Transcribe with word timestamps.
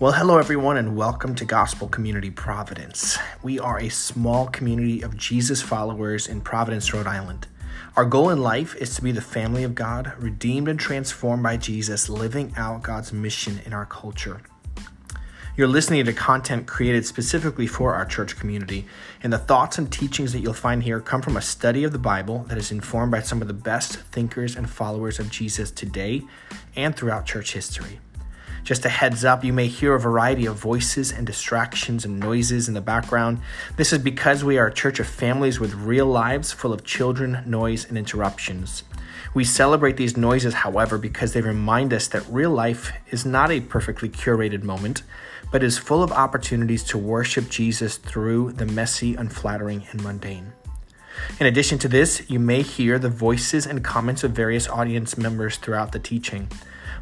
Well, 0.00 0.12
hello 0.12 0.38
everyone, 0.38 0.78
and 0.78 0.96
welcome 0.96 1.34
to 1.34 1.44
Gospel 1.44 1.86
Community 1.86 2.30
Providence. 2.30 3.18
We 3.42 3.58
are 3.58 3.78
a 3.78 3.90
small 3.90 4.46
community 4.46 5.02
of 5.02 5.14
Jesus 5.14 5.60
followers 5.60 6.26
in 6.26 6.40
Providence, 6.40 6.94
Rhode 6.94 7.06
Island. 7.06 7.48
Our 7.96 8.06
goal 8.06 8.30
in 8.30 8.40
life 8.40 8.74
is 8.76 8.94
to 8.94 9.02
be 9.02 9.12
the 9.12 9.20
family 9.20 9.62
of 9.62 9.74
God, 9.74 10.14
redeemed 10.18 10.68
and 10.68 10.80
transformed 10.80 11.42
by 11.42 11.58
Jesus, 11.58 12.08
living 12.08 12.54
out 12.56 12.82
God's 12.82 13.12
mission 13.12 13.60
in 13.66 13.74
our 13.74 13.84
culture. 13.84 14.40
You're 15.54 15.68
listening 15.68 16.02
to 16.06 16.14
content 16.14 16.66
created 16.66 17.04
specifically 17.04 17.66
for 17.66 17.94
our 17.94 18.06
church 18.06 18.38
community, 18.38 18.86
and 19.22 19.30
the 19.30 19.38
thoughts 19.38 19.76
and 19.76 19.92
teachings 19.92 20.32
that 20.32 20.40
you'll 20.40 20.54
find 20.54 20.82
here 20.82 21.00
come 21.00 21.20
from 21.20 21.36
a 21.36 21.42
study 21.42 21.84
of 21.84 21.92
the 21.92 21.98
Bible 21.98 22.46
that 22.48 22.56
is 22.56 22.72
informed 22.72 23.12
by 23.12 23.20
some 23.20 23.42
of 23.42 23.48
the 23.48 23.52
best 23.52 23.96
thinkers 23.96 24.56
and 24.56 24.70
followers 24.70 25.18
of 25.18 25.28
Jesus 25.28 25.70
today 25.70 26.22
and 26.74 26.96
throughout 26.96 27.26
church 27.26 27.52
history. 27.52 28.00
Just 28.62 28.84
a 28.84 28.88
heads 28.88 29.24
up, 29.24 29.44
you 29.44 29.52
may 29.52 29.66
hear 29.66 29.94
a 29.94 30.00
variety 30.00 30.46
of 30.46 30.56
voices 30.56 31.12
and 31.12 31.26
distractions 31.26 32.04
and 32.04 32.20
noises 32.20 32.68
in 32.68 32.74
the 32.74 32.80
background. 32.80 33.40
This 33.76 33.92
is 33.92 33.98
because 33.98 34.44
we 34.44 34.58
are 34.58 34.66
a 34.66 34.74
church 34.74 35.00
of 35.00 35.06
families 35.06 35.58
with 35.58 35.74
real 35.74 36.06
lives 36.06 36.52
full 36.52 36.72
of 36.72 36.84
children, 36.84 37.42
noise, 37.46 37.86
and 37.88 37.96
interruptions. 37.96 38.84
We 39.32 39.44
celebrate 39.44 39.96
these 39.96 40.16
noises, 40.16 40.54
however, 40.54 40.98
because 40.98 41.32
they 41.32 41.40
remind 41.40 41.92
us 41.92 42.08
that 42.08 42.26
real 42.28 42.50
life 42.50 42.92
is 43.10 43.24
not 43.24 43.50
a 43.50 43.60
perfectly 43.60 44.08
curated 44.08 44.62
moment, 44.62 45.02
but 45.52 45.62
is 45.62 45.78
full 45.78 46.02
of 46.02 46.12
opportunities 46.12 46.84
to 46.84 46.98
worship 46.98 47.48
Jesus 47.48 47.96
through 47.96 48.52
the 48.52 48.66
messy, 48.66 49.14
unflattering, 49.14 49.86
and 49.90 50.02
mundane. 50.02 50.52
In 51.38 51.46
addition 51.46 51.78
to 51.80 51.88
this, 51.88 52.28
you 52.28 52.38
may 52.38 52.62
hear 52.62 52.98
the 52.98 53.08
voices 53.08 53.66
and 53.66 53.84
comments 53.84 54.24
of 54.24 54.32
various 54.32 54.68
audience 54.68 55.16
members 55.16 55.56
throughout 55.56 55.92
the 55.92 55.98
teaching. 55.98 56.48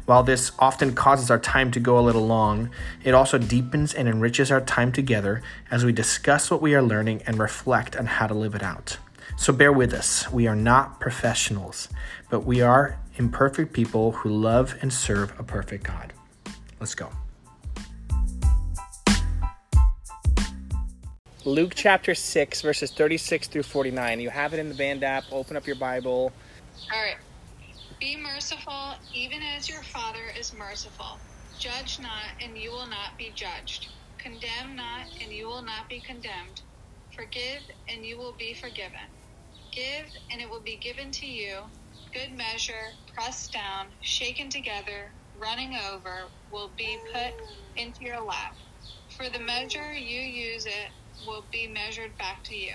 While 0.09 0.23
this 0.23 0.53
often 0.57 0.95
causes 0.95 1.29
our 1.29 1.37
time 1.37 1.69
to 1.69 1.79
go 1.79 1.99
a 1.99 2.01
little 2.01 2.25
long, 2.25 2.71
it 3.03 3.13
also 3.13 3.37
deepens 3.37 3.93
and 3.93 4.09
enriches 4.09 4.49
our 4.49 4.59
time 4.59 4.91
together 4.91 5.43
as 5.69 5.85
we 5.85 5.91
discuss 5.91 6.49
what 6.49 6.63
we 6.63 6.73
are 6.73 6.81
learning 6.81 7.21
and 7.27 7.37
reflect 7.37 7.95
on 7.95 8.07
how 8.07 8.25
to 8.25 8.33
live 8.33 8.55
it 8.55 8.63
out. 8.63 8.97
So 9.37 9.53
bear 9.53 9.71
with 9.71 9.93
us. 9.93 10.27
We 10.31 10.47
are 10.47 10.55
not 10.55 10.99
professionals, 10.99 11.89
but 12.31 12.39
we 12.39 12.59
are 12.59 12.97
imperfect 13.17 13.71
people 13.71 14.13
who 14.13 14.29
love 14.31 14.75
and 14.81 14.91
serve 14.91 15.39
a 15.39 15.43
perfect 15.43 15.83
God. 15.83 16.11
Let's 16.79 16.95
go. 16.95 17.11
Luke 21.45 21.73
chapter 21.75 22.15
6, 22.15 22.63
verses 22.63 22.89
36 22.89 23.47
through 23.47 23.61
49. 23.61 24.19
You 24.21 24.31
have 24.31 24.55
it 24.55 24.59
in 24.59 24.69
the 24.69 24.75
band 24.75 25.03
app. 25.03 25.25
Open 25.31 25.55
up 25.55 25.67
your 25.67 25.75
Bible. 25.75 26.33
All 26.91 26.99
right. 26.99 27.17
Be 27.99 28.15
merciful, 28.17 28.95
even 29.13 29.41
as 29.43 29.69
your 29.69 29.83
Father 29.83 30.27
is 30.39 30.53
merciful. 30.53 31.23
Judge 31.59 31.99
not, 31.99 32.35
and 32.43 32.57
you 32.57 32.71
will 32.71 32.87
not 32.87 33.17
be 33.17 33.33
judged. 33.33 33.87
Condemn 34.19 34.77
not, 34.77 35.07
and 35.23 35.33
you 35.33 35.47
will 35.47 35.63
not 35.63 35.89
be 35.89 36.01
condemned. 36.01 36.61
Forgive, 37.15 37.63
and 37.89 38.05
you 38.05 38.19
will 38.19 38.35
be 38.37 38.53
forgiven. 38.53 39.17
Give, 39.73 40.07
and 40.31 40.41
it 40.41 40.49
will 40.49 40.63
be 40.63 40.77
given 40.77 41.11
to 41.13 41.27
you. 41.27 41.71
Good 42.13 42.33
measure, 42.33 42.99
pressed 43.15 43.53
down, 43.53 43.95
shaken 44.01 44.49
together, 44.51 45.15
running 45.35 45.75
over, 45.75 46.31
will 46.51 46.73
be 46.77 46.97
put 47.13 47.33
into 47.77 48.05
your 48.05 48.23
lap. 48.25 48.55
For 49.17 49.29
the 49.29 49.39
measure 49.39 49.93
you 49.93 50.21
use 50.21 50.65
it 50.67 50.91
will 51.25 51.47
be 51.51 51.67
measured 51.67 52.17
back 52.17 52.43
to 52.45 52.55
you. 52.55 52.73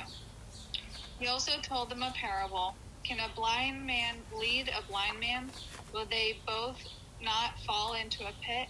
He 1.18 1.28
also 1.28 1.52
told 1.62 1.90
them 1.90 2.02
a 2.02 2.14
parable. 2.20 2.78
Can 3.06 3.20
a 3.20 3.32
blind 3.34 3.86
man 3.86 4.24
lead 4.32 4.68
a 4.68 4.82
blind 4.90 5.20
man? 5.20 5.52
Will 5.92 6.06
they 6.06 6.40
both 6.46 6.78
not 7.20 7.52
fall 7.66 7.94
into 7.94 8.24
a 8.24 8.32
pit? 8.46 8.68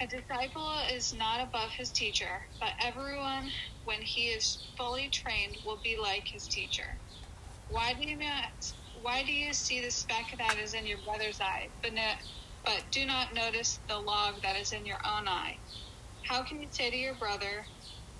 A 0.00 0.06
disciple 0.06 0.72
is 0.92 1.12
not 1.12 1.40
above 1.40 1.70
his 1.72 1.90
teacher, 1.92 2.42
but 2.60 2.74
everyone, 2.80 3.50
when 3.84 4.02
he 4.02 4.28
is 4.28 4.58
fully 4.76 5.08
trained, 5.08 5.56
will 5.64 5.80
be 5.82 5.96
like 6.00 6.26
his 6.28 6.48
teacher. 6.48 7.00
Why 7.68 7.94
do 7.94 8.08
you 8.08 8.16
not? 8.16 8.72
Why 8.92 9.24
do 9.24 9.32
you 9.32 9.52
see 9.52 9.80
the 9.80 9.90
speck 9.90 10.26
that 10.38 10.58
is 10.58 10.74
in 10.74 10.86
your 10.86 10.98
brother's 10.98 11.40
eye, 11.40 11.70
but, 11.82 11.92
no, 11.94 12.12
but 12.64 12.84
do 12.92 13.06
not 13.06 13.34
notice 13.34 13.80
the 13.88 13.98
log 13.98 14.42
that 14.42 14.56
is 14.56 14.72
in 14.72 14.86
your 14.86 14.98
own 15.06 15.28
eye? 15.28 15.58
How 16.22 16.44
can 16.44 16.60
you 16.60 16.68
say 16.70 16.90
to 16.90 16.96
your 16.96 17.14
brother, 17.14 17.66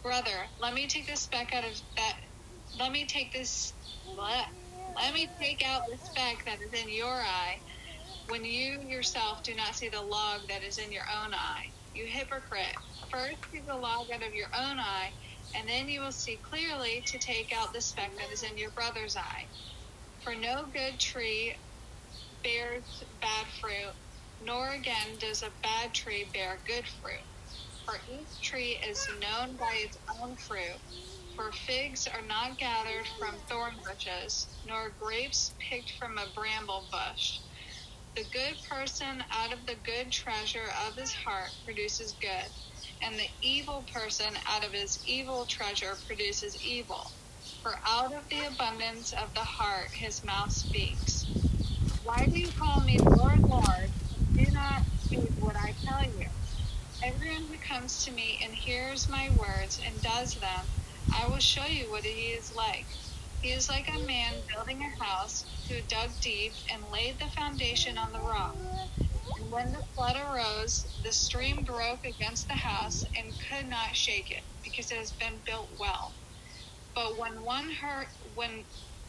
"Brother, 0.02 0.50
let 0.58 0.74
me 0.74 0.88
take 0.88 1.06
this 1.06 1.22
speck 1.22 1.52
out 1.54 1.64
of 1.64 1.80
that. 1.96 2.20
Let 2.74 2.92
me 2.92 3.06
take 3.06 3.32
this." 3.32 3.74
Bleh, 4.06 4.46
let 4.96 5.14
me 5.14 5.28
take 5.38 5.66
out 5.66 5.82
the 5.90 5.98
speck 5.98 6.44
that 6.44 6.60
is 6.60 6.72
in 6.72 6.88
your 6.88 7.06
eye 7.12 7.58
when 8.28 8.44
you 8.44 8.80
yourself 8.80 9.42
do 9.42 9.54
not 9.54 9.74
see 9.74 9.88
the 9.88 10.00
log 10.00 10.40
that 10.48 10.62
is 10.62 10.78
in 10.78 10.90
your 10.90 11.04
own 11.22 11.34
eye. 11.34 11.68
You 11.94 12.06
hypocrite. 12.06 12.76
First 13.10 13.36
see 13.52 13.60
the 13.60 13.76
log 13.76 14.10
out 14.10 14.22
of 14.22 14.34
your 14.34 14.48
own 14.48 14.78
eye, 14.78 15.12
and 15.54 15.68
then 15.68 15.88
you 15.88 16.00
will 16.00 16.12
see 16.12 16.36
clearly 16.42 17.02
to 17.06 17.18
take 17.18 17.56
out 17.56 17.72
the 17.72 17.80
speck 17.80 18.10
that 18.16 18.32
is 18.32 18.42
in 18.42 18.56
your 18.56 18.70
brother's 18.70 19.16
eye. 19.16 19.44
For 20.22 20.34
no 20.34 20.64
good 20.72 20.98
tree 20.98 21.54
bears 22.42 23.04
bad 23.20 23.46
fruit, 23.60 23.92
nor 24.44 24.70
again 24.70 25.16
does 25.18 25.42
a 25.42 25.50
bad 25.62 25.92
tree 25.92 26.26
bear 26.32 26.58
good 26.66 26.84
fruit. 27.02 27.20
For 27.84 27.96
each 28.10 28.40
tree 28.40 28.78
is 28.88 29.06
known 29.20 29.56
by 29.56 29.74
its 29.76 29.98
own 30.20 30.36
fruit. 30.36 30.80
For 31.36 31.50
figs 31.50 32.06
are 32.06 32.22
not 32.22 32.58
gathered 32.58 33.06
from 33.18 33.34
thorn 33.48 33.74
bushes, 33.84 34.46
nor 34.68 34.90
grapes 35.00 35.52
picked 35.58 35.90
from 35.98 36.16
a 36.16 36.28
bramble 36.32 36.84
bush. 36.92 37.40
The 38.14 38.22
good 38.32 38.54
person 38.70 39.24
out 39.32 39.52
of 39.52 39.66
the 39.66 39.74
good 39.82 40.12
treasure 40.12 40.70
of 40.86 40.94
his 40.94 41.12
heart 41.12 41.50
produces 41.64 42.14
good, 42.20 42.46
and 43.02 43.16
the 43.16 43.28
evil 43.42 43.84
person 43.92 44.32
out 44.46 44.64
of 44.64 44.72
his 44.72 45.02
evil 45.08 45.44
treasure 45.44 45.96
produces 46.06 46.64
evil. 46.64 47.10
For 47.62 47.80
out 47.84 48.12
of 48.14 48.28
the 48.28 48.46
abundance 48.46 49.12
of 49.12 49.34
the 49.34 49.40
heart 49.40 49.90
his 49.90 50.22
mouth 50.24 50.52
speaks. 50.52 51.24
Why 52.04 52.26
do 52.26 52.38
you 52.38 52.48
call 52.52 52.80
me 52.82 52.98
Lord, 52.98 53.42
Lord, 53.42 53.90
and 54.18 54.46
do 54.46 54.52
not 54.52 54.82
do 55.10 55.16
what 55.40 55.56
I 55.56 55.74
tell 55.84 56.04
you? 56.04 56.28
Everyone 57.02 57.42
who 57.46 57.58
comes 57.58 58.04
to 58.04 58.12
me 58.12 58.38
and 58.40 58.54
hears 58.54 59.08
my 59.08 59.30
words 59.30 59.80
and 59.84 60.00
does 60.00 60.34
them, 60.36 60.64
I 61.12 61.26
will 61.28 61.38
show 61.38 61.66
you 61.66 61.90
what 61.90 62.04
he 62.04 62.32
is 62.32 62.54
like. 62.54 62.86
He 63.42 63.50
is 63.50 63.68
like 63.68 63.88
a 63.88 64.06
man 64.06 64.34
building 64.52 64.80
a 64.80 65.04
house 65.04 65.44
who 65.68 65.80
dug 65.88 66.10
deep 66.20 66.52
and 66.72 66.82
laid 66.92 67.18
the 67.18 67.26
foundation 67.26 67.98
on 67.98 68.12
the 68.12 68.20
rock. 68.20 68.56
And 69.36 69.50
when 69.50 69.72
the 69.72 69.82
flood 69.94 70.16
arose, 70.16 70.86
the 71.02 71.12
stream 71.12 71.64
broke 71.64 72.06
against 72.06 72.48
the 72.48 72.54
house 72.54 73.04
and 73.16 73.34
could 73.50 73.68
not 73.68 73.94
shake 73.94 74.30
it, 74.30 74.42
because 74.62 74.90
it 74.90 74.98
has 74.98 75.10
been 75.12 75.34
built 75.44 75.68
well. 75.78 76.12
But 76.94 77.18
when 77.18 77.42
one 77.42 77.70
heard, 77.70 78.06
when 78.34 78.64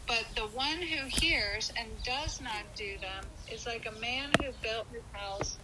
but 0.06 0.24
the 0.36 0.42
one 0.42 0.82
who 0.82 1.08
hears 1.08 1.72
and 1.76 1.88
does 2.04 2.40
not 2.40 2.62
do 2.76 2.96
them 2.98 3.24
is 3.50 3.66
like 3.66 3.86
a 3.86 4.00
man 4.00 4.30
who 4.40 4.52
built 4.62 4.86
his 4.92 5.02
house 5.12 5.58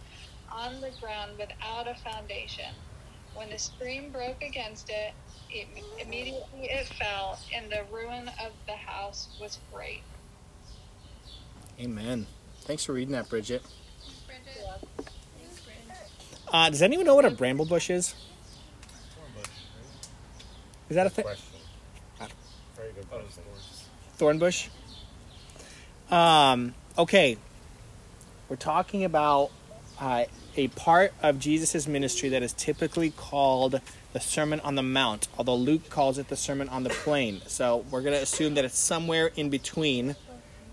on 0.51 0.81
the 0.81 0.91
ground 0.99 1.31
without 1.37 1.87
a 1.87 1.95
foundation. 1.95 2.73
When 3.35 3.49
the 3.49 3.57
stream 3.57 4.11
broke 4.11 4.43
against 4.43 4.89
it, 4.89 5.13
it 5.49 5.67
immediately 5.99 6.65
it 6.65 6.87
fell, 6.87 7.39
and 7.55 7.71
the 7.71 7.83
ruin 7.91 8.29
of 8.43 8.51
the 8.67 8.73
house 8.73 9.27
was 9.41 9.59
great. 9.73 10.03
Amen. 11.79 12.27
Thanks 12.61 12.83
for 12.85 12.93
reading 12.93 13.13
that, 13.13 13.29
Bridget. 13.29 13.63
Bridget. 14.27 15.09
Uh, 16.51 16.69
does 16.69 16.81
anyone 16.81 17.05
know 17.05 17.15
what 17.15 17.25
a 17.25 17.31
bramble 17.31 17.65
bush 17.65 17.89
is? 17.89 18.13
Is 20.89 20.95
that 20.95 21.07
a 21.07 21.09
thing? 21.09 21.25
Very 22.75 22.91
good 22.91 23.09
question. 23.09 23.43
Thorn 24.17 24.37
bush? 24.37 24.69
Um, 26.11 26.75
okay. 26.97 27.37
We're 28.47 28.55
talking 28.57 29.03
about 29.03 29.49
uh, 29.99 30.25
a 30.55 30.67
part 30.69 31.13
of 31.21 31.39
Jesus' 31.39 31.87
ministry 31.87 32.29
that 32.29 32.43
is 32.43 32.53
typically 32.53 33.11
called 33.11 33.81
the 34.13 34.19
Sermon 34.19 34.59
on 34.61 34.75
the 34.75 34.83
Mount, 34.83 35.27
although 35.37 35.55
Luke 35.55 35.89
calls 35.89 36.17
it 36.17 36.27
the 36.27 36.35
Sermon 36.35 36.69
on 36.69 36.83
the 36.83 36.89
Plain. 36.89 37.41
So 37.47 37.85
we're 37.89 38.01
going 38.01 38.15
to 38.15 38.21
assume 38.21 38.53
that 38.55 38.65
it's 38.65 38.77
somewhere 38.77 39.31
in 39.35 39.49
between. 39.49 40.15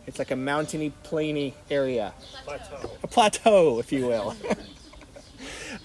It's 0.07 0.19
like 0.19 0.31
a 0.31 0.37
mountainy, 0.37 0.93
plainy 1.03 1.55
area, 1.71 2.15
Plateau. 2.45 2.91
a 3.03 3.07
plateau, 3.07 3.79
if 3.79 3.93
you 3.93 4.07
will. 4.07 4.35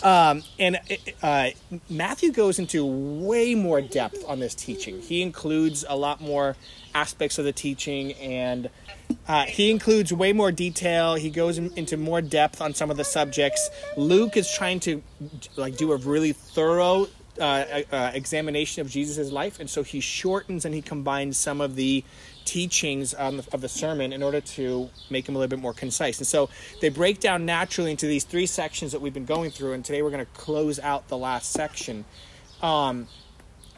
um, 0.03 0.43
and 0.59 0.79
uh, 1.21 1.49
Matthew 1.89 2.31
goes 2.31 2.59
into 2.59 2.85
way 2.85 3.55
more 3.55 3.81
depth 3.81 4.23
on 4.27 4.39
this 4.39 4.55
teaching. 4.55 5.01
He 5.01 5.21
includes 5.21 5.85
a 5.87 5.95
lot 5.95 6.21
more 6.21 6.55
aspects 6.93 7.37
of 7.37 7.45
the 7.45 7.51
teaching 7.51 8.13
and 8.13 8.69
uh, 9.27 9.43
he 9.45 9.69
includes 9.69 10.11
way 10.13 10.33
more 10.33 10.51
detail. 10.51 11.15
He 11.15 11.29
goes 11.29 11.57
in, 11.57 11.71
into 11.75 11.97
more 11.97 12.21
depth 12.21 12.61
on 12.61 12.73
some 12.73 12.89
of 12.89 12.97
the 12.97 13.03
subjects. 13.03 13.69
Luke 13.97 14.37
is 14.37 14.51
trying 14.51 14.79
to 14.81 15.03
like 15.55 15.77
do 15.77 15.91
a 15.91 15.97
really 15.97 16.33
thorough 16.33 17.07
uh, 17.39 17.81
uh, 17.91 18.11
examination 18.13 18.81
of 18.81 18.89
Jesus' 18.89 19.31
life, 19.31 19.59
and 19.59 19.69
so 19.69 19.83
he 19.83 19.99
shortens 19.99 20.65
and 20.65 20.73
he 20.73 20.81
combines 20.81 21.37
some 21.37 21.61
of 21.61 21.75
the 21.75 22.03
teachings 22.45 23.11
the, 23.11 23.45
of 23.51 23.61
the 23.61 23.69
sermon 23.69 24.13
in 24.13 24.21
order 24.21 24.39
to 24.39 24.89
make 25.09 25.27
him 25.27 25.35
a 25.35 25.39
little 25.39 25.49
bit 25.49 25.59
more 25.59 25.73
concise. 25.73 26.19
And 26.19 26.27
so 26.27 26.49
they 26.79 26.89
break 26.89 27.19
down 27.19 27.45
naturally 27.45 27.91
into 27.91 28.05
these 28.05 28.23
three 28.23 28.45
sections 28.45 28.91
that 28.91 29.01
we've 29.01 29.13
been 29.13 29.25
going 29.25 29.51
through. 29.51 29.73
And 29.73 29.83
today 29.83 30.01
we're 30.01 30.11
going 30.11 30.25
to 30.25 30.31
close 30.33 30.79
out 30.79 31.07
the 31.07 31.17
last 31.17 31.51
section. 31.51 32.05
Um, 32.61 33.07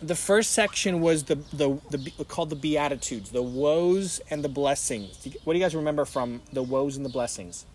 the 0.01 0.15
first 0.15 0.51
section 0.51 1.01
was 1.01 1.23
the, 1.23 1.35
the 1.53 1.79
the 1.89 2.25
called 2.25 2.51
the 2.51 2.55
beatitudes, 2.55 3.31
the 3.31 3.41
woes 3.41 4.21
and 4.29 4.43
the 4.43 4.49
blessings. 4.49 5.27
What 5.43 5.53
do 5.53 5.59
you 5.59 5.65
guys 5.65 5.73
remember 5.73 6.05
from 6.05 6.41
the 6.53 6.61
woes 6.61 6.97
and 6.97 7.05
the 7.05 7.09
blessings? 7.09 7.65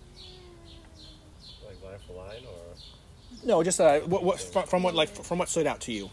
Like 1.67 1.83
line 1.83 1.99
for 2.07 2.13
line, 2.13 2.43
or 2.47 2.77
No, 3.45 3.63
just 3.63 3.81
uh, 3.81 4.01
what, 4.01 4.23
what 4.23 4.41
from, 4.41 4.67
from 4.67 4.83
what 4.83 4.95
like 4.95 5.09
from 5.09 5.39
what 5.39 5.49
stood 5.49 5.67
out 5.67 5.81
to 5.83 5.93
you. 5.93 6.11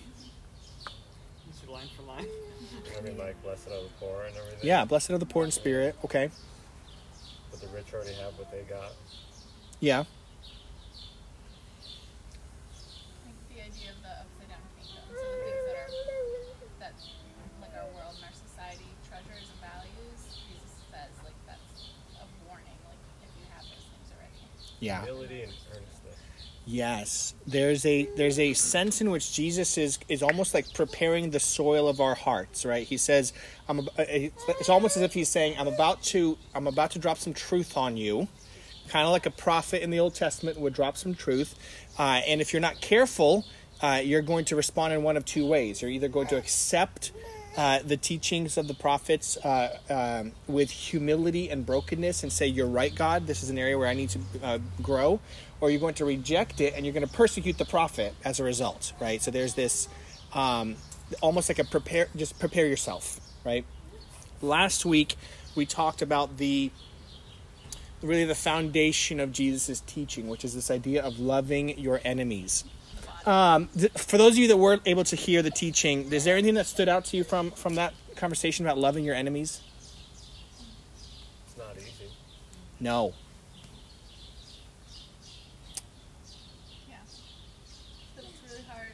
Is 1.51 1.61
it 1.63 1.69
line 1.69 1.87
for 1.95 2.01
line? 2.03 2.25
I 2.97 3.01
mean, 3.01 3.17
like 3.17 3.41
blessed 3.43 3.67
are 3.67 3.83
the 3.83 3.89
poor 3.99 4.23
and 4.23 4.35
everything. 4.35 4.59
Yeah, 4.63 4.85
blessed 4.85 5.11
are 5.11 5.17
the 5.19 5.25
poor 5.27 5.45
in 5.45 5.51
spirit. 5.51 5.95
Okay. 6.03 6.29
But 7.51 7.61
the 7.61 7.67
rich 7.67 7.93
already 7.93 8.13
have 8.13 8.33
what 8.37 8.51
they 8.51 8.61
got. 8.67 8.93
Yeah. 9.79 9.99
Like 9.99 10.07
the 13.53 13.61
idea 13.61 13.93
of 13.93 14.01
the 14.01 14.09
upside 14.09 14.49
down 14.49 14.65
kingdoms 14.81 15.13
and 15.13 15.29
the 15.29 15.37
things 15.45 15.63
that 15.69 15.77
are 15.77 15.89
that 16.81 16.93
like 17.61 17.73
our 17.77 17.87
world 17.93 18.17
and 18.17 18.25
our 18.25 18.33
society 18.33 18.89
treasures 19.05 19.45
and 19.53 19.61
values. 19.61 20.19
Jesus 20.49 20.73
says 20.89 21.13
like 21.21 21.37
that's 21.45 21.93
a 22.17 22.25
warning. 22.49 22.73
Like 22.89 22.97
if 23.21 23.29
you 23.37 23.45
have 23.53 23.69
those 23.69 23.85
things 23.85 24.09
already. 24.17 24.41
Yeah. 24.81 25.05
Humility 25.05 25.45
and 25.45 25.53
earnestness. 25.53 25.68
Yes, 26.71 27.33
there's 27.47 27.83
a 27.87 28.07
there's 28.15 28.37
a 28.37 28.53
sense 28.53 29.01
in 29.01 29.09
which 29.09 29.33
Jesus 29.33 29.75
is 29.75 29.97
is 30.07 30.21
almost 30.21 30.53
like 30.53 30.71
preparing 30.75 31.31
the 31.31 31.39
soil 31.39 31.87
of 31.89 31.99
our 31.99 32.13
hearts, 32.13 32.63
right? 32.63 32.85
He 32.85 32.95
says, 32.95 33.33
"I'm." 33.67 33.79
ab- 33.79 33.89
uh, 33.97 34.03
It's 34.07 34.69
almost 34.69 34.95
as 34.95 35.01
if 35.01 35.15
he's 35.15 35.29
saying, 35.29 35.55
"I'm 35.57 35.67
about 35.67 36.03
to 36.13 36.37
I'm 36.53 36.67
about 36.67 36.91
to 36.91 36.99
drop 36.99 37.17
some 37.17 37.33
truth 37.33 37.75
on 37.75 37.97
you," 37.97 38.27
kind 38.87 39.03
of 39.07 39.11
like 39.11 39.25
a 39.25 39.31
prophet 39.31 39.81
in 39.81 39.89
the 39.89 39.99
Old 39.99 40.13
Testament 40.13 40.59
would 40.59 40.73
drop 40.73 40.95
some 40.95 41.15
truth, 41.15 41.55
uh, 41.97 42.21
and 42.27 42.39
if 42.39 42.53
you're 42.53 42.61
not 42.61 42.81
careful, 42.81 43.45
uh, 43.81 43.99
you're 44.03 44.21
going 44.21 44.45
to 44.45 44.55
respond 44.55 44.93
in 44.93 45.01
one 45.01 45.17
of 45.17 45.25
two 45.25 45.47
ways. 45.47 45.81
You're 45.81 45.89
either 45.89 46.07
going 46.07 46.27
to 46.27 46.37
accept 46.37 47.11
uh, 47.57 47.79
the 47.83 47.97
teachings 47.97 48.57
of 48.57 48.67
the 48.67 48.73
prophets 48.73 49.37
uh, 49.37 49.77
um, 49.89 50.31
with 50.47 50.69
humility 50.69 51.49
and 51.49 51.65
brokenness 51.65 52.23
and 52.23 52.31
say, 52.31 52.47
You're 52.47 52.67
right, 52.67 52.93
God, 52.93 53.27
this 53.27 53.43
is 53.43 53.49
an 53.49 53.57
area 53.57 53.77
where 53.77 53.87
I 53.87 53.93
need 53.93 54.09
to 54.09 54.19
uh, 54.43 54.59
grow, 54.81 55.19
or 55.59 55.69
you're 55.69 55.79
going 55.79 55.95
to 55.95 56.05
reject 56.05 56.61
it 56.61 56.73
and 56.75 56.85
you're 56.85 56.93
going 56.93 57.07
to 57.07 57.13
persecute 57.13 57.57
the 57.57 57.65
prophet 57.65 58.13
as 58.23 58.39
a 58.39 58.43
result, 58.43 58.93
right? 58.99 59.21
So 59.21 59.31
there's 59.31 59.55
this 59.55 59.89
um, 60.33 60.75
almost 61.21 61.49
like 61.49 61.59
a 61.59 61.63
prepare, 61.63 62.07
just 62.15 62.39
prepare 62.39 62.67
yourself, 62.67 63.19
right? 63.43 63.65
Last 64.41 64.85
week, 64.85 65.15
we 65.55 65.65
talked 65.65 66.01
about 66.01 66.37
the 66.37 66.71
really 68.01 68.25
the 68.25 68.35
foundation 68.35 69.19
of 69.19 69.31
Jesus' 69.31 69.81
teaching, 69.81 70.27
which 70.27 70.45
is 70.45 70.55
this 70.55 70.71
idea 70.71 71.03
of 71.03 71.19
loving 71.19 71.77
your 71.77 71.99
enemies. 72.05 72.63
Um, 73.25 73.67
th- 73.77 73.91
for 73.93 74.17
those 74.17 74.33
of 74.33 74.37
you 74.39 74.47
that 74.47 74.57
weren't 74.57 74.81
able 74.85 75.03
to 75.05 75.15
hear 75.15 75.41
the 75.41 75.51
teaching, 75.51 76.11
is 76.11 76.23
there 76.23 76.35
anything 76.35 76.55
that 76.55 76.65
stood 76.67 76.89
out 76.89 77.05
to 77.05 77.17
you 77.17 77.23
from 77.23 77.51
from 77.51 77.75
that 77.75 77.93
conversation 78.15 78.65
about 78.65 78.77
loving 78.77 79.03
your 79.03 79.15
enemies? 79.15 79.61
It's 81.47 81.57
not 81.57 81.75
easy. 81.77 82.11
No. 82.79 83.13
Yeah. 86.87 86.95
But 88.15 88.25
it's 88.25 88.51
really 88.51 88.65
hard. 88.67 88.93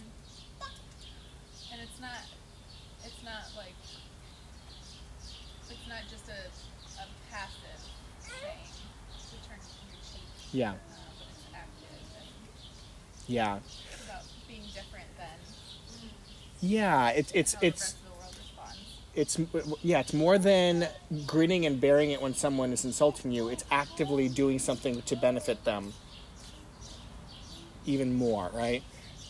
And 1.72 1.81
it's 1.81 2.01
not 2.01 2.22
it's 3.04 3.24
not 3.24 3.44
like 3.56 3.75
it's 5.69 5.88
not 5.88 6.01
just 6.10 6.27
a, 6.30 7.01
a 7.01 7.06
passive 7.31 7.81
thing 8.22 8.57
to 9.30 9.48
turn 9.48 9.57
your 9.60 10.00
cheek. 10.01 10.22
Yeah. 10.51 10.72
Uh, 10.72 10.74
but 11.19 11.27
it's 11.30 11.45
active 11.54 12.00
and 12.18 12.27
Yeah. 13.27 13.57
it's 13.57 14.06
about 14.06 14.24
being 14.48 14.63
different 14.74 15.07
than 15.18 15.38
Yeah. 16.65 17.09
It's 17.09 17.31
it's 17.33 17.56
it's 17.62 17.81
rest 17.81 17.97
of 17.97 18.03
the 18.06 18.12
world 18.12 18.35
responds. 18.38 18.79
it's 19.15 19.39
yeah. 19.83 20.00
It's 20.00 20.13
more 20.13 20.38
than 20.38 20.88
grinning 21.25 21.65
and 21.65 21.79
bearing 21.79 22.12
it 22.12 22.21
when 22.21 22.33
someone 22.33 22.73
is 22.73 22.85
insulting 22.85 23.31
you. 23.31 23.50
It's 23.50 23.65
actively 23.71 24.29
doing 24.29 24.59
something 24.59 25.01
to 25.03 25.15
benefit 25.15 25.63
them. 25.63 25.94
Even 27.85 28.13
more, 28.13 28.50
right? 28.53 28.83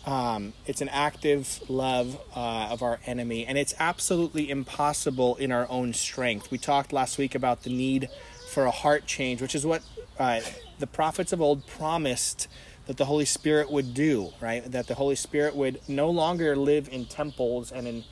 Um, 0.06 0.54
it's 0.66 0.82
an 0.82 0.90
active 0.90 1.62
love 1.68 2.20
uh, 2.36 2.70
of 2.72 2.84
our 2.84 3.00
enemy, 3.06 3.46
and 3.46 3.58
it's 3.58 3.74
absolutely 3.80 4.50
impossible 4.50 5.36
in 5.36 5.52
our 5.52 5.68
own 5.70 5.94
strength. 5.94 6.52
We 6.52 6.60
talked 6.60 6.94
last 6.94 7.18
week 7.18 7.34
about 7.36 7.64
the 7.64 7.72
need 7.72 8.08
for 8.50 8.66
a 8.66 8.72
heart 8.72 9.08
change, 9.08 9.42
which 9.42 9.56
is 9.56 9.66
what 9.66 9.82
uh, 10.20 10.42
the 10.80 10.88
prophets 10.88 11.34
of 11.34 11.42
old 11.42 11.66
promised 11.66 12.48
that 12.88 12.98
the 12.98 13.06
Holy 13.06 13.26
Spirit 13.26 13.72
would 13.72 13.94
do, 13.94 14.32
right? 14.40 14.64
That 14.72 14.88
the 14.88 14.96
Holy 14.96 15.16
Spirit 15.16 15.56
would 15.56 15.80
no 15.88 16.10
longer 16.10 16.56
live 16.56 16.90
in 16.92 17.06
temples 17.06 17.72
and 17.72 17.88
in 17.88 18.04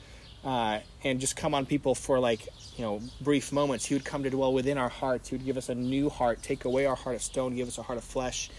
uh, 0.44 0.80
and 1.02 1.20
just 1.20 1.36
come 1.36 1.54
on 1.54 1.64
people 1.64 1.94
for 1.94 2.18
like 2.18 2.46
you 2.76 2.84
know 2.84 3.00
brief 3.20 3.52
moments. 3.52 3.86
He 3.86 3.94
would 3.94 4.04
come 4.04 4.22
to 4.24 4.30
dwell 4.30 4.52
within 4.52 4.76
our 4.76 4.88
hearts. 4.88 5.30
He 5.30 5.36
would 5.36 5.44
give 5.44 5.56
us 5.56 5.68
a 5.68 5.74
new 5.74 6.10
heart, 6.10 6.42
take 6.42 6.64
away 6.64 6.86
our 6.86 6.96
heart 6.96 7.16
of 7.16 7.22
stone, 7.22 7.54
give 7.54 7.68
us 7.68 7.78
a 7.78 7.82
heart 7.82 7.98
of 7.98 8.04
flesh, 8.04 8.50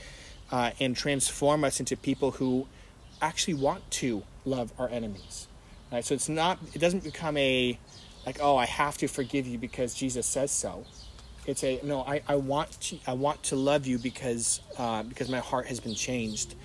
uh, 0.51 0.71
and 0.79 0.95
transform 0.95 1.63
us 1.63 1.79
into 1.79 1.95
people 1.95 2.31
who 2.31 2.67
actually 3.21 3.53
want 3.53 3.89
to 3.91 4.23
love 4.45 4.71
our 4.79 4.89
enemies. 4.89 5.47
Right? 5.91 6.03
So 6.03 6.15
it's 6.15 6.29
not. 6.29 6.59
It 6.73 6.79
doesn't 6.79 7.03
become 7.03 7.37
a 7.37 7.77
like 8.25 8.39
oh 8.41 8.57
I 8.57 8.65
have 8.65 8.97
to 8.99 9.07
forgive 9.07 9.45
you 9.45 9.57
because 9.57 9.93
Jesus 9.93 10.25
says 10.25 10.51
so. 10.51 10.85
It's 11.47 11.63
a 11.63 11.79
no. 11.83 12.01
I, 12.01 12.21
I 12.27 12.35
want 12.35 12.79
to 12.81 12.97
I 13.05 13.13
want 13.13 13.43
to 13.43 13.55
love 13.55 13.85
you 13.85 13.99
because 13.99 14.61
uh, 14.77 15.03
because 15.03 15.29
my 15.29 15.39
heart 15.39 15.67
has 15.67 15.79
been 15.79 15.95
changed. 15.95 16.55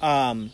Um, 0.00 0.50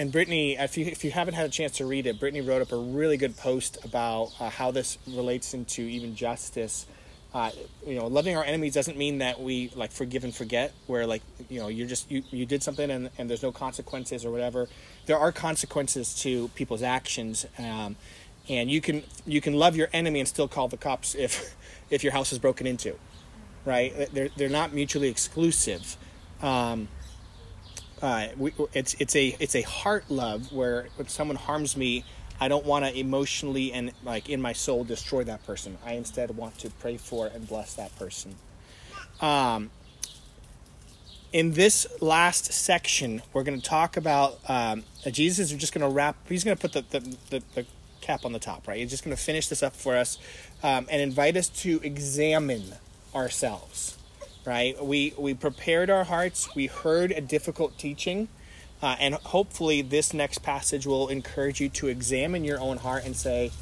and 0.00 0.10
Brittany, 0.10 0.56
if 0.56 0.78
you 0.78 0.86
if 0.86 1.04
you 1.04 1.10
haven't 1.10 1.34
had 1.34 1.46
a 1.46 1.50
chance 1.50 1.72
to 1.76 1.84
read 1.84 2.06
it, 2.06 2.18
Brittany 2.18 2.40
wrote 2.40 2.62
up 2.62 2.72
a 2.72 2.76
really 2.76 3.16
good 3.16 3.36
post 3.36 3.84
about 3.84 4.32
uh, 4.40 4.48
how 4.48 4.70
this 4.70 4.96
relates 5.06 5.52
into 5.52 5.82
even 5.82 6.14
justice. 6.14 6.86
Uh, 7.32 7.50
you 7.86 7.96
know, 7.96 8.08
loving 8.08 8.36
our 8.36 8.42
enemies 8.42 8.74
doesn't 8.74 8.96
mean 8.96 9.18
that 9.18 9.40
we 9.40 9.70
like 9.76 9.92
forgive 9.92 10.24
and 10.24 10.34
forget. 10.34 10.72
Where 10.86 11.06
like 11.06 11.22
you 11.48 11.60
know 11.60 11.68
you're 11.68 11.86
just 11.86 12.10
you, 12.10 12.22
you 12.30 12.46
did 12.46 12.62
something 12.62 12.90
and, 12.90 13.10
and 13.18 13.28
there's 13.28 13.42
no 13.42 13.52
consequences 13.52 14.24
or 14.24 14.30
whatever. 14.30 14.68
There 15.06 15.18
are 15.18 15.32
consequences 15.32 16.14
to 16.22 16.48
people's 16.54 16.82
actions, 16.82 17.44
um, 17.58 17.96
and 18.48 18.70
you 18.70 18.80
can 18.80 19.02
you 19.26 19.40
can 19.40 19.54
love 19.54 19.76
your 19.76 19.88
enemy 19.92 20.20
and 20.20 20.28
still 20.28 20.48
call 20.48 20.68
the 20.68 20.76
cops 20.76 21.14
if 21.14 21.54
if 21.90 22.02
your 22.02 22.12
house 22.12 22.32
is 22.32 22.38
broken 22.38 22.66
into, 22.66 22.96
right? 23.64 24.12
They're 24.12 24.30
they're 24.36 24.48
not 24.48 24.72
mutually 24.72 25.08
exclusive. 25.08 25.96
Um, 26.42 26.88
uh, 28.02 28.28
we, 28.36 28.52
it's 28.72 28.94
it's 28.98 29.14
a 29.14 29.36
it's 29.38 29.54
a 29.54 29.62
heart 29.62 30.04
love 30.10 30.52
where 30.52 30.88
when 30.96 31.08
someone 31.08 31.36
harms 31.36 31.76
me, 31.76 32.04
I 32.40 32.48
don't 32.48 32.64
want 32.64 32.84
to 32.84 32.98
emotionally 32.98 33.72
and 33.72 33.92
like 34.02 34.28
in 34.28 34.40
my 34.40 34.52
soul 34.52 34.84
destroy 34.84 35.24
that 35.24 35.44
person. 35.46 35.76
I 35.84 35.92
instead 35.92 36.36
want 36.36 36.58
to 36.60 36.70
pray 36.70 36.96
for 36.96 37.26
and 37.26 37.46
bless 37.46 37.74
that 37.74 37.96
person. 37.98 38.36
Um, 39.20 39.70
in 41.32 41.52
this 41.52 41.86
last 42.00 42.52
section, 42.52 43.22
we're 43.32 43.44
going 43.44 43.60
to 43.60 43.66
talk 43.66 43.96
about 43.96 44.38
um, 44.48 44.84
Jesus 45.10 45.52
is 45.52 45.58
just 45.58 45.72
going 45.72 45.88
to 45.88 45.94
wrap. 45.94 46.16
He's 46.28 46.42
going 46.42 46.56
to 46.56 46.60
put 46.60 46.72
the, 46.72 46.98
the, 46.98 47.42
the 47.54 47.66
cap 48.00 48.24
on 48.24 48.32
the 48.32 48.38
top, 48.38 48.66
right? 48.66 48.78
He's 48.78 48.90
just 48.90 49.04
going 49.04 49.16
to 49.16 49.22
finish 49.22 49.48
this 49.48 49.62
up 49.62 49.74
for 49.74 49.96
us 49.96 50.18
um, 50.62 50.86
and 50.90 51.00
invite 51.00 51.36
us 51.36 51.48
to 51.48 51.80
examine 51.82 52.74
ourselves 53.14 53.96
right? 54.44 54.82
We 54.84 55.14
we 55.18 55.34
prepared 55.34 55.90
our 55.90 56.04
hearts. 56.04 56.54
We 56.54 56.66
heard 56.66 57.12
a 57.12 57.20
difficult 57.20 57.78
teaching, 57.78 58.28
uh, 58.82 58.96
and 58.98 59.14
hopefully, 59.14 59.82
this 59.82 60.14
next 60.14 60.38
passage 60.38 60.86
will 60.86 61.08
encourage 61.08 61.60
you 61.60 61.68
to 61.70 61.88
examine 61.88 62.44
your 62.44 62.60
own 62.60 62.78
heart 62.78 63.04
and 63.04 63.16
say, 63.16 63.52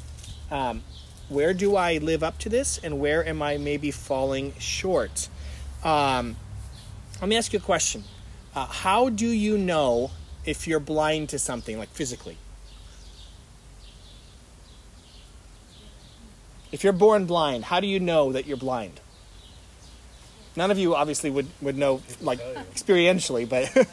um, 0.51 0.83
"Where 1.27 1.53
do 1.53 1.75
I 1.75 1.97
live 1.97 2.23
up 2.23 2.37
to 2.39 2.49
this, 2.49 2.79
and 2.81 2.99
where 2.99 3.25
am 3.25 3.41
I 3.41 3.57
maybe 3.57 3.91
falling 3.91 4.53
short?" 4.59 5.29
Um, 5.83 6.35
let 7.21 7.29
me 7.29 7.37
ask 7.37 7.53
you 7.53 7.59
a 7.59 7.61
question: 7.61 8.03
uh, 8.55 8.65
How 8.65 9.09
do 9.09 9.27
you 9.27 9.57
know 9.57 10.11
if 10.45 10.67
you're 10.67 10.79
blind 10.79 11.29
to 11.29 11.39
something, 11.39 11.77
like 11.77 11.89
physically? 11.89 12.37
If 16.71 16.83
you're 16.83 16.93
born 16.93 17.25
blind, 17.25 17.65
how 17.65 17.79
do 17.79 17.87
you 17.87 17.99
know 17.99 18.31
that 18.31 18.45
you're 18.45 18.57
blind? 18.57 18.99
None 20.55 20.71
of 20.71 20.77
you 20.77 20.95
obviously 20.95 21.29
would, 21.29 21.47
would 21.61 21.77
know 21.77 22.01
like 22.21 22.39
experientially, 22.73 23.47
but 23.47 23.71
Yes, 23.75 23.87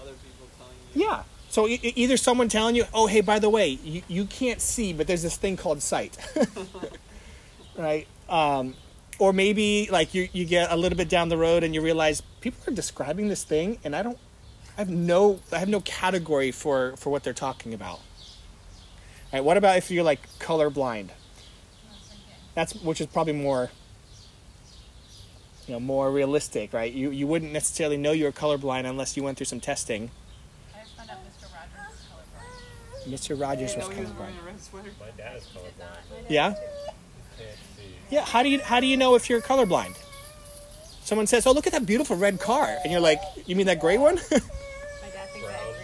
other 0.00 0.12
people 0.12 0.46
telling 0.58 0.76
you. 0.94 1.06
yeah. 1.08 1.22
So 1.50 1.66
e- 1.68 1.80
either 1.96 2.16
someone 2.16 2.48
telling 2.48 2.76
you, 2.76 2.84
"Oh, 2.92 3.06
hey, 3.06 3.20
by 3.22 3.38
the 3.38 3.48
way, 3.48 3.68
you, 3.68 4.02
you 4.08 4.24
can't 4.26 4.60
see, 4.60 4.92
but 4.92 5.06
there's 5.06 5.22
this 5.22 5.36
thing 5.36 5.56
called 5.56 5.80
sight," 5.80 6.16
right? 7.76 8.06
Um, 8.28 8.74
or 9.18 9.32
maybe 9.32 9.88
like 9.90 10.12
you 10.14 10.28
you 10.32 10.44
get 10.44 10.70
a 10.70 10.76
little 10.76 10.96
bit 10.98 11.08
down 11.08 11.28
the 11.30 11.38
road 11.38 11.64
and 11.64 11.74
you 11.74 11.80
realize 11.80 12.20
people 12.40 12.60
are 12.66 12.74
describing 12.74 13.28
this 13.28 13.44
thing, 13.44 13.78
and 13.84 13.96
I 13.96 14.02
don't, 14.02 14.18
I 14.76 14.80
have 14.82 14.90
no, 14.90 15.40
I 15.52 15.58
have 15.58 15.68
no 15.68 15.80
category 15.80 16.50
for 16.50 16.96
for 16.96 17.10
what 17.10 17.24
they're 17.24 17.32
talking 17.32 17.72
about. 17.72 18.00
Right? 19.32 19.42
What 19.42 19.56
about 19.56 19.76
if 19.78 19.90
you're 19.90 20.04
like 20.04 20.28
colorblind? 20.38 21.08
I 22.58 22.62
was 22.62 22.72
thinking, 22.72 22.84
That's 22.84 22.84
which 22.84 23.00
is 23.00 23.06
probably 23.06 23.34
more 23.34 23.70
you 25.66 25.74
know 25.74 25.80
more 25.80 26.10
realistic, 26.10 26.72
right? 26.72 26.92
You 26.92 27.10
you 27.10 27.26
wouldn't 27.26 27.52
necessarily 27.52 27.96
know 27.96 28.12
you're 28.12 28.32
colorblind 28.32 28.88
unless 28.88 29.16
you 29.16 29.22
went 29.22 29.36
through 29.36 29.46
some 29.46 29.60
testing. 29.60 30.10
I 30.74 30.80
just 30.80 30.96
found 30.96 31.10
out 31.10 31.18
Mr. 31.18 31.46
Rogers 31.52 31.92
is 31.92 32.06
colorblind. 32.08 33.36
Mr. 33.36 33.40
Rogers 33.40 33.76
was 33.76 33.88
know 33.88 33.94
he 33.94 34.00
was 34.00 34.10
colorblind. 34.10 34.18
wearing 34.18 34.38
a 34.38 34.46
red 34.46 34.60
sweater. 34.60 34.90
My 34.98 35.06
dad 35.16 35.36
is 35.36 35.44
colorblind. 35.44 36.30
Yeah, 36.30 36.54
yeah. 38.10 38.24
How 38.24 38.42
do 38.42 38.48
you 38.48 38.60
how 38.62 38.80
do 38.80 38.86
you 38.86 38.96
know 38.96 39.14
if 39.14 39.28
you're 39.28 39.40
colorblind? 39.42 39.96
Someone 41.04 41.26
says, 41.26 41.46
"Oh, 41.46 41.52
look 41.52 41.66
at 41.66 41.72
that 41.72 41.86
beautiful 41.86 42.16
red 42.16 42.40
car," 42.40 42.76
and 42.82 42.90
you're 42.92 43.00
like, 43.00 43.20
"You 43.46 43.56
mean 43.56 43.66
that 43.66 43.80
gray 43.80 43.98
one?" 43.98 44.16
My 44.30 44.30
dad 44.30 45.28
thinks 45.32 45.48
I 45.48 45.52
have 45.52 45.76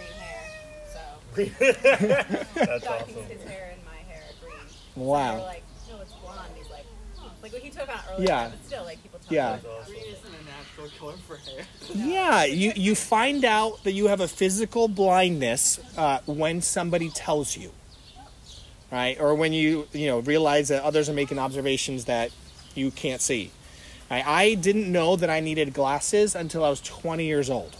green 1.35 1.51
hair, 1.51 2.45
so 2.53 2.55
That's 2.65 2.83
Doc 2.83 3.01
awesome. 3.01 3.23
his 3.25 3.43
hair 3.43 3.73
and 3.73 3.83
my 3.85 3.97
hair 4.11 4.23
are 4.23 4.45
green. 4.45 4.67
So 4.67 4.75
we're 4.95 5.05
wow. 5.07 5.37
like, 5.39 5.63
no, 5.89 6.01
it's 6.01 6.13
blonde. 6.13 6.51
He's 6.55 6.69
like, 6.69 6.85
oh. 7.19 7.31
Like 7.45 7.53
what 7.53 7.61
he 7.61 7.69
took 7.69 7.87
out 7.87 8.03
earlier. 8.11 8.27
Yeah. 8.27 8.49
But 8.49 8.65
still, 8.65 8.83
like 8.85 9.01
people 9.03 9.19
tell 9.19 9.33
Yeah. 9.35 9.55
me. 9.57 9.61
That's. 9.63 9.87
Green 9.87 10.01
isn't 10.01 10.25
a 10.25 10.43
natural 10.45 10.89
color 10.99 11.13
for 11.27 11.37
hair. 11.37 11.65
Yeah, 11.93 12.43
you 12.45 12.73
you 12.75 12.95
find 12.95 13.45
out 13.45 13.83
that 13.83 13.91
you 13.91 14.07
have 14.07 14.19
a 14.19 14.27
physical 14.27 14.87
blindness 14.87 15.79
uh, 15.95 16.19
when 16.25 16.61
somebody 16.61 17.09
tells 17.09 17.55
you, 17.55 17.71
right? 18.91 19.19
Or 19.19 19.35
when 19.35 19.53
you 19.53 19.87
you 19.93 20.07
know 20.07 20.19
realize 20.19 20.69
that 20.69 20.81
others 20.83 21.07
are 21.07 21.13
making 21.13 21.37
observations 21.37 22.05
that 22.05 22.31
you 22.73 22.89
can't 22.91 23.21
see. 23.21 23.51
Right? 24.09 24.25
I 24.25 24.53
didn't 24.55 24.91
know 24.91 25.15
that 25.15 25.29
I 25.29 25.39
needed 25.39 25.73
glasses 25.73 26.35
until 26.35 26.63
I 26.63 26.69
was 26.69 26.81
20 26.81 27.25
years 27.25 27.49
old. 27.49 27.75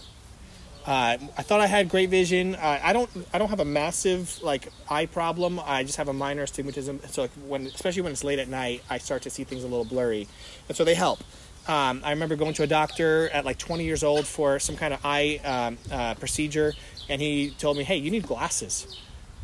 Uh, 0.86 1.18
I 1.36 1.42
thought 1.42 1.60
I 1.60 1.66
had 1.66 1.88
great 1.88 2.10
vision. 2.10 2.54
I 2.54 2.92
don't. 2.92 3.10
I 3.34 3.38
don't 3.38 3.48
have 3.48 3.58
a 3.58 3.64
massive 3.64 4.40
like 4.40 4.72
eye 4.88 5.06
problem. 5.06 5.60
I 5.64 5.82
just 5.82 5.96
have 5.96 6.06
a 6.06 6.12
minor 6.12 6.44
astigmatism. 6.44 7.00
So 7.08 7.22
like, 7.22 7.32
when, 7.48 7.66
especially 7.66 8.02
when 8.02 8.12
it's 8.12 8.22
late 8.22 8.38
at 8.38 8.46
night, 8.48 8.84
I 8.88 8.98
start 8.98 9.22
to 9.22 9.30
see 9.30 9.42
things 9.42 9.64
a 9.64 9.66
little 9.66 9.84
blurry, 9.84 10.28
and 10.68 10.76
so 10.76 10.84
they 10.84 10.94
help. 10.94 11.24
Um, 11.66 12.02
I 12.04 12.10
remember 12.10 12.36
going 12.36 12.54
to 12.54 12.62
a 12.62 12.68
doctor 12.68 13.28
at 13.30 13.44
like 13.44 13.58
20 13.58 13.82
years 13.82 14.04
old 14.04 14.24
for 14.24 14.60
some 14.60 14.76
kind 14.76 14.94
of 14.94 15.00
eye 15.04 15.40
um, 15.44 15.78
uh, 15.90 16.14
procedure, 16.14 16.72
and 17.08 17.20
he 17.20 17.50
told 17.50 17.76
me, 17.76 17.82
"Hey, 17.82 17.96
you 17.96 18.12
need 18.12 18.24
glasses." 18.24 18.86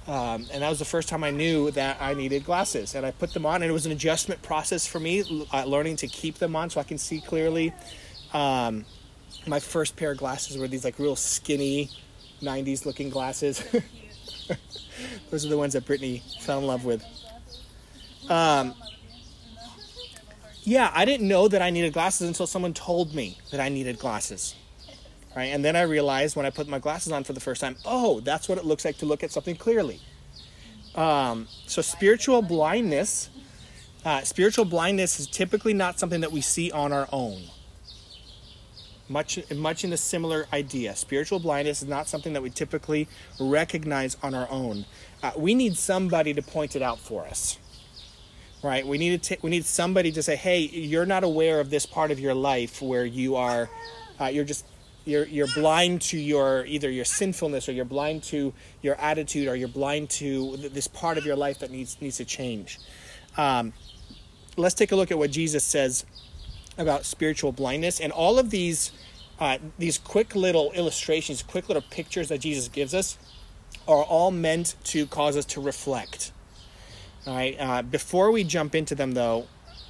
Um, 0.07 0.47
and 0.53 0.63
that 0.63 0.69
was 0.69 0.79
the 0.79 0.85
first 0.85 1.09
time 1.09 1.25
I 1.25 1.31
knew 1.31 1.73
that 1.73 1.97
I 2.01 2.15
needed 2.15 2.45
glasses, 2.45 2.95
and 2.95 3.05
I 3.05 3.11
put 3.11 3.35
them 3.35 3.47
on, 3.47 3.63
and 3.63 3.71
it 3.71 3.73
was 3.73 3.87
an 3.87 3.93
adjustment 3.93 4.43
process 4.43 4.87
for 4.87 5.01
me, 5.01 5.25
uh, 5.53 5.65
learning 5.65 5.97
to 5.97 6.07
keep 6.07 6.39
them 6.39 6.55
on 6.55 6.71
so 6.71 6.81
I 6.81 6.85
can 6.85 6.99
see 6.99 7.21
clearly. 7.21 7.73
Um, 8.33 8.85
my 9.47 9.61
first 9.61 9.97
pair 9.97 10.13
of 10.13 10.19
glasses 10.19 10.57
were 10.57 10.69
these 10.69 10.85
like 10.85 10.99
real 10.99 11.17
skinny, 11.17 11.91
'90s 12.41 12.87
looking 12.87 13.11
glasses. 13.11 13.63
Those 15.31 15.47
are 15.47 15.49
the 15.49 15.59
ones 15.59 15.73
that 15.73 15.87
Brittany 15.87 16.23
fell 16.41 16.59
in 16.59 16.67
love 16.67 16.85
with. 16.85 17.05
Um, 18.29 18.75
yeah, 20.65 20.91
I 20.95 21.05
didn't 21.05 21.27
know 21.27 21.49
that 21.49 21.61
I 21.61 21.71
needed 21.71 21.93
glasses 21.93 22.29
until 22.29 22.47
someone 22.47 22.73
told 22.73 23.15
me 23.15 23.39
that 23.51 23.61
I 23.61 23.69
needed 23.69 23.99
glasses. 23.99 24.55
Right? 25.35 25.47
And 25.47 25.65
then 25.65 25.77
I 25.77 25.83
realized 25.83 26.37
when 26.37 26.47
I 26.47 26.51
put 26.51 26.69
my 26.69 26.79
glasses 26.79 27.11
on 27.11 27.25
for 27.25 27.33
the 27.33 27.41
first 27.41 27.61
time, 27.61 27.77
oh, 27.85 28.21
that's 28.21 28.49
what 28.49 28.59
it 28.59 28.65
looks 28.65 28.85
like 28.85 28.99
to 28.99 29.07
look 29.07 29.25
at 29.25 29.33
something 29.33 29.57
clearly. 29.57 30.01
Um, 30.95 31.49
so 31.67 31.81
spiritual 31.81 32.43
blindness, 32.43 33.31
uh, 34.05 34.21
spiritual 34.23 34.67
blindness 34.67 35.19
is 35.19 35.27
typically 35.27 35.73
not 35.73 35.99
something 35.99 36.21
that 36.21 36.33
we 36.33 36.43
see 36.43 36.71
on 36.71 36.93
our 36.93 37.09
own. 37.13 37.43
Much, 39.09 39.39
much 39.55 39.85
in 39.85 39.93
a 39.93 39.97
similar 39.97 40.47
idea. 40.53 40.95
Spiritual 40.97 41.39
blindness 41.39 41.83
is 41.83 41.89
not 41.89 42.09
something 42.09 42.33
that 42.33 42.43
we 42.43 42.51
typically 42.51 43.09
recognize 43.39 44.17
on 44.23 44.35
our 44.35 44.49
own. 44.51 44.87
Uh, 45.23 45.33
we 45.37 45.55
need 45.55 45.77
somebody 45.77 46.33
to 46.33 46.43
point 46.43 46.77
it 46.77 46.83
out 46.83 46.99
for 46.99 47.27
us 47.27 47.59
right 48.63 48.87
we 48.87 48.97
need 48.97 49.23
to 49.23 49.35
ta- 49.35 49.41
we 49.43 49.51
need 49.51 49.65
somebody 49.65 50.13
to 50.13 50.23
say 50.23 50.37
hey 50.37 50.61
you're 50.61 51.07
not 51.07 51.25
aware 51.25 51.61
of 51.61 51.71
this 51.71 51.85
part 51.85 52.11
of 52.11 52.21
your 52.21 52.35
life 52.35 52.81
where 52.81 53.05
you 53.05 53.35
are 53.37 53.69
uh, 54.21 54.27
you're 54.27 54.45
just 54.45 54.65
you're 55.05 55.27
you're 55.27 55.49
blind 55.49 56.01
to 56.01 56.17
your 56.17 56.65
either 56.67 56.89
your 56.89 57.05
sinfulness 57.05 57.69
or 57.69 57.73
you're 57.73 57.85
blind 57.85 58.23
to 58.23 58.53
your 58.81 58.95
attitude 58.97 59.49
or 59.49 59.57
you're 59.57 59.69
blind 59.69 60.09
to 60.09 60.57
th- 60.57 60.73
this 60.73 60.87
part 60.87 61.19
of 61.19 61.27
your 61.27 61.37
life 61.37 61.59
that 61.59 61.71
needs 61.71 62.01
needs 62.01 62.19
to 62.19 62.25
change 62.25 62.79
um, 63.37 63.73
let's 64.57 64.75
take 64.75 64.93
a 64.93 64.97
look 64.97 65.11
at 65.11 65.19
what 65.19 65.31
jesus 65.31 65.65
says 65.65 66.05
about 66.79 67.05
spiritual 67.05 67.53
blindness 67.53 68.01
and 68.01 68.13
all 68.13 68.39
of 68.39 68.51
these 68.51 68.93
uh, 69.41 69.59
these 69.79 69.99
quick 69.99 70.35
little 70.35 70.73
illustrations 70.73 71.43
quick 71.43 71.69
little 71.69 71.83
pictures 71.91 72.29
that 72.29 72.39
jesus 72.39 72.69
gives 72.69 72.95
us 72.95 73.19
are 73.89 74.05
all 74.05 74.31
meant 74.31 74.77
to 74.85 75.07
cause 75.07 75.37
us 75.37 75.45
to 75.45 75.61
reflect 75.61 76.33
all 77.25 77.37
right. 77.37 77.57
Uh, 77.59 77.83
before 77.83 78.33
we 78.33 78.43
jump 78.43 78.75
into 78.75 78.97
them, 78.97 79.13
though, 79.13 79.47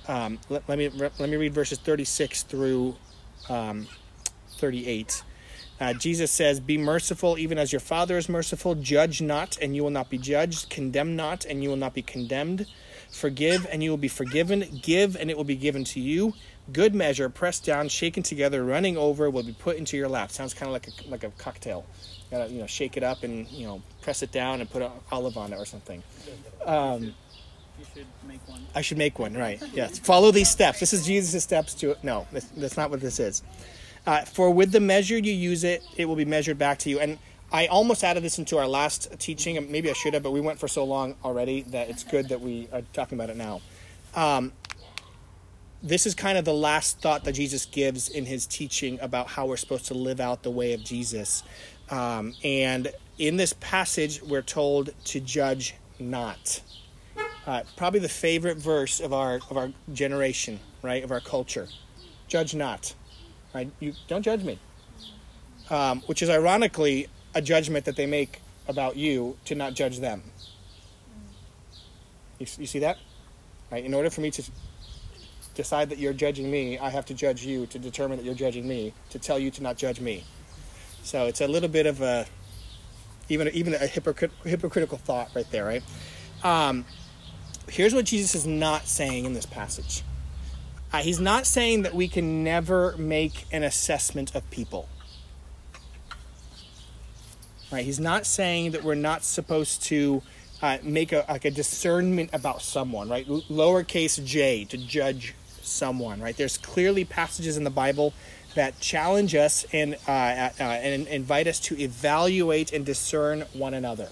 um, 0.06 0.38
let, 0.50 0.68
let 0.68 0.76
me 0.76 0.90
let 0.90 1.30
me 1.30 1.36
read 1.36 1.54
verses 1.54 1.78
36 1.78 2.42
through 2.42 2.94
um, 3.48 3.86
38. 4.58 5.22
Uh, 5.80 5.94
Jesus 5.94 6.30
says, 6.30 6.60
"Be 6.60 6.76
merciful, 6.76 7.38
even 7.38 7.56
as 7.56 7.72
your 7.72 7.80
Father 7.80 8.18
is 8.18 8.28
merciful. 8.28 8.74
Judge 8.74 9.22
not, 9.22 9.56
and 9.62 9.74
you 9.74 9.82
will 9.82 9.90
not 9.90 10.10
be 10.10 10.18
judged. 10.18 10.68
Condemn 10.68 11.16
not, 11.16 11.46
and 11.46 11.62
you 11.62 11.70
will 11.70 11.76
not 11.76 11.94
be 11.94 12.02
condemned. 12.02 12.66
Forgive, 13.10 13.66
and 13.70 13.82
you 13.82 13.88
will 13.88 13.96
be 13.96 14.08
forgiven. 14.08 14.80
Give, 14.82 15.16
and 15.16 15.30
it 15.30 15.36
will 15.36 15.44
be 15.44 15.56
given 15.56 15.84
to 15.84 16.00
you. 16.00 16.34
Good 16.72 16.94
measure, 16.94 17.28
pressed 17.28 17.64
down, 17.64 17.88
shaken 17.88 18.22
together, 18.22 18.64
running 18.64 18.96
over, 18.96 19.28
will 19.30 19.42
be 19.42 19.52
put 19.52 19.76
into 19.76 19.96
your 19.96 20.08
lap." 20.08 20.30
Sounds 20.30 20.54
kind 20.54 20.68
of 20.68 20.72
like 20.72 20.88
a 20.88 21.10
like 21.10 21.24
a 21.24 21.30
cocktail. 21.30 21.84
Gotta 22.30 22.50
you 22.52 22.60
know 22.60 22.66
shake 22.66 22.96
it 22.96 23.02
up 23.02 23.24
and 23.24 23.48
you 23.48 23.66
know 23.66 23.82
press 24.02 24.22
it 24.22 24.30
down 24.32 24.60
and 24.60 24.70
put 24.70 24.82
an 24.82 24.90
olive 25.10 25.36
on 25.36 25.52
it 25.52 25.56
or 25.56 25.64
something. 25.66 26.02
Um, 26.64 27.14
You 27.78 27.84
should 27.94 28.06
make 28.28 28.48
one. 28.48 28.60
I 28.74 28.80
should 28.82 28.98
make 28.98 29.18
one, 29.18 29.34
right? 29.34 29.60
Yes. 29.72 29.98
Follow 29.98 30.30
these 30.30 30.48
steps. 30.48 30.78
This 30.78 30.92
is 30.92 31.04
Jesus' 31.04 31.42
steps 31.42 31.74
to 31.74 31.90
it. 31.92 32.04
no. 32.04 32.26
That's, 32.30 32.46
that's 32.56 32.76
not 32.76 32.90
what 32.90 33.00
this 33.00 33.18
is. 33.18 33.42
Uh, 34.06 34.20
For 34.22 34.50
with 34.50 34.70
the 34.72 34.80
measure 34.80 35.18
you 35.18 35.32
use 35.32 35.64
it, 35.64 35.82
it 35.96 36.04
will 36.04 36.16
be 36.16 36.24
measured 36.24 36.58
back 36.58 36.78
to 36.80 36.90
you. 36.90 37.00
And 37.00 37.18
I 37.50 37.66
almost 37.66 38.04
added 38.04 38.22
this 38.22 38.38
into 38.38 38.56
our 38.58 38.68
last 38.68 39.18
teaching. 39.18 39.70
Maybe 39.70 39.90
I 39.90 39.94
should 39.94 40.14
have, 40.14 40.22
but 40.22 40.30
we 40.30 40.40
went 40.40 40.58
for 40.60 40.68
so 40.68 40.84
long 40.84 41.16
already 41.24 41.62
that 41.62 41.90
it's 41.90 42.04
good 42.04 42.28
that 42.28 42.40
we 42.40 42.68
are 42.72 42.82
talking 42.92 43.18
about 43.18 43.30
it 43.30 43.36
now. 43.36 43.60
Um, 44.14 44.52
this 45.82 46.06
is 46.06 46.14
kind 46.14 46.38
of 46.38 46.44
the 46.44 46.54
last 46.54 47.00
thought 47.00 47.24
that 47.24 47.32
Jesus 47.32 47.66
gives 47.66 48.08
in 48.08 48.24
his 48.26 48.46
teaching 48.46 48.98
about 49.00 49.26
how 49.28 49.46
we're 49.46 49.56
supposed 49.56 49.86
to 49.86 49.94
live 49.94 50.20
out 50.20 50.42
the 50.42 50.50
way 50.50 50.72
of 50.72 50.84
Jesus. 50.84 51.42
Um, 51.90 52.34
and 52.44 52.92
in 53.18 53.36
this 53.36 53.52
passage, 53.54 54.22
we're 54.22 54.42
told 54.42 54.90
to 55.06 55.20
judge 55.20 55.74
not 55.98 56.62
uh, 57.46 57.62
probably 57.76 58.00
the 58.00 58.08
favorite 58.08 58.56
verse 58.56 59.00
of 59.00 59.12
our 59.12 59.40
of 59.50 59.56
our 59.56 59.72
generation, 59.92 60.60
right? 60.82 61.02
Of 61.02 61.10
our 61.10 61.20
culture. 61.20 61.68
Judge 62.28 62.54
not, 62.54 62.94
right? 63.54 63.70
You 63.80 63.94
don't 64.08 64.22
judge 64.22 64.44
me. 64.44 64.58
Um, 65.70 66.00
which 66.02 66.22
is 66.22 66.30
ironically 66.30 67.08
a 67.34 67.42
judgment 67.42 67.84
that 67.86 67.96
they 67.96 68.06
make 68.06 68.40
about 68.68 68.96
you 68.96 69.36
to 69.46 69.54
not 69.54 69.74
judge 69.74 69.98
them. 69.98 70.22
You, 72.38 72.46
you 72.58 72.66
see 72.66 72.78
that, 72.80 72.98
right? 73.70 73.84
In 73.84 73.94
order 73.94 74.10
for 74.10 74.20
me 74.20 74.30
to 74.32 74.42
decide 75.54 75.90
that 75.90 75.98
you're 75.98 76.12
judging 76.12 76.50
me, 76.50 76.78
I 76.78 76.90
have 76.90 77.06
to 77.06 77.14
judge 77.14 77.44
you 77.44 77.66
to 77.66 77.78
determine 77.78 78.18
that 78.18 78.24
you're 78.24 78.34
judging 78.34 78.66
me 78.66 78.94
to 79.10 79.18
tell 79.18 79.38
you 79.38 79.50
to 79.52 79.62
not 79.62 79.76
judge 79.76 80.00
me. 80.00 80.24
So 81.02 81.26
it's 81.26 81.40
a 81.40 81.48
little 81.48 81.68
bit 81.68 81.86
of 81.86 82.00
a 82.00 82.26
even 83.28 83.48
even 83.48 83.74
a 83.74 83.78
hypocrit- 83.78 84.30
hypocritical 84.44 84.98
thought 84.98 85.30
right 85.34 85.50
there, 85.50 85.64
right? 85.64 85.82
Um, 86.42 86.84
here's 87.68 87.94
what 87.94 88.04
Jesus 88.04 88.34
is 88.34 88.46
not 88.46 88.86
saying 88.86 89.24
in 89.24 89.34
this 89.34 89.46
passage. 89.46 90.02
Uh, 90.92 90.98
he's 90.98 91.20
not 91.20 91.46
saying 91.46 91.82
that 91.82 91.94
we 91.94 92.06
can 92.06 92.44
never 92.44 92.96
make 92.98 93.46
an 93.50 93.62
assessment 93.62 94.34
of 94.34 94.48
people. 94.50 94.88
Right? 97.70 97.84
He's 97.84 98.00
not 98.00 98.26
saying 98.26 98.72
that 98.72 98.84
we're 98.84 98.94
not 98.94 99.24
supposed 99.24 99.82
to 99.84 100.22
uh, 100.60 100.78
make 100.82 101.12
a 101.12 101.24
like 101.28 101.46
a 101.46 101.50
discernment 101.50 102.30
about 102.32 102.60
someone. 102.60 103.08
Right? 103.08 103.26
L- 103.28 103.42
lowercase 103.50 104.22
j 104.24 104.64
to 104.66 104.76
judge 104.76 105.34
someone. 105.62 106.20
Right? 106.20 106.36
There's 106.36 106.58
clearly 106.58 107.04
passages 107.04 107.56
in 107.56 107.64
the 107.64 107.70
Bible 107.70 108.12
that 108.54 108.78
challenge 108.80 109.34
us 109.34 109.64
and 109.72 109.96
uh, 110.06 110.10
uh, 110.10 110.62
and 110.62 111.06
invite 111.08 111.46
us 111.46 111.58
to 111.60 111.80
evaluate 111.80 112.72
and 112.72 112.84
discern 112.84 113.42
one 113.52 113.74
another. 113.74 114.08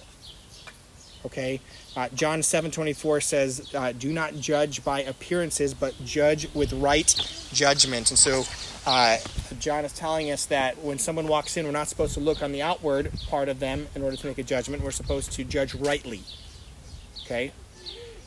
Okay, 1.25 1.61
uh, 1.95 2.09
John 2.15 2.41
7:24 2.41 3.21
says, 3.21 3.69
uh, 3.75 3.91
"Do 3.91 4.11
not 4.11 4.35
judge 4.37 4.83
by 4.83 5.01
appearances, 5.03 5.73
but 5.73 5.93
judge 6.03 6.47
with 6.53 6.73
right 6.73 7.13
judgment." 7.53 8.09
And 8.09 8.17
so, 8.17 8.45
uh, 8.85 9.17
John 9.59 9.85
is 9.85 9.93
telling 9.93 10.31
us 10.31 10.45
that 10.45 10.79
when 10.79 10.97
someone 10.97 11.27
walks 11.27 11.57
in, 11.57 11.65
we're 11.65 11.71
not 11.71 11.89
supposed 11.89 12.15
to 12.15 12.19
look 12.19 12.41
on 12.41 12.51
the 12.51 12.61
outward 12.61 13.11
part 13.29 13.49
of 13.49 13.59
them 13.59 13.87
in 13.93 14.01
order 14.01 14.17
to 14.17 14.27
make 14.27 14.39
a 14.39 14.43
judgment. 14.43 14.83
We're 14.83 14.91
supposed 14.91 15.31
to 15.33 15.43
judge 15.43 15.75
rightly. 15.75 16.23
Okay, 17.25 17.51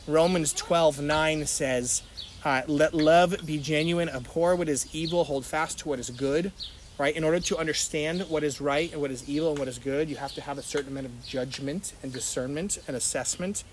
Romans 0.07 0.53
12:9 0.53 1.47
says, 1.47 2.03
uh, 2.43 2.61
"Let 2.67 2.93
love 2.93 3.37
be 3.43 3.57
genuine, 3.57 4.07
abhor 4.07 4.55
what 4.55 4.69
is 4.69 4.85
evil, 4.93 5.23
hold 5.23 5.47
fast 5.47 5.79
to 5.79 5.89
what 5.89 5.99
is 5.99 6.11
good." 6.11 6.51
Right? 6.99 7.15
In 7.15 7.23
order 7.23 7.39
to 7.39 7.57
understand 7.57 8.21
what 8.29 8.43
is 8.43 8.61
right 8.61 8.91
and 8.91 9.01
what 9.01 9.09
is 9.09 9.27
evil 9.27 9.49
and 9.49 9.59
what 9.59 9.67
is 9.67 9.79
good, 9.79 10.07
you 10.07 10.15
have 10.17 10.33
to 10.35 10.41
have 10.41 10.59
a 10.59 10.61
certain 10.61 10.91
amount 10.91 11.07
of 11.07 11.25
judgment 11.25 11.93
and 12.03 12.13
discernment 12.13 12.77
and 12.87 12.95
assessment. 12.95 13.63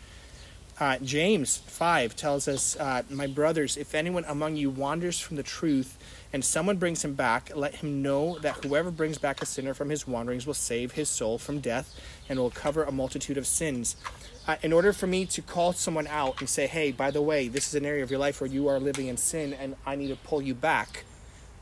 Uh, 0.81 0.97
James 0.99 1.59
5 1.59 2.17
tells 2.17 2.49
us, 2.49 2.77
uh, 2.77 3.03
My 3.11 3.27
brothers, 3.27 3.77
if 3.77 3.95
anyone 3.95 4.25
among 4.27 4.57
you 4.57 4.71
wanders 4.71 5.21
from 5.21 5.37
the 5.37 5.43
truth 5.43 5.99
and 6.33 6.45
someone 6.45 6.79
brings 6.79 7.05
him 7.05 7.15
back, 7.15 7.53
let 7.55 7.77
him 7.77 8.03
know 8.03 8.39
that 8.39 8.65
whoever 8.65 8.91
brings 8.91 9.19
back 9.19 9.43
a 9.43 9.47
sinner 9.47 9.75
from 9.75 9.91
his 9.91 10.09
wanderings 10.09 10.47
will 10.47 10.55
save 10.55 10.93
his 10.93 11.11
soul 11.11 11.39
from 11.39 11.61
death 11.61 11.95
and 12.29 12.39
will 12.39 12.51
cover 12.51 12.85
a 12.85 12.91
multitude 12.91 13.37
of 13.37 13.47
sins. 13.47 13.97
Uh, 14.46 14.56
in 14.62 14.72
order 14.72 14.92
for 14.92 15.06
me 15.06 15.25
to 15.25 15.40
call 15.40 15.72
someone 15.72 16.06
out 16.08 16.40
and 16.40 16.49
say, 16.49 16.66
hey, 16.66 16.90
by 16.90 17.11
the 17.11 17.22
way, 17.22 17.46
this 17.46 17.68
is 17.68 17.75
an 17.75 17.87
area 17.87 18.02
of 18.02 18.11
your 18.11 18.18
life 18.18 18.40
where 18.40 18.50
you 18.50 18.66
are 18.66 18.80
living 18.80 19.06
in 19.06 19.16
sin 19.16 19.52
and 19.52 19.76
I 19.87 19.94
need 19.94 20.08
to 20.08 20.16
pull 20.16 20.42
you 20.42 20.54
back, 20.54 21.04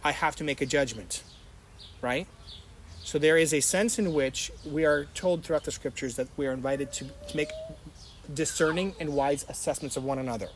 I 0.02 0.12
have 0.12 0.34
to 0.36 0.44
make 0.44 0.62
a 0.62 0.66
judgment, 0.66 1.22
right? 2.00 2.26
So 3.04 3.18
there 3.18 3.36
is 3.36 3.52
a 3.52 3.60
sense 3.60 3.98
in 3.98 4.14
which 4.14 4.50
we 4.64 4.86
are 4.86 5.06
told 5.14 5.44
throughout 5.44 5.64
the 5.64 5.72
scriptures 5.72 6.16
that 6.16 6.28
we 6.38 6.46
are 6.46 6.52
invited 6.52 6.92
to, 6.94 7.04
to 7.04 7.36
make 7.36 7.50
discerning 8.32 8.94
and 8.98 9.14
wise 9.14 9.44
assessments 9.48 9.96
of 9.96 10.04
one 10.04 10.18
another. 10.18 10.48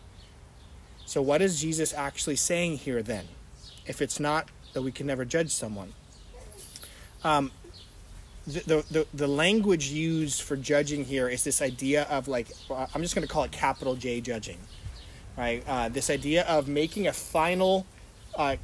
So, 1.07 1.21
what 1.21 1.43
is 1.43 1.61
Jesus 1.61 1.93
actually 1.93 2.37
saying 2.37 2.79
here 2.79 3.03
then? 3.03 3.27
If 3.87 4.01
it's 4.01 4.19
not 4.19 4.49
that 4.73 4.83
we 4.83 4.93
can 4.93 5.07
never 5.07 5.25
judge 5.25 5.51
someone, 5.51 5.93
um, 7.23 7.51
the, 8.47 8.85
the, 8.91 9.07
the, 9.15 9.27
language 9.27 9.89
used 9.89 10.43
for 10.43 10.57
judging 10.57 11.05
here 11.05 11.29
is 11.29 11.45
this 11.45 11.63
idea 11.63 12.03
of 12.05 12.29
like, 12.29 12.49
uh, 12.71 12.87
I'm 12.95 13.01
just 13.01 13.15
going 13.15 13.27
to 13.27 13.33
call 13.33 13.45
it 13.45 13.53
capital 13.53 13.97
J 13.97 14.21
judging, 14.21 14.59
right? 15.37 15.65
Uh, 15.67 15.89
this 15.89 16.11
idea 16.11 16.45
of 16.45 16.69
making 16.69 17.07
a 17.07 17.13
final 17.13 17.87
uh, 18.37 18.57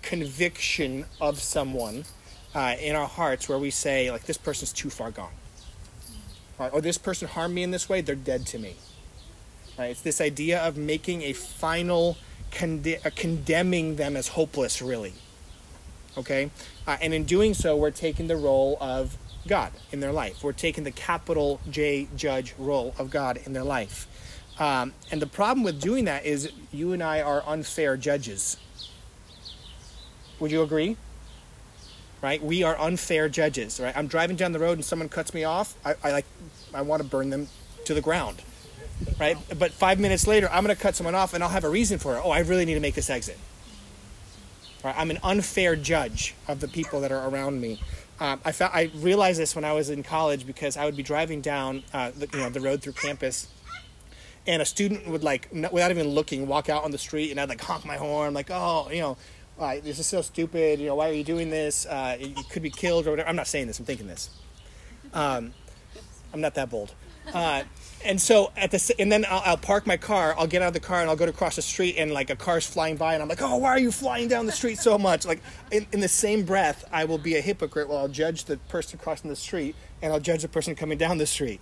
conviction 0.00 1.04
of 1.20 1.40
someone 1.40 2.04
uh, 2.54 2.76
in 2.80 2.96
our 2.96 3.06
hearts 3.06 3.48
where 3.48 3.58
we 3.58 3.70
say, 3.70 4.10
like, 4.10 4.24
this 4.24 4.38
person's 4.38 4.72
too 4.72 4.88
far 4.88 5.10
gone. 5.10 5.32
Right? 6.58 6.72
Or 6.72 6.80
this 6.80 6.96
person 6.96 7.28
harmed 7.28 7.54
me 7.54 7.62
in 7.62 7.70
this 7.70 7.88
way, 7.88 8.00
they're 8.00 8.14
dead 8.14 8.46
to 8.46 8.58
me. 8.58 8.76
Right? 9.78 9.90
It's 9.90 10.00
this 10.00 10.22
idea 10.22 10.60
of 10.60 10.78
making 10.78 11.22
a 11.22 11.34
final 11.34 12.16
conde- 12.50 12.98
uh, 13.04 13.10
condemning 13.14 13.96
them 13.96 14.16
as 14.16 14.28
hopeless, 14.28 14.80
really. 14.80 15.12
Okay? 16.16 16.50
Uh, 16.86 16.96
and 17.02 17.12
in 17.12 17.24
doing 17.24 17.52
so, 17.52 17.76
we're 17.76 17.90
taking 17.90 18.26
the 18.26 18.36
role 18.36 18.78
of 18.80 19.18
God 19.48 19.72
in 19.92 20.00
their 20.00 20.12
life. 20.12 20.42
We're 20.42 20.52
taking 20.52 20.84
the 20.84 20.90
capital 20.90 21.60
J 21.70 22.08
judge 22.16 22.54
role 22.58 22.94
of 22.98 23.10
God 23.10 23.40
in 23.44 23.52
their 23.52 23.64
life. 23.64 24.06
Um, 24.58 24.94
and 25.10 25.20
the 25.20 25.26
problem 25.26 25.64
with 25.64 25.80
doing 25.80 26.06
that 26.06 26.24
is 26.24 26.50
you 26.72 26.92
and 26.92 27.02
I 27.02 27.20
are 27.20 27.42
unfair 27.46 27.96
judges. 27.96 28.56
Would 30.40 30.50
you 30.50 30.62
agree? 30.62 30.96
Right? 32.22 32.42
We 32.42 32.62
are 32.62 32.78
unfair 32.78 33.28
judges. 33.28 33.78
Right? 33.78 33.96
I'm 33.96 34.06
driving 34.06 34.36
down 34.36 34.52
the 34.52 34.58
road 34.58 34.78
and 34.78 34.84
someone 34.84 35.08
cuts 35.08 35.34
me 35.34 35.44
off. 35.44 35.74
I, 35.84 35.94
I 36.02 36.12
like, 36.12 36.26
I 36.72 36.82
want 36.82 37.02
to 37.02 37.08
burn 37.08 37.30
them 37.30 37.48
to 37.84 37.94
the 37.94 38.00
ground. 38.00 38.42
Right? 39.20 39.36
But 39.58 39.72
five 39.72 40.00
minutes 40.00 40.26
later, 40.26 40.48
I'm 40.50 40.64
going 40.64 40.74
to 40.74 40.80
cut 40.80 40.96
someone 40.96 41.14
off 41.14 41.34
and 41.34 41.44
I'll 41.44 41.50
have 41.50 41.64
a 41.64 41.68
reason 41.68 41.98
for 41.98 42.16
it. 42.16 42.22
Oh, 42.24 42.30
I 42.30 42.40
really 42.40 42.64
need 42.64 42.74
to 42.74 42.80
make 42.80 42.94
this 42.94 43.10
exit. 43.10 43.38
Right? 44.82 44.94
I'm 44.96 45.10
an 45.10 45.18
unfair 45.22 45.76
judge 45.76 46.34
of 46.48 46.60
the 46.60 46.68
people 46.68 47.00
that 47.02 47.12
are 47.12 47.28
around 47.28 47.60
me. 47.60 47.80
Um, 48.18 48.40
I 48.44 48.52
found 48.52 48.72
I 48.74 48.90
realized 48.94 49.38
this 49.38 49.54
when 49.54 49.64
I 49.64 49.72
was 49.72 49.90
in 49.90 50.02
college 50.02 50.46
because 50.46 50.76
I 50.76 50.84
would 50.86 50.96
be 50.96 51.02
driving 51.02 51.40
down 51.40 51.82
uh, 51.92 52.12
the, 52.16 52.28
you 52.32 52.38
know 52.38 52.48
the 52.48 52.60
road 52.60 52.80
through 52.82 52.94
campus, 52.94 53.48
and 54.46 54.62
a 54.62 54.64
student 54.64 55.06
would 55.06 55.22
like 55.22 55.48
n- 55.52 55.68
without 55.70 55.90
even 55.90 56.08
looking 56.08 56.46
walk 56.46 56.68
out 56.68 56.84
on 56.84 56.92
the 56.92 56.98
street, 56.98 57.30
and 57.30 57.38
I'd 57.38 57.48
like 57.48 57.60
honk 57.60 57.84
my 57.84 57.96
horn 57.96 58.32
like 58.32 58.50
oh 58.50 58.88
you 58.90 59.00
know 59.00 59.16
uh, 59.58 59.76
this 59.82 59.98
is 59.98 60.06
so 60.06 60.22
stupid 60.22 60.80
you 60.80 60.86
know 60.86 60.94
why 60.94 61.10
are 61.10 61.12
you 61.12 61.24
doing 61.24 61.50
this 61.50 61.84
uh, 61.86 62.16
you 62.18 62.34
could 62.50 62.62
be 62.62 62.70
killed 62.70 63.06
or 63.06 63.10
whatever. 63.10 63.28
I'm 63.28 63.36
not 63.36 63.48
saying 63.48 63.66
this. 63.66 63.78
I'm 63.78 63.84
thinking 63.84 64.06
this. 64.06 64.30
Um, 65.12 65.52
I'm 66.32 66.40
not 66.40 66.54
that 66.54 66.70
bold. 66.70 66.94
Uh, 67.32 67.62
and 68.04 68.20
so 68.20 68.52
at 68.56 68.70
the 68.70 68.94
and 68.98 69.10
then 69.10 69.24
I'll, 69.28 69.42
I'll, 69.44 69.56
park 69.56 69.86
my 69.86 69.96
car. 69.96 70.34
I'll 70.38 70.46
get 70.46 70.62
out 70.62 70.68
of 70.68 70.74
the 70.74 70.80
car 70.80 71.00
and 71.00 71.10
I'll 71.10 71.16
go 71.16 71.26
to 71.26 71.32
cross 71.32 71.56
the 71.56 71.62
street, 71.62 71.96
and 71.98 72.12
like 72.12 72.30
a 72.30 72.36
car's 72.36 72.66
flying 72.66 72.96
by, 72.96 73.14
and 73.14 73.22
I'm 73.22 73.28
like, 73.28 73.42
oh, 73.42 73.56
why 73.56 73.70
are 73.70 73.78
you 73.78 73.90
flying 73.92 74.28
down 74.28 74.46
the 74.46 74.52
street 74.52 74.78
so 74.78 74.98
much? 74.98 75.26
Like 75.26 75.40
in, 75.70 75.86
in 75.92 76.00
the 76.00 76.08
same 76.08 76.44
breath, 76.44 76.84
I 76.92 77.04
will 77.04 77.18
be 77.18 77.36
a 77.36 77.40
hypocrite. 77.40 77.88
Well, 77.88 77.98
I'll 77.98 78.08
judge 78.08 78.44
the 78.44 78.56
person 78.68 78.98
crossing 78.98 79.30
the 79.30 79.36
street, 79.36 79.74
and 80.02 80.12
I'll 80.12 80.20
judge 80.20 80.42
the 80.42 80.48
person 80.48 80.74
coming 80.74 80.98
down 80.98 81.18
the 81.18 81.26
street. 81.26 81.60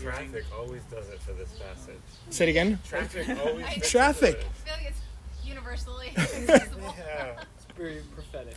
Traffic 0.00 0.44
always 0.56 0.82
does 0.84 1.08
it 1.10 1.20
for 1.20 1.32
this 1.32 1.50
passage. 1.58 1.94
Say 2.30 2.46
it 2.46 2.50
again. 2.50 2.78
Traffic 2.88 3.28
always. 3.44 3.64
I- 3.66 3.74
Traffic. 3.76 4.36
it. 4.36 4.46
I 4.46 4.68
feel 4.68 4.74
like 4.76 4.86
it's 4.90 5.00
universally 5.44 6.12
accessible. 6.16 6.94
Yeah. 6.98 7.42
It's 7.56 7.66
very 7.76 8.02
prophetic. 8.14 8.56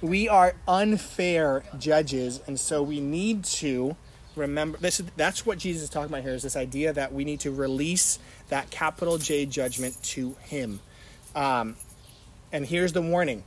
we 0.00 0.28
are 0.28 0.54
unfair 0.66 1.62
judges, 1.78 2.40
and 2.46 2.58
so 2.58 2.82
we 2.82 3.00
need 3.00 3.44
to 3.44 3.96
remember 4.38 4.78
this. 4.78 5.00
Is, 5.00 5.06
that's 5.16 5.44
what 5.44 5.58
Jesus 5.58 5.82
is 5.82 5.90
talking 5.90 6.10
about 6.10 6.22
here. 6.22 6.34
Is 6.34 6.42
this 6.42 6.56
idea 6.56 6.92
that 6.92 7.12
we 7.12 7.24
need 7.24 7.40
to 7.40 7.50
release 7.50 8.18
that 8.48 8.70
capital 8.70 9.18
J 9.18 9.46
judgment 9.46 10.02
to 10.14 10.36
Him. 10.42 10.80
Um, 11.34 11.76
and 12.52 12.64
here's 12.64 12.92
the 12.92 13.02
warning: 13.02 13.44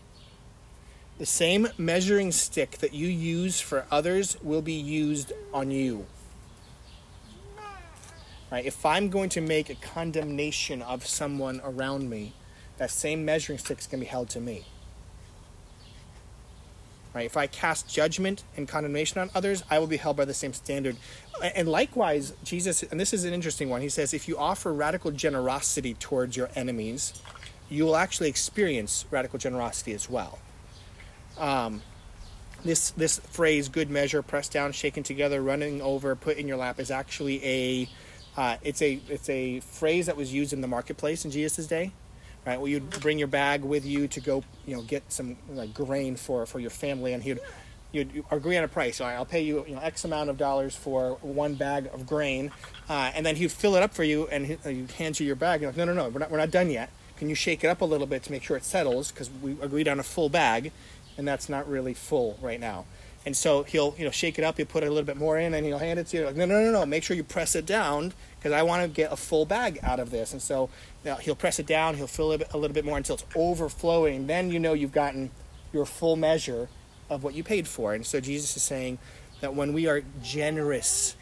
the 1.18 1.26
same 1.26 1.68
measuring 1.78 2.32
stick 2.32 2.78
that 2.80 2.94
you 2.94 3.08
use 3.08 3.60
for 3.60 3.86
others 3.90 4.38
will 4.44 4.62
be 4.62 4.74
used 4.74 5.34
on 5.54 5.72
you. 5.72 6.06
Right? 8.52 8.66
If 8.66 8.86
I'm 8.86 9.10
going 9.10 9.30
to 9.30 9.42
make 9.42 9.70
a 9.70 9.76
condemnation 9.76 10.82
of 10.82 11.08
someone 11.08 11.62
around 11.64 12.10
me, 12.10 12.34
that 12.78 12.92
same 12.92 13.24
measuring 13.24 13.60
stick 13.60 13.80
is 13.80 13.88
going 13.88 14.02
to 14.02 14.06
be 14.06 14.10
held 14.10 14.30
to 14.32 14.42
me. 14.42 14.66
Right? 17.14 17.26
If 17.26 17.36
I 17.36 17.48
cast 17.48 17.90
judgment 17.90 18.44
and 18.56 18.68
condemnation 18.68 19.20
on 19.20 19.30
others, 19.36 19.64
I 19.70 19.80
will 19.80 19.88
be 19.88 19.98
held 19.98 20.16
by 20.16 20.26
the 20.26 20.34
same 20.34 20.54
standard. 20.54 20.96
And 21.42 21.68
likewise, 21.68 22.34
Jesus, 22.44 22.84
and 22.84 23.00
this 23.00 23.14
is 23.14 23.26
an 23.26 23.34
interesting 23.34 23.70
one, 23.70 23.82
he 23.82 23.90
says, 23.90 24.14
if 24.14 24.28
you 24.30 24.38
offer 24.38 24.72
radical 24.72 25.12
generosity 25.12 25.94
towards 25.96 26.38
your 26.38 26.50
enemies, 26.56 27.14
you 27.70 27.86
will 27.86 27.98
actually 27.98 28.30
experience 28.30 29.06
radical 29.12 29.40
generosity 29.40 29.94
as 29.94 30.10
well. 30.10 30.40
Um, 31.38 31.82
this 32.64 32.92
this 32.92 33.20
phrase, 33.20 33.70
"good 33.70 33.90
measure, 33.90 34.22
pressed 34.22 34.52
down, 34.52 34.72
shaken 34.72 35.04
together, 35.04 35.42
running 35.42 35.82
over, 35.82 36.16
put 36.16 36.38
in 36.38 36.48
your 36.48 36.58
lap," 36.58 36.80
is 36.80 36.92
actually 36.92 37.44
a 37.44 37.90
uh, 38.38 38.58
it's 38.62 38.82
a 38.82 39.02
it's 39.10 39.30
a 39.30 39.62
phrase 39.62 40.06
that 40.06 40.16
was 40.16 40.32
used 40.32 40.54
in 40.54 40.62
the 40.62 40.68
marketplace 40.68 41.26
in 41.26 41.32
Jesus' 41.32 41.66
day 41.66 41.92
right? 42.46 42.58
Well, 42.60 42.68
you'd 42.68 42.90
bring 43.02 43.20
your 43.20 43.28
bag 43.28 43.64
with 43.64 43.86
you 43.86 44.08
to 44.08 44.20
go, 44.20 44.44
you 44.66 44.76
know, 44.76 44.82
get 44.82 45.12
some 45.12 45.38
like 45.50 45.74
grain 45.74 46.16
for 46.16 46.46
for 46.46 46.60
your 46.60 46.70
family, 46.70 47.14
and 47.14 47.24
he'd 47.24 47.40
you'd 47.92 48.24
agree 48.32 48.58
on 48.58 48.64
a 48.64 48.68
price. 48.68 49.02
All 49.02 49.08
right, 49.08 49.16
I'll 49.16 49.26
pay 49.26 49.42
you, 49.42 49.66
you 49.68 49.76
know, 49.76 49.82
X 49.82 50.06
amount 50.06 50.30
of 50.30 50.38
dollars 50.38 50.76
for 50.76 51.18
one 51.22 51.56
bag 51.56 51.90
of 51.94 52.08
grain, 52.08 52.52
uh, 52.90 53.12
and 53.14 53.26
then 53.26 53.36
he'd 53.36 53.52
fill 53.52 53.76
it 53.76 53.84
up 53.84 53.94
for 53.94 54.04
you, 54.04 54.28
and 54.28 54.46
he, 54.46 54.58
he'd 54.64 54.92
hand 54.92 55.20
you 55.20 55.26
your 55.26 55.36
bag. 55.36 55.62
You're 55.62 55.72
like, 55.72 55.78
no, 55.78 55.86
no, 55.86 55.94
no, 55.94 56.10
we're 56.10 56.20
not 56.20 56.32
we're 56.32 56.38
not 56.38 56.52
done 56.52 56.70
yet. 56.70 56.90
Can 57.18 57.30
you 57.30 57.36
shake 57.36 57.64
it 57.64 57.68
up 57.68 57.82
a 57.82 57.86
little 57.86 58.08
bit 58.08 58.24
to 58.24 58.32
make 58.32 58.44
sure 58.44 58.58
it 58.58 58.64
settles? 58.64 59.12
Because 59.12 59.30
we 59.42 59.52
agreed 59.62 59.88
on 59.88 60.00
a 60.00 60.04
full 60.04 60.30
bag, 60.30 60.72
and 61.18 61.28
that's 61.28 61.50
not 61.50 61.70
really 61.70 61.94
full 61.94 62.38
right 62.42 62.60
now. 62.60 62.86
And 63.26 63.38
so 63.38 63.64
he'll, 63.64 63.94
you 63.98 64.06
know, 64.06 64.12
shake 64.12 64.40
it 64.40 64.44
up. 64.44 64.58
He'll 64.58 64.66
put 64.66 64.84
a 64.84 64.90
little 64.90 65.04
bit 65.04 65.18
more 65.18 65.38
in, 65.38 65.54
and 65.54 65.66
he'll 65.66 65.78
hand 65.78 66.00
it 66.00 66.08
to 66.08 66.18
you. 66.18 66.26
Like, 66.26 66.36
no, 66.36 66.46
no, 66.46 66.64
no, 66.64 66.72
no. 66.72 66.86
Make 66.86 67.04
sure 67.04 67.16
you 67.16 67.24
press 67.24 67.56
it 67.56 67.66
down 67.66 68.14
because 68.40 68.52
I 68.52 68.64
want 68.64 68.84
to 68.84 68.88
get 68.88 69.12
a 69.12 69.16
full 69.16 69.46
bag 69.46 69.80
out 69.84 70.00
of 70.00 70.10
this. 70.10 70.34
And 70.34 70.42
so 70.42 70.70
now 71.06 71.18
he'll 71.18 71.36
press 71.36 71.60
it 71.60 71.68
down. 71.68 71.96
He'll 71.96 72.08
fill 72.08 72.32
it 72.32 72.42
a 72.52 72.58
little 72.58 72.74
bit 72.74 72.84
more 72.84 72.98
until 72.98 73.16
it's 73.16 73.26
overflowing. 73.36 74.26
Then 74.26 74.50
you 74.50 74.60
know 74.60 74.74
you've 74.74 74.92
gotten 74.92 75.30
your 75.72 75.86
full 75.86 76.16
measure 76.16 76.68
of 77.10 77.24
what 77.24 77.36
you 77.36 77.44
paid 77.44 77.68
for. 77.68 77.94
And 77.94 78.06
so 78.06 78.20
Jesus 78.20 78.58
is 78.58 78.64
saying 78.64 78.98
that 79.42 79.54
when 79.54 79.74
we 79.74 79.88
are 79.88 80.02
generous 80.24 81.16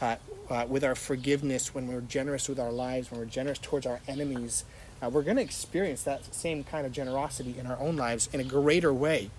uh, 0.00 0.16
uh, 0.48 0.66
with 0.68 0.84
our 0.84 0.94
forgiveness, 0.94 1.74
when 1.74 1.88
we're 1.88 2.00
generous 2.02 2.48
with 2.48 2.60
our 2.60 2.72
lives, 2.72 3.10
when 3.10 3.18
we're 3.18 3.26
generous 3.26 3.58
towards 3.58 3.86
our 3.86 4.00
enemies, 4.06 4.64
uh, 5.02 5.08
we're 5.08 5.22
going 5.22 5.36
to 5.36 5.42
experience 5.42 6.02
that 6.02 6.34
same 6.34 6.62
kind 6.62 6.86
of 6.86 6.92
generosity 6.92 7.56
in 7.58 7.66
our 7.66 7.78
own 7.78 7.96
lives 7.96 8.28
in 8.32 8.40
a 8.40 8.44
greater 8.44 8.92
way. 8.92 9.30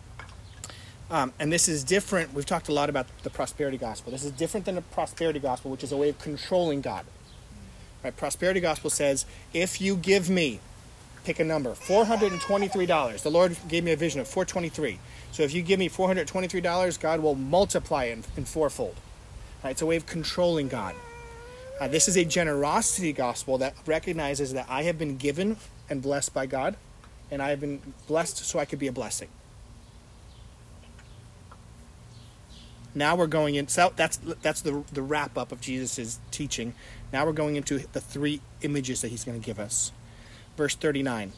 Um, 1.11 1.33
and 1.39 1.51
this 1.51 1.67
is 1.67 1.83
different. 1.83 2.33
We've 2.33 2.45
talked 2.45 2.69
a 2.69 2.73
lot 2.73 2.89
about 2.89 3.05
the 3.23 3.29
prosperity 3.29 3.77
gospel. 3.77 4.13
This 4.13 4.23
is 4.23 4.31
different 4.31 4.65
than 4.65 4.75
the 4.75 4.81
prosperity 4.81 5.39
gospel, 5.39 5.69
which 5.69 5.83
is 5.83 5.91
a 5.91 5.97
way 5.97 6.07
of 6.07 6.17
controlling 6.19 6.79
God. 6.79 7.05
Right? 8.01 8.15
Prosperity 8.15 8.61
gospel 8.61 8.89
says, 8.89 9.25
if 9.53 9.81
you 9.81 9.97
give 9.97 10.29
me, 10.29 10.61
pick 11.25 11.39
a 11.39 11.43
number, 11.43 11.71
$423. 11.71 13.21
The 13.21 13.29
Lord 13.29 13.57
gave 13.67 13.83
me 13.83 13.91
a 13.91 13.97
vision 13.97 14.21
of 14.21 14.27
423. 14.29 14.99
So 15.33 15.43
if 15.43 15.53
you 15.53 15.61
give 15.61 15.79
me 15.79 15.89
$423, 15.89 16.99
God 16.99 17.19
will 17.19 17.35
multiply 17.35 18.05
in, 18.05 18.23
in 18.37 18.45
fourfold. 18.45 18.95
Right? 19.65 19.71
It's 19.71 19.81
a 19.81 19.85
way 19.85 19.97
of 19.97 20.05
controlling 20.05 20.69
God. 20.69 20.95
Uh, 21.77 21.89
this 21.89 22.07
is 22.07 22.15
a 22.15 22.23
generosity 22.23 23.11
gospel 23.11 23.57
that 23.57 23.75
recognizes 23.85 24.53
that 24.53 24.67
I 24.69 24.83
have 24.83 24.97
been 24.97 25.17
given 25.17 25.57
and 25.89 26.01
blessed 26.01 26.33
by 26.33 26.45
God, 26.45 26.77
and 27.29 27.41
I 27.41 27.49
have 27.49 27.59
been 27.59 27.81
blessed 28.07 28.37
so 28.37 28.59
I 28.59 28.65
could 28.65 28.79
be 28.79 28.87
a 28.87 28.93
blessing. 28.93 29.27
Now 32.93 33.15
we're 33.15 33.27
going 33.27 33.55
in. 33.55 33.67
So 33.67 33.93
that's 33.95 34.17
that's 34.41 34.61
the 34.61 34.83
the 34.91 35.01
wrap 35.01 35.37
up 35.37 35.51
of 35.51 35.61
Jesus' 35.61 36.19
teaching. 36.31 36.73
Now 37.13 37.25
we're 37.25 37.33
going 37.33 37.55
into 37.55 37.79
the 37.79 38.01
three 38.01 38.41
images 38.61 39.01
that 39.01 39.09
he's 39.09 39.23
going 39.23 39.39
to 39.39 39.45
give 39.45 39.59
us. 39.59 39.91
Verse 40.57 40.75
thirty 40.75 41.03
nine. 41.03 41.33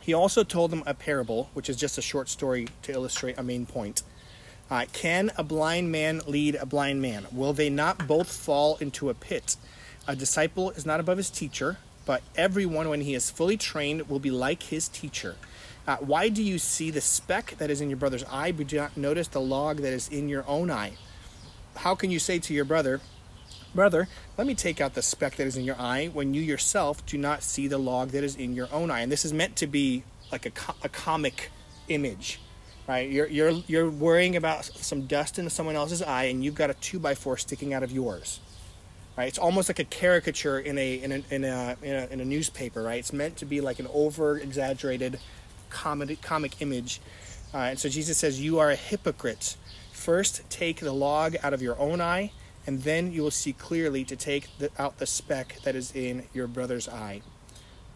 He 0.00 0.14
also 0.14 0.44
told 0.44 0.70
them 0.70 0.84
a 0.86 0.94
parable, 0.94 1.50
which 1.52 1.68
is 1.68 1.76
just 1.76 1.98
a 1.98 2.02
short 2.02 2.28
story 2.28 2.68
to 2.82 2.92
illustrate 2.92 3.38
a 3.38 3.42
main 3.42 3.66
point. 3.66 4.02
Uh, 4.70 4.84
can 4.92 5.32
a 5.36 5.42
blind 5.42 5.90
man 5.90 6.22
lead 6.26 6.54
a 6.54 6.66
blind 6.66 7.02
man? 7.02 7.26
Will 7.32 7.52
they 7.52 7.70
not 7.70 8.06
both 8.06 8.30
fall 8.30 8.76
into 8.76 9.10
a 9.10 9.14
pit? 9.14 9.56
a 10.06 10.16
disciple 10.16 10.70
is 10.72 10.86
not 10.86 11.00
above 11.00 11.16
his 11.16 11.30
teacher, 11.30 11.78
but 12.04 12.22
everyone, 12.36 12.88
when 12.88 13.00
he 13.00 13.14
is 13.14 13.30
fully 13.30 13.56
trained, 13.56 14.08
will 14.08 14.20
be 14.20 14.30
like 14.30 14.64
his 14.64 14.88
teacher. 14.88 15.36
Uh, 15.86 15.96
why 15.98 16.28
do 16.28 16.42
you 16.42 16.58
see 16.58 16.90
the 16.90 17.00
speck 17.00 17.54
that 17.58 17.70
is 17.70 17.80
in 17.80 17.88
your 17.88 17.96
brother's 17.96 18.24
eye, 18.24 18.50
but 18.52 18.66
do 18.66 18.76
not 18.76 18.96
notice 18.96 19.28
the 19.28 19.40
log 19.40 19.78
that 19.78 19.92
is 19.92 20.08
in 20.08 20.28
your 20.28 20.44
own 20.48 20.70
eye? 20.70 20.92
How 21.76 21.94
can 21.94 22.10
you 22.10 22.18
say 22.18 22.38
to 22.40 22.54
your 22.54 22.64
brother, 22.64 23.00
Brother, 23.74 24.08
let 24.38 24.46
me 24.46 24.54
take 24.54 24.80
out 24.80 24.94
the 24.94 25.02
speck 25.02 25.36
that 25.36 25.46
is 25.46 25.56
in 25.56 25.64
your 25.64 25.78
eye 25.78 26.06
when 26.12 26.32
you 26.32 26.40
yourself 26.40 27.04
do 27.04 27.18
not 27.18 27.42
see 27.42 27.68
the 27.68 27.76
log 27.76 28.08
that 28.10 28.24
is 28.24 28.34
in 28.34 28.54
your 28.54 28.68
own 28.72 28.90
eye? 28.90 29.00
And 29.00 29.12
this 29.12 29.24
is 29.24 29.34
meant 29.34 29.54
to 29.56 29.66
be 29.66 30.02
like 30.32 30.46
a, 30.46 30.50
co- 30.50 30.74
a 30.82 30.88
comic 30.88 31.50
image, 31.88 32.40
right? 32.88 33.08
You're, 33.08 33.26
you're, 33.26 33.50
you're 33.66 33.90
worrying 33.90 34.34
about 34.34 34.64
some 34.64 35.06
dust 35.06 35.38
in 35.38 35.48
someone 35.50 35.76
else's 35.76 36.00
eye, 36.00 36.24
and 36.24 36.42
you've 36.42 36.54
got 36.54 36.70
a 36.70 36.74
two 36.74 36.98
by 36.98 37.14
four 37.14 37.36
sticking 37.36 37.74
out 37.74 37.82
of 37.82 37.92
yours. 37.92 38.40
Right? 39.16 39.28
It's 39.28 39.38
almost 39.38 39.68
like 39.68 39.78
a 39.78 39.84
caricature 39.84 40.58
in 40.58 40.78
a 40.78 40.94
in 40.94 41.12
a, 41.12 41.22
in 41.30 41.44
a, 41.44 41.76
in 41.82 41.94
a, 41.94 42.06
in 42.12 42.20
a 42.20 42.24
newspaper, 42.24 42.82
right? 42.82 42.98
It's 42.98 43.12
meant 43.12 43.36
to 43.38 43.44
be 43.44 43.60
like 43.60 43.78
an 43.78 43.88
over 43.92 44.38
exaggerated 44.38 45.20
comic, 45.70 46.20
comic 46.22 46.60
image. 46.60 47.00
Uh, 47.54 47.58
and 47.58 47.78
so 47.78 47.88
Jesus 47.88 48.18
says, 48.18 48.40
You 48.40 48.58
are 48.58 48.70
a 48.70 48.76
hypocrite. 48.76 49.56
First, 49.92 50.48
take 50.50 50.80
the 50.80 50.92
log 50.92 51.36
out 51.42 51.52
of 51.54 51.62
your 51.62 51.78
own 51.78 52.00
eye, 52.00 52.32
and 52.66 52.82
then 52.82 53.12
you 53.12 53.22
will 53.22 53.30
see 53.30 53.52
clearly 53.52 54.04
to 54.04 54.16
take 54.16 54.48
the, 54.58 54.70
out 54.78 54.98
the 54.98 55.06
speck 55.06 55.58
that 55.64 55.74
is 55.74 55.94
in 55.94 56.24
your 56.32 56.46
brother's 56.46 56.88
eye. 56.88 57.22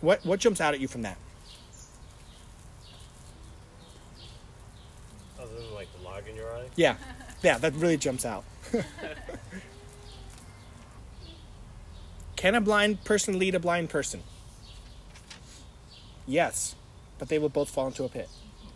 What, 0.00 0.24
what 0.24 0.40
jumps 0.40 0.60
out 0.60 0.74
at 0.74 0.80
you 0.80 0.88
from 0.88 1.02
that? 1.02 1.18
Other 5.38 5.54
than 5.54 5.74
like 5.74 5.88
the 5.96 6.02
log 6.04 6.26
in 6.26 6.36
your 6.36 6.50
eye. 6.52 6.68
Yeah, 6.74 6.96
yeah, 7.42 7.58
that 7.58 7.74
really 7.74 7.96
jumps 7.96 8.24
out. 8.24 8.44
Can 12.36 12.54
a 12.54 12.60
blind 12.60 13.04
person 13.04 13.38
lead 13.38 13.54
a 13.54 13.60
blind 13.60 13.90
person? 13.90 14.22
Yes, 16.26 16.74
but 17.20 17.28
they 17.28 17.38
will 17.38 17.50
both 17.50 17.68
fall 17.68 17.86
into 17.86 18.02
a 18.02 18.08
pit. 18.08 18.28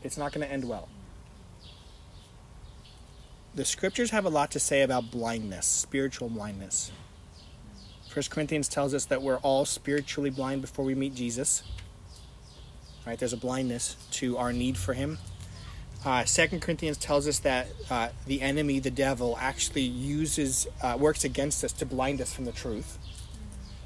It's 0.05 0.19
not 0.19 0.33
going 0.33 0.47
to 0.47 0.53
end 0.53 0.69
well. 0.69 0.89
The 3.55 3.65
scriptures 3.65 4.11
have 4.11 4.27
a 4.27 4.29
lot 4.29 4.51
to 4.51 4.61
say 4.61 4.83
about 4.83 5.11
blindness, 5.11 5.67
spiritual 5.67 6.29
blindness. 6.29 6.93
1 8.13 8.25
Corinthians 8.29 8.69
tells 8.69 8.93
us 8.93 9.07
that 9.07 9.23
we're 9.23 9.39
all 9.39 9.65
spiritually 9.65 10.29
blind 10.29 10.61
before 10.61 10.85
we 10.85 10.95
meet 10.95 11.15
Jesus. 11.15 11.63
Right? 13.07 13.19
There's 13.19 13.33
a 13.33 13.39
blindness 13.39 13.97
to 14.13 14.37
our 14.37 14.53
need 14.53 14.77
for 14.77 14.93
him. 14.93 15.19
Uh, 16.05 16.25
Second 16.27 16.61
Corinthians 16.61 16.99
tells 16.99 17.27
us 17.27 17.39
that 17.41 17.69
uh, 17.89 18.11
the 18.27 18.43
enemy, 18.43 18.79
the 18.79 18.91
devil, 18.91 19.39
actually 19.41 19.83
uses 19.83 20.67
uh, 20.83 20.99
works 21.01 21.25
against 21.25 21.65
us 21.65 21.73
to 21.73 21.87
blind 21.87 22.21
us 22.21 22.35
from 22.35 22.45
the 22.45 22.53
truth. 22.53 22.99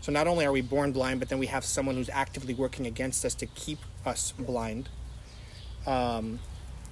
So 0.08 0.12
not 0.12 0.26
only 0.26 0.46
are 0.46 0.52
we 0.52 0.62
born 0.62 0.92
blind, 0.92 1.20
but 1.20 1.28
then 1.28 1.38
we 1.38 1.48
have 1.48 1.66
someone 1.66 1.96
who's 1.96 2.08
actively 2.08 2.54
working 2.54 2.86
against 2.86 3.26
us 3.26 3.34
to 3.34 3.46
keep 3.46 3.78
us 4.06 4.32
blind. 4.32 4.88
Um, 5.86 6.38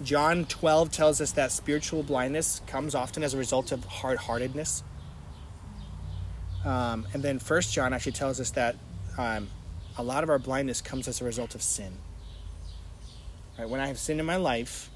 John 0.02 0.44
12 0.44 0.92
tells 0.92 1.22
us 1.22 1.32
that 1.32 1.50
spiritual 1.50 2.02
blindness 2.02 2.60
comes 2.66 2.94
often 2.94 3.22
as 3.22 3.32
a 3.32 3.38
result 3.38 3.72
of 3.72 3.86
hard-heartedness. 3.86 4.82
Um, 6.66 7.06
and 7.14 7.22
then 7.22 7.38
First 7.38 7.72
John 7.72 7.94
actually 7.94 8.12
tells 8.12 8.38
us 8.38 8.50
that 8.50 8.76
um, 9.16 9.48
a 9.96 10.02
lot 10.02 10.22
of 10.22 10.28
our 10.28 10.38
blindness 10.38 10.82
comes 10.82 11.08
as 11.08 11.22
a 11.22 11.24
result 11.24 11.54
of 11.54 11.62
sin. 11.62 11.94
Right? 13.58 13.66
When 13.66 13.80
I 13.80 13.86
have 13.86 13.98
sin 13.98 14.20
in 14.20 14.26
my 14.26 14.36
life, 14.36 14.90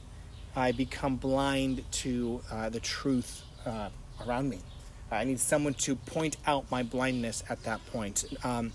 I 0.54 0.72
become 0.72 1.16
blind 1.16 1.90
to 1.92 2.42
uh, 2.52 2.68
the 2.68 2.80
truth 2.80 3.44
uh, 3.64 3.88
around 4.26 4.50
me. 4.50 4.58
I 5.10 5.24
need 5.24 5.40
someone 5.40 5.74
to 5.74 5.96
point 5.96 6.36
out 6.46 6.70
my 6.70 6.82
blindness 6.82 7.42
at 7.48 7.64
that 7.64 7.84
point. 7.86 8.24
Um, 8.44 8.72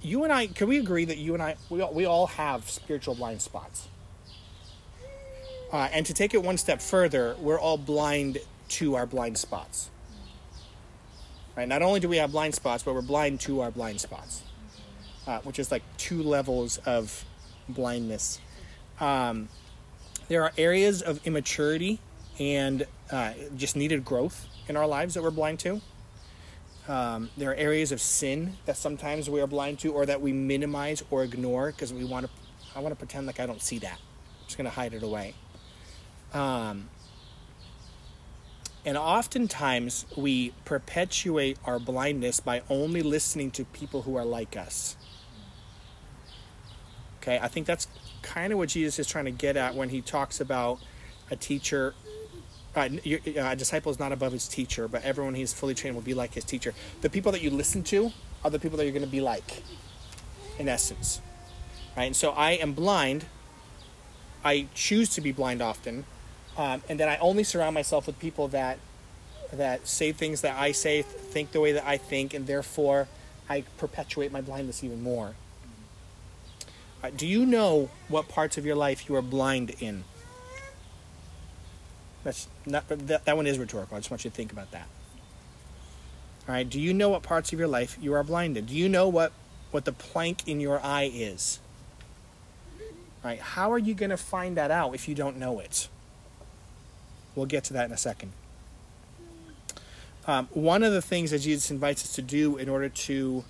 you 0.00 0.22
and 0.24 0.32
I, 0.32 0.46
can 0.46 0.68
we 0.68 0.78
agree 0.78 1.04
that 1.04 1.18
you 1.18 1.34
and 1.34 1.42
I, 1.42 1.56
we 1.68 1.80
all, 1.80 1.92
we 1.92 2.04
all 2.04 2.28
have 2.28 2.70
spiritual 2.70 3.14
blind 3.14 3.42
spots? 3.42 3.88
Uh, 5.72 5.88
and 5.92 6.06
to 6.06 6.14
take 6.14 6.34
it 6.34 6.42
one 6.42 6.56
step 6.56 6.80
further, 6.80 7.36
we're 7.40 7.58
all 7.58 7.76
blind 7.76 8.38
to 8.68 8.94
our 8.94 9.06
blind 9.06 9.36
spots. 9.36 9.90
Right? 11.56 11.66
Not 11.66 11.82
only 11.82 11.98
do 11.98 12.08
we 12.08 12.18
have 12.18 12.30
blind 12.30 12.54
spots, 12.54 12.84
but 12.84 12.94
we're 12.94 13.02
blind 13.02 13.40
to 13.40 13.60
our 13.60 13.70
blind 13.70 14.00
spots, 14.00 14.42
uh, 15.26 15.40
which 15.40 15.58
is 15.58 15.72
like 15.72 15.82
two 15.96 16.22
levels 16.22 16.78
of 16.86 17.24
blindness. 17.68 18.40
Um, 19.00 19.48
there 20.28 20.42
are 20.42 20.52
areas 20.56 21.02
of 21.02 21.26
immaturity 21.26 21.98
and 22.38 22.86
uh, 23.10 23.32
just 23.56 23.74
needed 23.74 24.04
growth 24.04 24.46
in 24.68 24.76
our 24.76 24.86
lives 24.86 25.14
that 25.14 25.22
we're 25.22 25.30
blind 25.30 25.58
to. 25.60 25.80
Um, 26.88 27.30
there 27.36 27.50
are 27.50 27.54
areas 27.54 27.90
of 27.90 28.00
sin 28.00 28.56
that 28.66 28.76
sometimes 28.76 29.28
we 29.28 29.40
are 29.40 29.46
blind 29.46 29.80
to, 29.80 29.92
or 29.92 30.06
that 30.06 30.20
we 30.20 30.32
minimize 30.32 31.02
or 31.10 31.24
ignore 31.24 31.72
because 31.72 31.92
we 31.92 32.04
want 32.04 32.26
to. 32.26 32.32
I 32.76 32.80
want 32.80 32.92
to 32.92 32.96
pretend 32.96 33.26
like 33.26 33.40
I 33.40 33.46
don't 33.46 33.62
see 33.62 33.78
that. 33.78 33.98
I'm 33.98 34.46
just 34.46 34.58
going 34.58 34.66
to 34.66 34.70
hide 34.70 34.94
it 34.94 35.02
away. 35.02 35.34
Um, 36.32 36.90
and 38.84 38.96
oftentimes 38.96 40.06
we 40.16 40.52
perpetuate 40.64 41.58
our 41.64 41.80
blindness 41.80 42.38
by 42.38 42.62
only 42.70 43.02
listening 43.02 43.50
to 43.52 43.64
people 43.64 44.02
who 44.02 44.16
are 44.16 44.24
like 44.24 44.56
us. 44.56 44.96
Okay, 47.20 47.40
I 47.42 47.48
think 47.48 47.66
that's 47.66 47.88
kind 48.22 48.52
of 48.52 48.58
what 48.60 48.68
Jesus 48.68 49.00
is 49.00 49.08
trying 49.08 49.24
to 49.24 49.32
get 49.32 49.56
at 49.56 49.74
when 49.74 49.88
he 49.88 50.00
talks 50.00 50.40
about 50.40 50.78
a 51.30 51.36
teacher. 51.36 51.94
Uh, 52.76 52.90
a 53.36 53.56
disciple 53.56 53.90
is 53.90 53.98
not 53.98 54.12
above 54.12 54.32
his 54.32 54.46
teacher, 54.46 54.86
but 54.86 55.02
everyone 55.02 55.34
he 55.34 55.42
is 55.42 55.54
fully 55.54 55.74
trained 55.74 55.96
will 55.96 56.02
be 56.02 56.12
like 56.12 56.34
his 56.34 56.44
teacher. 56.44 56.74
The 57.00 57.08
people 57.08 57.32
that 57.32 57.40
you 57.40 57.48
listen 57.48 57.82
to 57.84 58.12
are 58.44 58.50
the 58.50 58.58
people 58.58 58.76
that 58.76 58.84
you're 58.84 58.92
going 58.92 59.04
to 59.04 59.10
be 59.10 59.22
like, 59.22 59.62
in 60.58 60.68
essence. 60.68 61.22
Right? 61.96 62.04
And 62.04 62.14
so 62.14 62.32
I 62.32 62.52
am 62.52 62.74
blind. 62.74 63.24
I 64.44 64.66
choose 64.74 65.08
to 65.14 65.20
be 65.22 65.32
blind 65.32 65.62
often, 65.62 66.04
um, 66.56 66.82
and 66.88 67.00
then 67.00 67.08
I 67.08 67.16
only 67.16 67.42
surround 67.42 67.74
myself 67.74 68.06
with 68.06 68.18
people 68.18 68.48
that 68.48 68.78
that 69.52 69.86
say 69.86 70.12
things 70.12 70.40
that 70.42 70.56
I 70.56 70.72
say, 70.72 71.02
think 71.02 71.52
the 71.52 71.60
way 71.60 71.72
that 71.72 71.86
I 71.86 71.96
think, 71.96 72.34
and 72.34 72.46
therefore 72.46 73.08
I 73.48 73.62
perpetuate 73.78 74.32
my 74.32 74.40
blindness 74.40 74.84
even 74.84 75.02
more. 75.02 75.34
Uh, 77.02 77.10
do 77.16 77.26
you 77.26 77.46
know 77.46 77.90
what 78.08 78.28
parts 78.28 78.58
of 78.58 78.66
your 78.66 78.76
life 78.76 79.08
you 79.08 79.14
are 79.14 79.22
blind 79.22 79.74
in? 79.80 80.04
That's 82.26 82.48
not 82.66 82.88
that, 82.88 83.24
that 83.24 83.36
one 83.36 83.46
is 83.46 83.56
rhetorical. 83.56 83.96
I 83.96 84.00
just 84.00 84.10
want 84.10 84.24
you 84.24 84.30
to 84.30 84.36
think 84.36 84.50
about 84.50 84.72
that. 84.72 84.88
All 86.48 86.54
right. 86.56 86.68
Do 86.68 86.80
you 86.80 86.92
know 86.92 87.10
what 87.10 87.22
parts 87.22 87.52
of 87.52 87.58
your 87.60 87.68
life 87.68 87.96
you 88.00 88.14
are 88.14 88.24
blinded? 88.24 88.66
Do 88.66 88.74
you 88.74 88.88
know 88.88 89.08
what 89.08 89.30
what 89.70 89.84
the 89.84 89.92
plank 89.92 90.48
in 90.48 90.58
your 90.58 90.80
eye 90.80 91.08
is? 91.12 91.60
All 92.80 93.30
right. 93.30 93.38
How 93.38 93.72
are 93.72 93.78
you 93.78 93.94
going 93.94 94.10
to 94.10 94.16
find 94.16 94.56
that 94.56 94.72
out 94.72 94.92
if 94.92 95.06
you 95.06 95.14
don't 95.14 95.36
know 95.36 95.60
it? 95.60 95.88
We'll 97.36 97.46
get 97.46 97.62
to 97.64 97.74
that 97.74 97.84
in 97.84 97.92
a 97.92 97.96
second. 97.96 98.32
Um, 100.26 100.48
one 100.52 100.82
of 100.82 100.92
the 100.92 101.02
things 101.02 101.30
that 101.30 101.38
Jesus 101.38 101.70
invites 101.70 102.02
us 102.02 102.12
to 102.16 102.22
do 102.22 102.56
in 102.56 102.68
order 102.68 102.88
to 102.88 103.44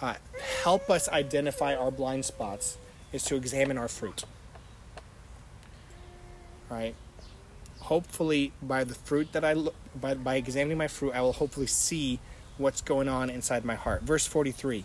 uh, 0.00 0.14
help 0.62 0.88
us 0.88 1.06
identify 1.10 1.74
our 1.74 1.90
blind 1.90 2.24
spots 2.24 2.78
is 3.12 3.22
to 3.24 3.36
examine 3.36 3.76
our 3.76 3.88
fruit. 3.88 4.24
Right? 6.70 6.94
Hopefully, 7.86 8.52
by 8.60 8.82
the 8.82 8.94
fruit 8.94 9.30
that 9.30 9.44
I 9.44 9.52
look, 9.52 9.76
by, 9.94 10.14
by 10.14 10.34
examining 10.34 10.76
my 10.76 10.88
fruit, 10.88 11.12
I 11.14 11.20
will 11.20 11.34
hopefully 11.34 11.68
see 11.68 12.18
what's 12.58 12.80
going 12.80 13.08
on 13.08 13.30
inside 13.30 13.64
my 13.64 13.76
heart. 13.76 14.02
Verse 14.02 14.26
43 14.26 14.84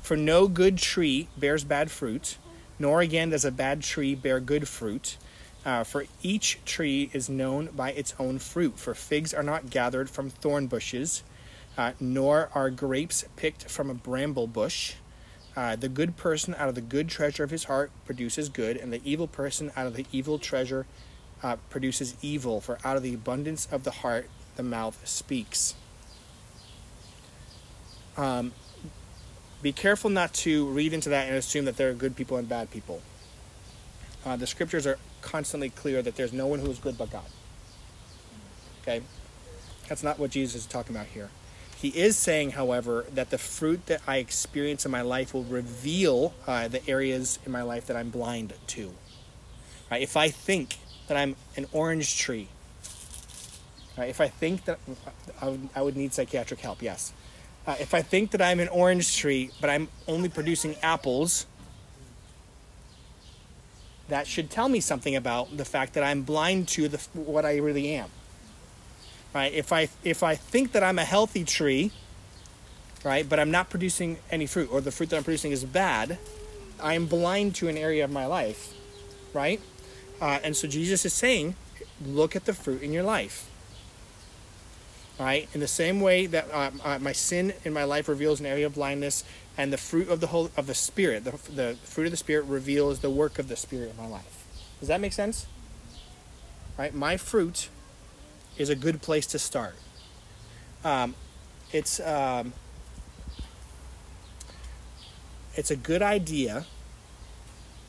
For 0.00 0.16
no 0.16 0.48
good 0.48 0.78
tree 0.78 1.28
bears 1.36 1.64
bad 1.64 1.90
fruit, 1.90 2.38
nor 2.78 3.02
again 3.02 3.28
does 3.28 3.44
a 3.44 3.52
bad 3.52 3.82
tree 3.82 4.14
bear 4.14 4.40
good 4.40 4.66
fruit. 4.66 5.18
Uh, 5.66 5.84
for 5.84 6.06
each 6.22 6.58
tree 6.64 7.10
is 7.12 7.28
known 7.28 7.66
by 7.76 7.92
its 7.92 8.14
own 8.18 8.38
fruit. 8.38 8.78
For 8.78 8.94
figs 8.94 9.34
are 9.34 9.42
not 9.42 9.68
gathered 9.68 10.08
from 10.08 10.30
thorn 10.30 10.66
bushes, 10.66 11.22
uh, 11.76 11.92
nor 12.00 12.48
are 12.54 12.70
grapes 12.70 13.26
picked 13.36 13.68
from 13.68 13.90
a 13.90 13.94
bramble 13.94 14.46
bush. 14.46 14.94
Uh, 15.54 15.76
the 15.76 15.90
good 15.90 16.16
person 16.16 16.54
out 16.56 16.70
of 16.70 16.74
the 16.74 16.80
good 16.80 17.10
treasure 17.10 17.44
of 17.44 17.50
his 17.50 17.64
heart 17.64 17.90
produces 18.06 18.48
good, 18.48 18.78
and 18.78 18.94
the 18.94 19.02
evil 19.04 19.26
person 19.26 19.70
out 19.76 19.86
of 19.86 19.94
the 19.94 20.06
evil 20.10 20.38
treasure 20.38 20.86
uh, 21.42 21.56
produces 21.70 22.14
evil. 22.22 22.60
For 22.60 22.78
out 22.84 22.96
of 22.96 23.02
the 23.02 23.14
abundance 23.14 23.66
of 23.70 23.84
the 23.84 23.90
heart, 23.90 24.28
the 24.56 24.62
mouth 24.62 25.06
speaks. 25.06 25.74
Um, 28.16 28.52
be 29.62 29.72
careful 29.72 30.10
not 30.10 30.34
to 30.34 30.66
read 30.66 30.92
into 30.92 31.08
that 31.08 31.28
and 31.28 31.36
assume 31.36 31.64
that 31.64 31.76
there 31.76 31.90
are 31.90 31.94
good 31.94 32.16
people 32.16 32.36
and 32.36 32.48
bad 32.48 32.70
people. 32.70 33.02
Uh, 34.24 34.36
the 34.36 34.46
scriptures 34.46 34.86
are 34.86 34.98
constantly 35.22 35.70
clear 35.70 36.02
that 36.02 36.16
there's 36.16 36.32
no 36.32 36.46
one 36.46 36.58
who 36.58 36.70
is 36.70 36.78
good 36.78 36.98
but 36.98 37.10
God. 37.10 37.24
Okay? 38.82 39.02
That's 39.88 40.02
not 40.02 40.18
what 40.18 40.30
Jesus 40.30 40.62
is 40.62 40.66
talking 40.66 40.94
about 40.94 41.06
here. 41.06 41.30
He 41.76 41.88
is 41.88 42.16
saying, 42.16 42.52
however, 42.52 43.06
that 43.14 43.30
the 43.30 43.38
fruit 43.38 43.86
that 43.86 44.02
I 44.06 44.16
experience 44.16 44.84
in 44.84 44.90
my 44.90 45.02
life 45.02 45.32
will 45.32 45.44
reveal 45.44 46.34
uh, 46.46 46.66
the 46.66 46.86
areas 46.88 47.38
in 47.46 47.52
my 47.52 47.62
life 47.62 47.86
that 47.86 47.96
I'm 47.96 48.10
blind 48.10 48.52
to. 48.68 48.92
Right? 49.90 50.02
If 50.02 50.16
I 50.16 50.28
think 50.28 50.78
that 51.08 51.16
I'm 51.16 51.36
an 51.56 51.66
orange 51.72 52.18
tree, 52.18 52.48
right? 53.96 54.08
if 54.08 54.20
I 54.20 54.28
think 54.28 54.64
that 54.66 54.78
I 55.40 55.48
would, 55.48 55.68
I 55.74 55.82
would 55.82 55.96
need 55.96 56.12
psychiatric 56.12 56.60
help, 56.60 56.82
yes. 56.82 57.12
Uh, 57.66 57.76
if 57.80 57.92
I 57.92 58.00
think 58.00 58.30
that 58.30 58.40
I'm 58.40 58.60
an 58.60 58.68
orange 58.68 59.16
tree, 59.16 59.50
but 59.60 59.68
I'm 59.68 59.88
only 60.06 60.28
producing 60.28 60.76
apples, 60.82 61.46
that 64.08 64.26
should 64.26 64.50
tell 64.50 64.68
me 64.68 64.80
something 64.80 65.14
about 65.14 65.56
the 65.56 65.64
fact 65.64 65.92
that 65.94 66.02
I'm 66.02 66.22
blind 66.22 66.68
to 66.68 66.88
the, 66.88 66.98
what 67.12 67.44
I 67.44 67.58
really 67.58 67.92
am. 67.92 68.08
Right? 69.34 69.52
If 69.52 69.72
I 69.72 69.88
if 70.02 70.22
I 70.22 70.34
think 70.34 70.72
that 70.72 70.82
I'm 70.82 70.98
a 70.98 71.04
healthy 71.04 71.44
tree, 71.44 71.92
right, 73.04 73.28
but 73.28 73.38
I'm 73.38 73.50
not 73.50 73.68
producing 73.68 74.16
any 74.30 74.46
fruit, 74.46 74.70
or 74.72 74.80
the 74.80 74.90
fruit 74.90 75.10
that 75.10 75.18
I'm 75.18 75.24
producing 75.24 75.52
is 75.52 75.64
bad, 75.64 76.18
I 76.80 76.94
am 76.94 77.06
blind 77.06 77.54
to 77.56 77.68
an 77.68 77.76
area 77.76 78.04
of 78.04 78.10
my 78.10 78.24
life, 78.24 78.72
right? 79.34 79.60
Uh, 80.20 80.38
and 80.42 80.56
so 80.56 80.66
Jesus 80.66 81.04
is 81.04 81.12
saying, 81.12 81.54
look 82.04 82.34
at 82.34 82.44
the 82.44 82.54
fruit 82.54 82.82
in 82.82 82.92
your 82.92 83.02
life. 83.02 83.48
Right? 85.18 85.48
In 85.52 85.60
the 85.60 85.68
same 85.68 86.00
way 86.00 86.26
that 86.26 86.48
uh, 86.52 86.70
uh, 86.84 86.98
my 87.00 87.12
sin 87.12 87.52
in 87.64 87.72
my 87.72 87.84
life 87.84 88.08
reveals 88.08 88.38
an 88.38 88.46
area 88.46 88.66
of 88.66 88.74
blindness, 88.74 89.24
and 89.56 89.72
the 89.72 89.78
fruit 89.78 90.08
of 90.08 90.20
the 90.20 90.28
whole 90.28 90.50
of 90.56 90.68
the 90.68 90.74
Spirit, 90.74 91.24
the, 91.24 91.32
the 91.52 91.76
fruit 91.82 92.04
of 92.04 92.10
the 92.12 92.16
Spirit 92.16 92.44
reveals 92.44 93.00
the 93.00 93.10
work 93.10 93.40
of 93.40 93.48
the 93.48 93.56
Spirit 93.56 93.90
in 93.90 93.96
my 93.96 94.06
life. 94.06 94.46
Does 94.78 94.88
that 94.88 95.00
make 95.00 95.12
sense? 95.12 95.46
Right? 96.78 96.94
My 96.94 97.16
fruit 97.16 97.68
is 98.56 98.70
a 98.70 98.76
good 98.76 99.02
place 99.02 99.26
to 99.26 99.38
start. 99.40 99.74
Um, 100.84 101.16
it's 101.72 101.98
um, 101.98 102.52
it's 105.56 105.72
a 105.72 105.76
good 105.76 106.02
idea 106.02 106.66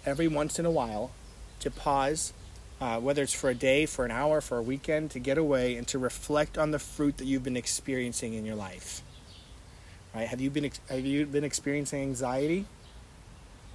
every 0.03 0.27
once 0.27 0.57
in 0.57 0.65
a 0.65 0.71
while 0.71 1.11
to 1.59 1.71
pause, 1.71 2.33
uh, 2.81 2.99
whether 2.99 3.23
it's 3.23 3.33
for 3.33 3.49
a 3.49 3.55
day, 3.55 3.85
for 3.85 4.05
an 4.05 4.11
hour, 4.11 4.41
for 4.41 4.57
a 4.57 4.61
weekend, 4.61 5.11
to 5.11 5.19
get 5.19 5.37
away 5.37 5.75
and 5.75 5.87
to 5.87 5.99
reflect 5.99 6.57
on 6.57 6.71
the 6.71 6.79
fruit 6.79 7.17
that 7.17 7.25
you've 7.25 7.43
been 7.43 7.57
experiencing 7.57 8.33
in 8.33 8.45
your 8.45 8.55
life. 8.55 9.01
Right? 10.13 10.27
Have 10.27 10.41
you 10.41 10.49
been 10.49 10.71
have 10.89 11.05
you 11.05 11.25
been 11.25 11.43
experiencing 11.43 12.01
anxiety? 12.01 12.65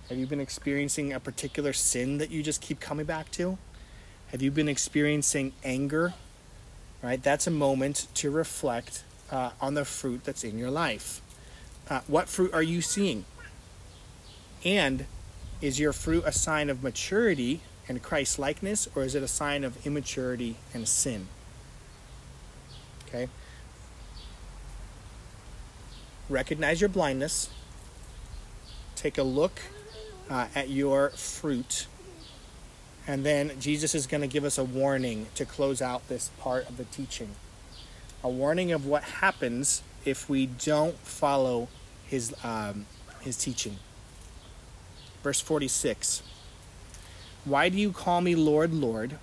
Have 0.09 0.19
you 0.19 0.27
been 0.27 0.41
experiencing 0.41 1.13
a 1.13 1.21
particular 1.21 1.73
sin 1.73 2.19
that 2.19 2.31
you 2.31 2.43
just 2.43 2.61
keep 2.61 2.81
coming 2.81 3.07
back 3.07 3.31
to? 3.33 3.57
Have 4.29 4.43
you 4.43 4.51
been 4.51 4.69
experiencing 4.69 5.53
anger? 5.63 6.15
Right? 7.03 7.23
That's 7.23 7.47
a 7.47 7.51
moment 7.51 8.09
to 8.15 8.31
reflect 8.31 9.05
uh, 9.31 9.51
on 9.61 9.75
the 9.75 9.85
fruit 9.85 10.25
that's 10.25 10.45
in 10.45 10.59
your 10.59 10.71
life. 10.71 11.21
Uh, 11.89 12.01
what 12.07 12.29
fruit 12.29 12.53
are 12.53 12.63
you 12.63 12.81
seeing? 12.81 13.25
And 14.65 15.07
is 15.61 15.79
your 15.79 15.93
fruit 15.93 16.25
a 16.27 16.33
sign 16.33 16.69
of 16.69 16.83
maturity 16.83 17.61
and 17.89 18.03
Christ 18.03 18.39
likeness, 18.39 18.89
or 18.95 19.03
is 19.03 19.15
it 19.15 19.23
a 19.23 19.29
sign 19.29 19.65
of 19.65 19.87
immaturity 19.87 20.57
and 20.73 20.89
sin? 20.89 21.29
Okay. 23.09 23.29
Recognize 26.29 26.81
your 26.81 26.89
blindness. 26.89 27.51
Take 28.97 29.19
a 29.19 29.23
look 29.23 29.61
uh, 30.31 30.47
at 30.55 30.71
your 30.71 31.11
fruit. 31.11 31.87
And 33.07 33.25
then 33.25 33.53
Jesus 33.61 33.95
is 33.95 34.07
going 34.07 34.23
to 34.23 34.27
give 34.27 34.45
us 34.45 34.57
a 34.57 34.65
warning 34.65 35.27
to 35.35 35.45
close 35.45 35.83
out 35.83 36.09
this 36.09 36.31
part 36.41 36.69
of 36.69 36.79
the 36.79 36.85
teaching. 36.85 37.31
A 38.23 38.31
warning 38.31 38.73
of 38.73 38.87
what 38.87 39.03
happens 39.05 39.83
if 40.07 40.29
we 40.29 40.47
don't 40.47 40.97
follow 40.97 41.69
his, 42.07 42.35
um, 42.43 42.87
his 43.21 43.37
teaching. 43.37 43.77
Verse 45.23 45.41
46 45.41 46.23
Why 47.45 47.69
do 47.69 47.77
you 47.77 47.93
call 47.93 48.23
me 48.23 48.35
Lord, 48.35 48.73
Lord, 48.73 49.19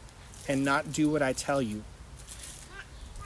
and 0.47 0.63
not 0.63 0.93
do 0.93 1.09
what 1.09 1.23
I 1.23 1.33
tell 1.33 1.59
you? 1.59 1.83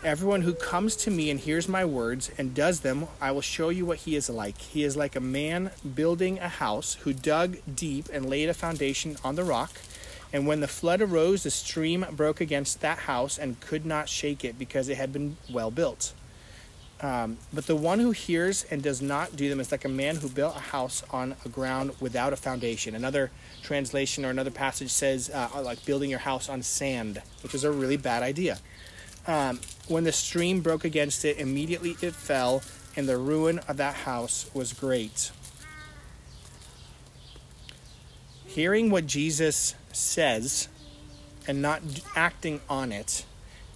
Everyone 0.05 0.43
who 0.43 0.53
comes 0.53 0.95
to 0.97 1.11
me 1.11 1.29
and 1.29 1.37
hears 1.37 1.67
my 1.67 1.83
words 1.83 2.31
and 2.37 2.55
does 2.55 2.79
them, 2.79 3.07
I 3.19 3.31
will 3.31 3.41
show 3.41 3.67
you 3.67 3.85
what 3.85 3.99
he 3.99 4.15
is 4.15 4.29
like. 4.29 4.57
He 4.57 4.85
is 4.85 4.95
like 4.95 5.17
a 5.17 5.19
man 5.19 5.71
building 5.95 6.39
a 6.39 6.47
house 6.47 6.93
who 7.01 7.11
dug 7.11 7.57
deep 7.75 8.07
and 8.13 8.29
laid 8.29 8.47
a 8.47 8.53
foundation 8.53 9.17
on 9.21 9.35
the 9.35 9.43
rock. 9.43 9.73
And 10.31 10.47
when 10.47 10.61
the 10.61 10.67
flood 10.67 11.01
arose, 11.01 11.43
the 11.43 11.51
stream 11.51 12.05
broke 12.11 12.39
against 12.39 12.79
that 12.79 12.99
house 12.99 13.37
and 13.37 13.59
could 13.59 13.85
not 13.85 14.07
shake 14.07 14.45
it 14.45 14.57
because 14.57 14.87
it 14.87 14.95
had 14.95 15.11
been 15.11 15.35
well 15.51 15.71
built. 15.71 16.13
Um, 17.01 17.37
but 17.53 17.67
the 17.67 17.75
one 17.75 17.99
who 17.99 18.11
hears 18.11 18.63
and 18.71 18.81
does 18.81 19.01
not 19.01 19.35
do 19.35 19.49
them 19.49 19.59
is 19.59 19.71
like 19.71 19.83
a 19.83 19.89
man 19.89 20.15
who 20.15 20.29
built 20.29 20.55
a 20.55 20.59
house 20.59 21.03
on 21.11 21.35
a 21.43 21.49
ground 21.49 21.91
without 21.99 22.31
a 22.31 22.37
foundation. 22.37 22.95
Another 22.95 23.31
translation 23.63 24.23
or 24.23 24.29
another 24.29 24.51
passage 24.51 24.89
says, 24.89 25.29
uh, 25.29 25.49
like 25.61 25.83
building 25.85 26.09
your 26.09 26.19
house 26.19 26.47
on 26.47 26.61
sand, 26.61 27.21
which 27.43 27.53
is 27.53 27.63
a 27.63 27.71
really 27.71 27.97
bad 27.97 28.23
idea. 28.23 28.59
Um, 29.27 29.59
when 29.87 30.03
the 30.03 30.11
stream 30.11 30.61
broke 30.61 30.85
against 30.85 31.25
it, 31.25 31.37
immediately 31.37 31.97
it 32.01 32.15
fell, 32.15 32.61
and 32.95 33.09
the 33.09 33.17
ruin 33.17 33.59
of 33.67 33.77
that 33.77 33.95
house 33.95 34.49
was 34.53 34.71
great. 34.71 35.31
Hearing 38.45 38.89
what 38.89 39.05
Jesus 39.05 39.75
says 39.91 40.69
and 41.45 41.61
not 41.61 41.81
acting 42.15 42.61
on 42.69 42.93
it 42.93 43.25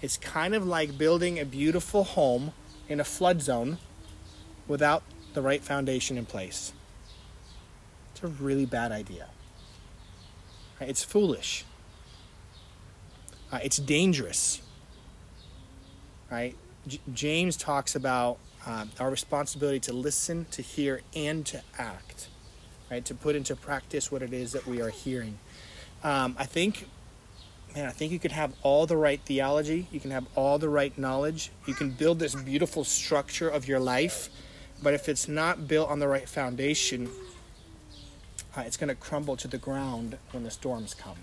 is 0.02 0.16
kind 0.18 0.56
of 0.56 0.66
like 0.66 0.98
building 0.98 1.38
a 1.38 1.46
beautiful 1.46 2.06
home 2.06 2.54
in 2.90 3.00
a 3.00 3.04
flood 3.04 3.42
zone 3.42 3.78
without 4.68 5.04
the 5.34 5.42
right 5.42 5.62
foundation 5.62 6.18
in 6.18 6.26
place. 6.26 6.74
It's 8.12 8.24
a 8.24 8.28
really 8.28 8.66
bad 8.66 8.92
idea. 8.92 9.28
It's 10.82 11.04
foolish. 11.04 11.64
Uh, 13.52 13.60
it's 13.64 13.78
dangerous. 13.78 14.62
Right? 16.32 16.56
J- 16.88 17.00
James 17.14 17.56
talks 17.56 17.96
about 17.96 18.38
um, 18.66 18.92
our 19.00 19.10
responsibility 19.10 19.80
to 19.82 19.94
listen, 19.94 20.46
to 20.52 20.62
hear, 20.62 21.02
and 21.16 21.46
to 21.48 21.62
act. 21.78 22.28
Right? 22.90 23.06
To 23.06 23.14
put 23.14 23.36
into 23.36 23.56
practice 23.56 24.12
what 24.12 24.22
it 24.22 24.34
is 24.34 24.52
that 24.52 24.66
we 24.66 24.82
are 24.82 24.90
hearing. 24.90 25.38
Um, 26.04 26.36
I 26.40 26.46
think 26.46 26.88
man, 27.76 27.88
I 27.88 27.92
think 27.92 28.12
you 28.12 28.20
can 28.20 28.32
have 28.32 28.54
all 28.64 28.86
the 28.86 28.98
right 28.98 29.20
theology, 29.26 29.88
you 29.92 30.00
can 30.00 30.12
have 30.12 30.26
all 30.36 30.58
the 30.58 30.70
right 30.70 30.96
knowledge, 30.98 31.52
you 31.66 31.74
can 31.74 31.92
build 31.92 32.20
this 32.20 32.36
beautiful 32.36 32.84
structure 32.84 33.50
of 33.50 33.68
your 33.68 33.80
life, 33.80 34.30
but 34.82 34.94
if 34.94 35.10
it's 35.10 35.28
not 35.28 35.68
built 35.68 35.90
on 35.90 36.00
the 36.00 36.08
right 36.08 36.28
foundation, 36.28 37.10
uh, 38.58 38.62
it's 38.62 38.78
going 38.78 38.88
to 38.88 38.96
crumble 38.96 39.38
to 39.38 39.48
the 39.48 39.58
ground 39.58 40.18
when 40.32 40.44
the 40.44 40.52
storms 40.52 40.94
come. 40.94 41.18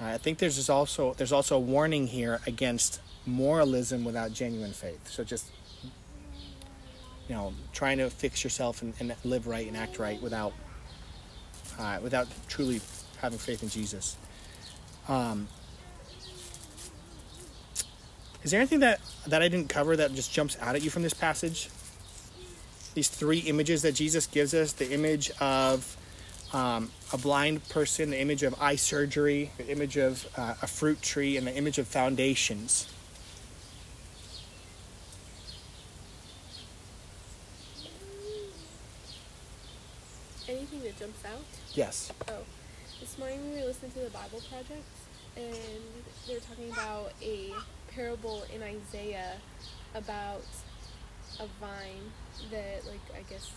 Uh, 0.00 0.06
I 0.06 0.18
think 0.18 0.38
there's 0.38 0.68
also 0.68 1.14
there's 1.14 1.32
also 1.32 1.56
a 1.56 1.60
warning 1.60 2.06
here 2.06 2.40
against 2.46 3.00
moralism 3.24 4.04
without 4.04 4.32
genuine 4.32 4.72
faith. 4.72 5.08
So 5.08 5.24
just 5.24 5.50
you 7.28 7.34
know, 7.34 7.54
trying 7.72 7.98
to 7.98 8.10
fix 8.10 8.44
yourself 8.44 8.82
and, 8.82 8.94
and 9.00 9.14
live 9.24 9.46
right 9.46 9.66
and 9.66 9.76
act 9.76 9.98
right 9.98 10.20
without 10.22 10.52
uh, 11.78 11.98
without 12.02 12.28
truly 12.48 12.78
having 13.20 13.38
faith 13.38 13.62
in 13.62 13.68
Jesus. 13.68 14.16
Um, 15.08 15.48
is 18.42 18.50
there 18.50 18.60
anything 18.60 18.80
that, 18.80 19.00
that 19.26 19.42
I 19.42 19.48
didn't 19.48 19.68
cover 19.68 19.96
that 19.96 20.14
just 20.14 20.32
jumps 20.32 20.56
out 20.60 20.74
at 20.74 20.82
you 20.82 20.90
from 20.90 21.02
this 21.02 21.14
passage? 21.14 21.68
These 22.94 23.08
three 23.08 23.40
images 23.40 23.82
that 23.82 23.92
Jesus 23.92 24.26
gives 24.26 24.54
us 24.54 24.72
the 24.72 24.90
image 24.92 25.30
of 25.40 25.96
um, 26.52 26.90
a 27.12 27.18
blind 27.18 27.68
person, 27.68 28.10
the 28.10 28.20
image 28.20 28.42
of 28.42 28.54
eye 28.60 28.76
surgery, 28.76 29.50
the 29.58 29.68
image 29.68 29.96
of 29.96 30.26
uh, 30.36 30.54
a 30.62 30.66
fruit 30.66 31.02
tree, 31.02 31.36
and 31.36 31.46
the 31.46 31.54
image 31.54 31.78
of 31.78 31.86
foundations. 31.86 32.88
Anything 40.48 40.82
that 40.82 40.98
jumps 40.98 41.24
out? 41.24 41.42
Yes. 41.74 42.12
Oh, 42.28 42.44
this 43.16 43.24
morning 43.24 43.52
we 43.54 43.60
were 43.60 43.66
listening 43.66 43.92
to 43.92 44.00
the 44.00 44.10
Bible 44.10 44.42
Project, 44.50 44.84
and 45.36 45.56
they 46.26 46.34
were 46.34 46.40
talking 46.40 46.70
about 46.70 47.12
a 47.22 47.50
parable 47.94 48.44
in 48.54 48.62
Isaiah 48.62 49.36
about 49.94 50.42
a 51.40 51.46
vine 51.58 52.12
that, 52.50 52.84
like, 52.86 53.00
I 53.16 53.22
guess 53.30 53.50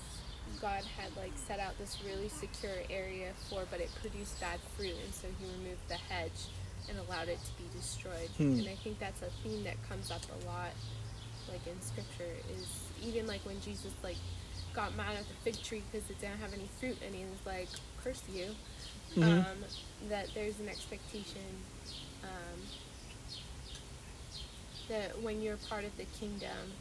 God 0.61 0.83
had 0.97 1.15
like 1.17 1.31
set 1.35 1.59
out 1.59 1.77
this 1.77 1.97
really 2.05 2.29
secure 2.29 2.71
area 2.89 3.31
for, 3.49 3.63
but 3.69 3.81
it 3.81 3.89
produced 4.01 4.39
bad 4.39 4.59
fruit, 4.77 4.95
and 5.03 5.13
so 5.13 5.27
He 5.39 5.45
removed 5.45 5.81
the 5.89 5.95
hedge 5.95 6.47
and 6.89 6.97
allowed 6.97 7.27
it 7.27 7.39
to 7.43 7.51
be 7.61 7.67
destroyed. 7.75 8.29
Hmm. 8.37 8.59
And 8.59 8.67
I 8.69 8.75
think 8.75 8.99
that's 8.99 9.21
a 9.21 9.29
theme 9.43 9.63
that 9.65 9.75
comes 9.89 10.09
up 10.09 10.21
a 10.23 10.47
lot, 10.47 10.71
like 11.49 11.65
in 11.67 11.79
Scripture, 11.81 12.31
is 12.55 12.65
even 13.03 13.27
like 13.27 13.41
when 13.45 13.59
Jesus 13.61 13.91
like 14.03 14.17
got 14.73 14.95
mad 14.95 15.15
at 15.17 15.25
the 15.27 15.33
fig 15.51 15.61
tree 15.63 15.83
because 15.91 16.09
it 16.09 16.19
didn't 16.21 16.39
have 16.39 16.53
any 16.53 16.69
fruit, 16.79 16.97
and 17.05 17.13
He 17.15 17.23
was 17.25 17.39
like, 17.45 17.67
"Curse 18.03 18.21
you." 18.33 18.55
Mhm. 19.15 19.45
um, 19.51 19.57
that 20.09 20.27
there's 20.35 20.59
an 20.59 20.69
expectation 20.69 21.41
um, 22.23 22.59
that 24.87 25.19
when 25.21 25.41
you're 25.41 25.57
part 25.57 25.83
of 25.83 25.95
the 25.97 26.05
kingdom, 26.19 26.73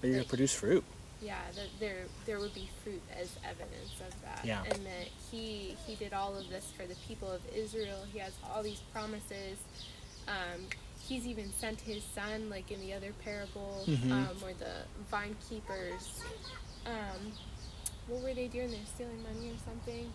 But 0.00 0.08
you're 0.08 0.14
going 0.16 0.24
to 0.24 0.28
produce 0.28 0.52
fruit. 0.54 0.84
yeah, 1.22 1.40
that 1.54 1.68
there 1.80 2.06
there 2.26 2.38
would 2.40 2.54
be 2.54 2.68
fruit 2.82 3.00
as 3.18 3.36
evidence 3.44 4.00
of 4.06 4.20
that, 4.22 4.44
Yeah. 4.44 4.62
and 4.64 4.84
that 4.84 5.08
he 5.30 5.76
he 5.86 5.94
did 5.94 6.12
all 6.12 6.36
of 6.36 6.48
this 6.50 6.66
for 6.76 6.86
the 6.86 6.96
people 7.08 7.30
of 7.30 7.40
Israel. 7.54 8.04
He 8.12 8.18
has 8.18 8.32
all 8.44 8.62
these 8.62 8.80
promises, 8.92 9.58
um, 10.28 10.66
he's 11.08 11.26
even 11.26 11.52
sent 11.52 11.80
his 11.80 12.02
son, 12.02 12.48
like 12.50 12.70
in 12.70 12.80
the 12.80 12.92
other 12.92 13.12
parable, 13.24 13.84
Mhm. 13.86 14.10
um, 14.10 14.40
where 14.40 14.54
the 14.54 14.84
vine 15.10 15.36
keepers, 15.48 16.20
um, 16.86 17.32
what 18.08 18.22
were 18.22 18.34
they 18.34 18.48
doing? 18.48 18.70
They're 18.70 18.80
stealing 18.94 19.22
money 19.22 19.50
or 19.50 19.58
something. 19.64 20.12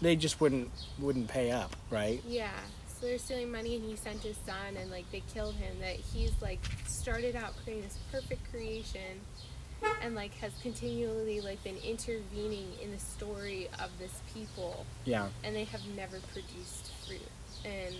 They 0.00 0.16
just 0.16 0.40
wouldn't 0.40 0.70
wouldn't 0.98 1.28
pay 1.28 1.50
up, 1.52 1.76
right? 1.90 2.22
Yeah. 2.26 2.50
So 2.88 3.06
they're 3.06 3.18
stealing 3.18 3.50
money, 3.52 3.76
and 3.76 3.84
he 3.84 3.96
sent 3.96 4.22
his 4.22 4.36
son, 4.46 4.76
and 4.76 4.90
like 4.90 5.10
they 5.12 5.22
killed 5.32 5.54
him. 5.56 5.78
That 5.80 5.96
he's 5.96 6.32
like 6.40 6.60
started 6.86 7.36
out 7.36 7.54
creating 7.62 7.84
this 7.84 7.98
perfect 8.10 8.50
creation, 8.50 9.20
and 10.02 10.14
like 10.14 10.34
has 10.38 10.52
continually 10.62 11.40
like 11.40 11.62
been 11.64 11.76
intervening 11.78 12.72
in 12.82 12.90
the 12.92 12.98
story 12.98 13.68
of 13.78 13.90
this 13.98 14.12
people, 14.32 14.84
Yeah. 15.04 15.28
and 15.44 15.54
they 15.54 15.64
have 15.64 15.86
never 15.96 16.18
produced 16.32 16.90
fruit. 17.06 17.20
And 17.64 17.94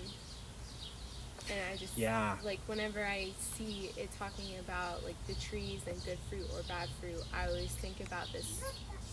and 1.50 1.60
I 1.72 1.76
just 1.76 1.96
Yeah. 1.96 2.36
like 2.44 2.60
whenever 2.66 3.04
I 3.04 3.30
see 3.38 3.90
it 3.96 4.10
talking 4.18 4.58
about 4.60 5.04
like 5.04 5.16
the 5.26 5.34
trees 5.34 5.80
and 5.86 6.02
good 6.04 6.18
fruit 6.30 6.46
or 6.54 6.62
bad 6.68 6.88
fruit, 7.00 7.22
I 7.32 7.46
always 7.46 7.70
think 7.72 8.00
about 8.00 8.32
this 8.32 8.62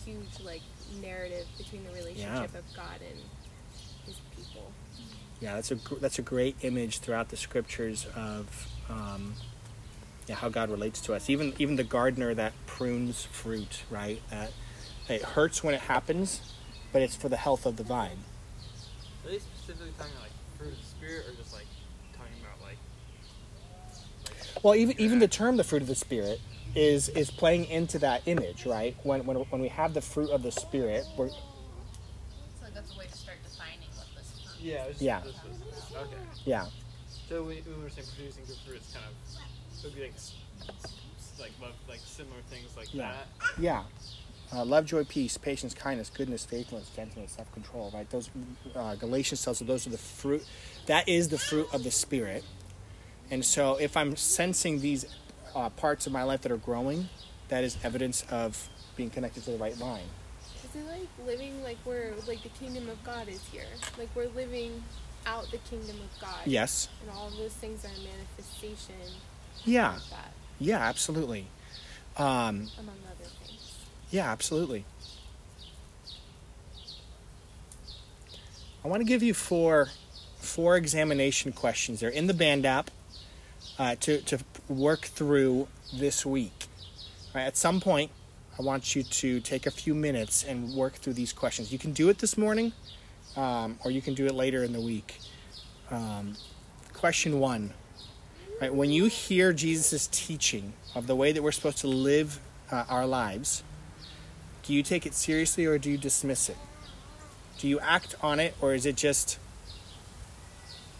huge 0.04 0.40
like 0.44 0.62
narrative 1.00 1.46
between 1.58 1.84
the 1.84 1.92
relationship 1.92 2.54
of 2.54 2.64
God 2.74 3.00
and 3.08 3.18
His 4.06 4.16
people. 4.36 4.70
Yeah, 5.40 5.54
that's 5.56 5.70
a 5.72 5.76
that's 6.00 6.18
a 6.18 6.22
great 6.22 6.56
image 6.62 6.98
throughout 7.00 7.28
the 7.30 7.36
scriptures 7.36 8.06
of 8.14 8.68
um, 8.88 9.34
yeah 10.28 10.36
how 10.36 10.48
God 10.48 10.70
relates 10.70 11.00
to 11.02 11.14
us. 11.14 11.28
Even 11.28 11.52
even 11.58 11.76
the 11.76 11.84
gardener 11.84 12.34
that 12.34 12.52
prunes 12.66 13.24
fruit, 13.24 13.82
right? 13.90 14.20
That 14.30 14.52
it 15.08 15.22
hurts 15.22 15.62
when 15.64 15.74
it 15.74 15.82
happens, 15.82 16.40
but 16.92 17.02
it's 17.02 17.16
for 17.16 17.28
the 17.28 17.36
health 17.36 17.66
of 17.66 17.76
the 17.76 17.82
vine. 17.82 18.18
Are 19.24 19.30
they 19.30 19.38
specifically 19.40 19.92
talking 19.98 20.12
about 20.14 20.22
like 20.24 20.32
fruit 20.58 20.72
of 20.72 20.78
the 20.78 20.84
spirit, 20.84 21.26
or 21.28 21.34
just 21.34 21.52
like 21.52 21.66
talking 22.16 22.34
about 22.40 22.60
like? 22.62 22.78
like 24.24 24.36
Well, 24.62 24.74
even 24.74 25.00
even 25.00 25.18
the 25.18 25.28
term 25.28 25.56
"the 25.56 25.64
fruit 25.64 25.82
of 25.82 25.88
the 25.88 25.94
spirit" 25.94 26.40
is 26.74 27.08
is 27.10 27.30
playing 27.30 27.66
into 27.66 27.98
that 28.00 28.22
image, 28.26 28.64
right? 28.66 28.96
When 29.02 29.24
when 29.26 29.36
when 29.36 29.60
we 29.60 29.68
have 29.68 29.94
the 29.94 30.00
fruit 30.00 30.30
of 30.30 30.42
the 30.42 30.52
spirit, 30.52 31.04
we're 31.16 31.28
So 31.28 31.34
that's 32.74 32.94
a 32.94 32.98
way 32.98 33.06
to 33.06 33.16
start 33.16 33.38
defining 33.42 33.88
what 33.96 34.06
this 34.16 34.30
fruit 34.32 34.64
yeah, 34.64 34.84
it 34.84 34.88
just, 34.90 35.02
Yeah. 35.02 35.20
This 35.20 35.34
was, 35.34 36.06
okay. 36.06 36.16
yeah 36.44 36.66
So 37.28 37.42
when, 37.42 37.56
when 37.58 37.76
we 37.78 37.82
were 37.84 37.90
saying 37.90 38.06
producing 38.16 38.44
good 38.46 38.56
fruit, 38.66 38.76
it's 38.76 38.92
kind 38.92 39.04
of 39.06 39.12
it 39.78 39.84
would 39.84 39.94
be 39.96 40.02
like 40.02 40.14
s- 40.14 40.34
s- 40.84 40.92
like 41.40 41.50
love, 41.60 41.72
like 41.88 42.00
similar 42.04 42.40
things 42.48 42.76
like 42.76 42.94
Yeah. 42.94 43.12
that. 43.12 43.60
yeah. 43.60 43.82
Uh, 44.54 44.64
love, 44.66 44.84
joy, 44.84 45.02
peace, 45.04 45.38
patience, 45.38 45.72
kindness, 45.74 46.10
goodness, 46.10 46.44
faithfulness, 46.44 46.90
gentleness, 46.94 47.32
self-control. 47.32 47.90
Right? 47.94 48.08
Those 48.10 48.28
uh, 48.76 48.94
Galatians 48.96 49.42
tells 49.42 49.60
us 49.62 49.66
those 49.66 49.86
are 49.86 49.90
the 49.90 49.98
fruit. 49.98 50.46
That 50.86 51.08
is 51.08 51.28
the 51.30 51.38
fruit 51.38 51.68
of 51.72 51.82
the 51.84 51.90
spirit. 51.90 52.44
And 53.32 53.42
so, 53.42 53.76
if 53.80 53.96
I'm 53.96 54.14
sensing 54.14 54.82
these 54.82 55.06
uh, 55.56 55.70
parts 55.70 56.06
of 56.06 56.12
my 56.12 56.22
life 56.22 56.42
that 56.42 56.52
are 56.52 56.58
growing, 56.58 57.08
that 57.48 57.64
is 57.64 57.78
evidence 57.82 58.24
of 58.30 58.68
being 58.94 59.08
connected 59.08 59.42
to 59.44 59.52
the 59.52 59.56
right 59.56 59.76
line. 59.78 60.04
Is 60.62 60.76
it 60.76 60.86
like 60.86 61.08
living 61.26 61.62
like 61.62 61.78
we're 61.86 62.12
like 62.28 62.42
the 62.42 62.50
kingdom 62.50 62.90
of 62.90 63.02
God 63.04 63.28
is 63.28 63.42
here? 63.50 63.64
Like 63.98 64.10
we're 64.14 64.28
living 64.28 64.82
out 65.26 65.50
the 65.50 65.56
kingdom 65.56 65.96
of 65.96 66.20
God. 66.20 66.40
Yes. 66.44 66.90
And 67.00 67.10
all 67.10 67.28
of 67.28 67.36
those 67.38 67.54
things 67.54 67.82
are 67.86 67.88
a 67.88 68.04
manifestation 68.04 68.96
Yeah. 69.64 69.96
of 69.96 70.10
that, 70.10 70.32
Yeah. 70.58 70.80
Absolutely. 70.80 71.46
Um, 72.18 72.68
among 72.78 72.98
other 73.10 73.30
things. 73.46 73.76
Yeah, 74.10 74.30
absolutely. 74.30 74.84
I 78.84 78.88
want 78.88 79.00
to 79.00 79.06
give 79.06 79.22
you 79.22 79.32
four 79.32 79.88
four 80.36 80.76
examination 80.76 81.52
questions. 81.52 82.00
They're 82.00 82.10
in 82.10 82.26
the 82.26 82.34
band 82.34 82.66
app 82.66 82.90
uh, 83.78 83.96
to 84.00 84.20
to 84.22 84.38
work 84.68 85.02
through 85.02 85.68
this 85.92 86.24
week. 86.26 86.66
Right, 87.34 87.42
at 87.42 87.56
some 87.56 87.80
point, 87.80 88.10
I 88.58 88.62
want 88.62 88.94
you 88.94 89.02
to 89.02 89.40
take 89.40 89.66
a 89.66 89.70
few 89.70 89.94
minutes 89.94 90.44
and 90.44 90.74
work 90.74 90.94
through 90.94 91.14
these 91.14 91.32
questions. 91.32 91.72
You 91.72 91.78
can 91.78 91.92
do 91.92 92.08
it 92.08 92.18
this 92.18 92.36
morning, 92.36 92.72
um, 93.36 93.78
or 93.84 93.90
you 93.90 94.02
can 94.02 94.14
do 94.14 94.26
it 94.26 94.34
later 94.34 94.62
in 94.62 94.72
the 94.72 94.80
week. 94.80 95.18
Um, 95.90 96.36
question 96.92 97.40
one. 97.40 97.72
Right, 98.60 98.72
when 98.72 98.90
you 98.90 99.06
hear 99.06 99.52
Jesus' 99.52 100.08
teaching 100.12 100.74
of 100.94 101.06
the 101.08 101.16
way 101.16 101.32
that 101.32 101.42
we're 101.42 101.50
supposed 101.50 101.78
to 101.78 101.88
live 101.88 102.38
uh, 102.70 102.84
our 102.88 103.06
lives, 103.06 103.64
do 104.62 104.72
you 104.72 104.84
take 104.84 105.04
it 105.04 105.14
seriously 105.14 105.66
or 105.66 105.78
do 105.78 105.90
you 105.90 105.98
dismiss 105.98 106.48
it? 106.48 106.56
Do 107.58 107.66
you 107.66 107.80
act 107.80 108.14
on 108.22 108.38
it 108.38 108.54
or 108.60 108.74
is 108.74 108.86
it 108.86 108.96
just 108.96 109.38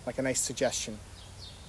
like 0.06 0.18
a 0.18 0.22
nice 0.22 0.40
suggestion? 0.40 0.98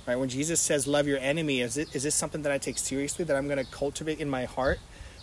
Right? 0.08 0.18
When 0.18 0.30
Jesus 0.30 0.60
says 0.60 0.86
love 0.86 1.08
your 1.08 1.20
enemy, 1.20 1.62
is 1.62 1.78
it 1.78 1.96
is 1.96 2.04
this 2.04 2.16
something 2.16 2.42
that 2.42 2.52
I 2.52 2.58
take 2.58 2.78
seriously 2.78 3.24
that 3.26 3.36
I'm 3.36 3.48
going 3.48 3.64
to 3.64 3.72
cultivate 3.72 4.20
in 4.20 4.30
my 4.30 4.46
heart? 4.46 4.80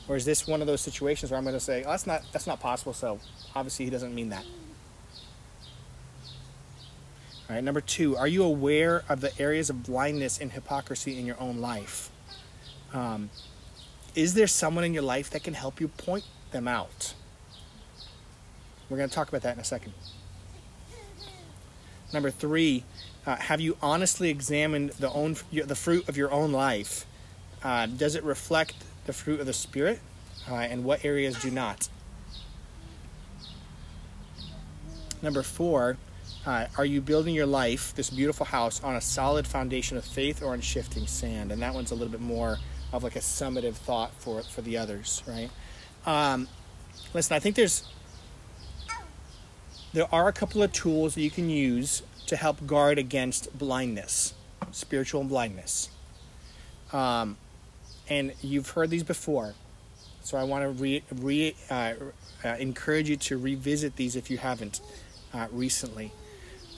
Or 0.09 0.17
is 0.17 0.25
this 0.25 0.47
one 0.47 0.61
of 0.61 0.67
those 0.67 0.81
situations 0.81 1.31
where 1.31 1.39
I'm 1.39 1.45
going 1.45 1.55
to 1.55 1.61
say, 1.61 1.85
oh, 1.85 1.91
that's 1.91 2.07
not 2.07 2.23
that's 2.33 2.47
not 2.47 2.61
possible, 2.61 2.93
so 2.93 3.21
obviously 3.55 3.85
he 3.85 3.91
doesn't 3.91 4.15
mean 4.15 4.31
that. 4.31 4.45
All 7.49 7.57
right, 7.57 7.65
number 7.65 7.81
2, 7.81 8.17
are 8.17 8.29
you 8.29 8.45
aware 8.45 9.03
of 9.09 9.21
the 9.21 9.37
areas 9.41 9.71
of 9.71 9.83
blindness 9.83 10.39
and 10.39 10.53
hypocrisy 10.53 11.19
in 11.19 11.27
your 11.27 11.39
own 11.41 11.59
life? 11.59 12.11
Um, 12.93 13.31
is 14.15 14.35
there 14.35 14.47
someone 14.47 14.85
in 14.85 14.95
your 14.95 15.03
life 15.03 15.31
that 15.31 15.43
can 15.43 15.55
help 15.55 15.81
you 15.81 15.89
point 15.89 16.25
them 16.53 16.69
out? 16.69 17.15
We're 18.89 18.99
going 18.99 19.09
to 19.09 19.15
talk 19.15 19.29
about 19.29 19.43
that 19.43 19.55
in 19.55 19.61
a 19.61 19.65
second. 19.65 19.93
Number 22.13 22.31
three, 22.31 22.85
uh, 23.31 23.37
have 23.37 23.61
you 23.61 23.77
honestly 23.81 24.29
examined 24.29 24.91
the 24.99 25.09
own 25.13 25.37
the 25.53 25.77
fruit 25.77 26.09
of 26.09 26.17
your 26.17 26.33
own 26.33 26.51
life? 26.51 27.07
Uh, 27.63 27.87
does 27.87 28.17
it 28.17 28.25
reflect 28.25 28.75
the 29.07 29.13
fruit 29.13 29.39
of 29.39 29.47
the 29.47 29.53
spirit, 29.53 30.01
uh, 30.51 30.55
and 30.55 30.83
what 30.83 31.05
areas 31.05 31.41
do 31.41 31.49
not? 31.49 31.89
Number 35.23 35.45
four, 35.45 35.97
uh, 36.45 36.67
are 36.77 36.85
you 36.85 37.01
building 37.01 37.33
your 37.33 37.47
life, 37.47 37.95
this 37.95 38.11
beautiful 38.11 38.47
house, 38.47 38.83
on 38.83 38.97
a 38.97 39.01
solid 39.01 39.47
foundation 39.47 39.97
of 39.97 40.05
faith 40.05 40.43
or 40.43 40.53
on 40.53 40.61
shifting 40.61 41.07
sand? 41.07 41.53
And 41.53 41.63
that 41.63 41.73
one's 41.73 41.93
a 41.93 41.95
little 41.95 42.11
bit 42.11 42.21
more 42.21 42.59
of 42.93 43.05
like 43.05 43.15
a 43.15 43.21
summative 43.21 43.75
thought 43.75 44.13
for 44.19 44.43
for 44.43 44.63
the 44.63 44.77
others, 44.77 45.23
right? 45.29 45.51
Um, 46.05 46.49
listen, 47.15 47.37
I 47.37 47.39
think 47.39 47.55
there's 47.55 47.85
there 49.93 50.13
are 50.13 50.27
a 50.27 50.33
couple 50.33 50.65
of 50.65 50.73
tools 50.73 51.15
that 51.15 51.23
you 51.23 51.31
can 51.31 51.49
use 51.49 52.03
to 52.27 52.37
help 52.37 52.67
guard 52.67 52.99
against 52.99 53.57
blindness, 53.59 54.35
spiritual 54.71 55.25
blindness. 55.25 55.91
Um, 56.93 57.37
and 58.09 58.33
you've 58.43 58.71
heard 58.71 58.91
these 58.91 59.05
before, 59.05 59.55
so 60.23 60.37
I 60.37 60.45
want 60.45 60.65
to 60.65 60.71
re, 60.71 61.03
re 61.17 61.55
uh, 61.71 61.95
uh, 62.45 62.49
encourage 62.59 63.09
you 63.09 63.17
to 63.17 63.39
revisit 63.39 63.97
these 63.97 64.17
if 64.17 64.31
you 64.31 64.39
haven't 64.39 64.81
uh, 65.33 65.47
recently. 65.53 66.13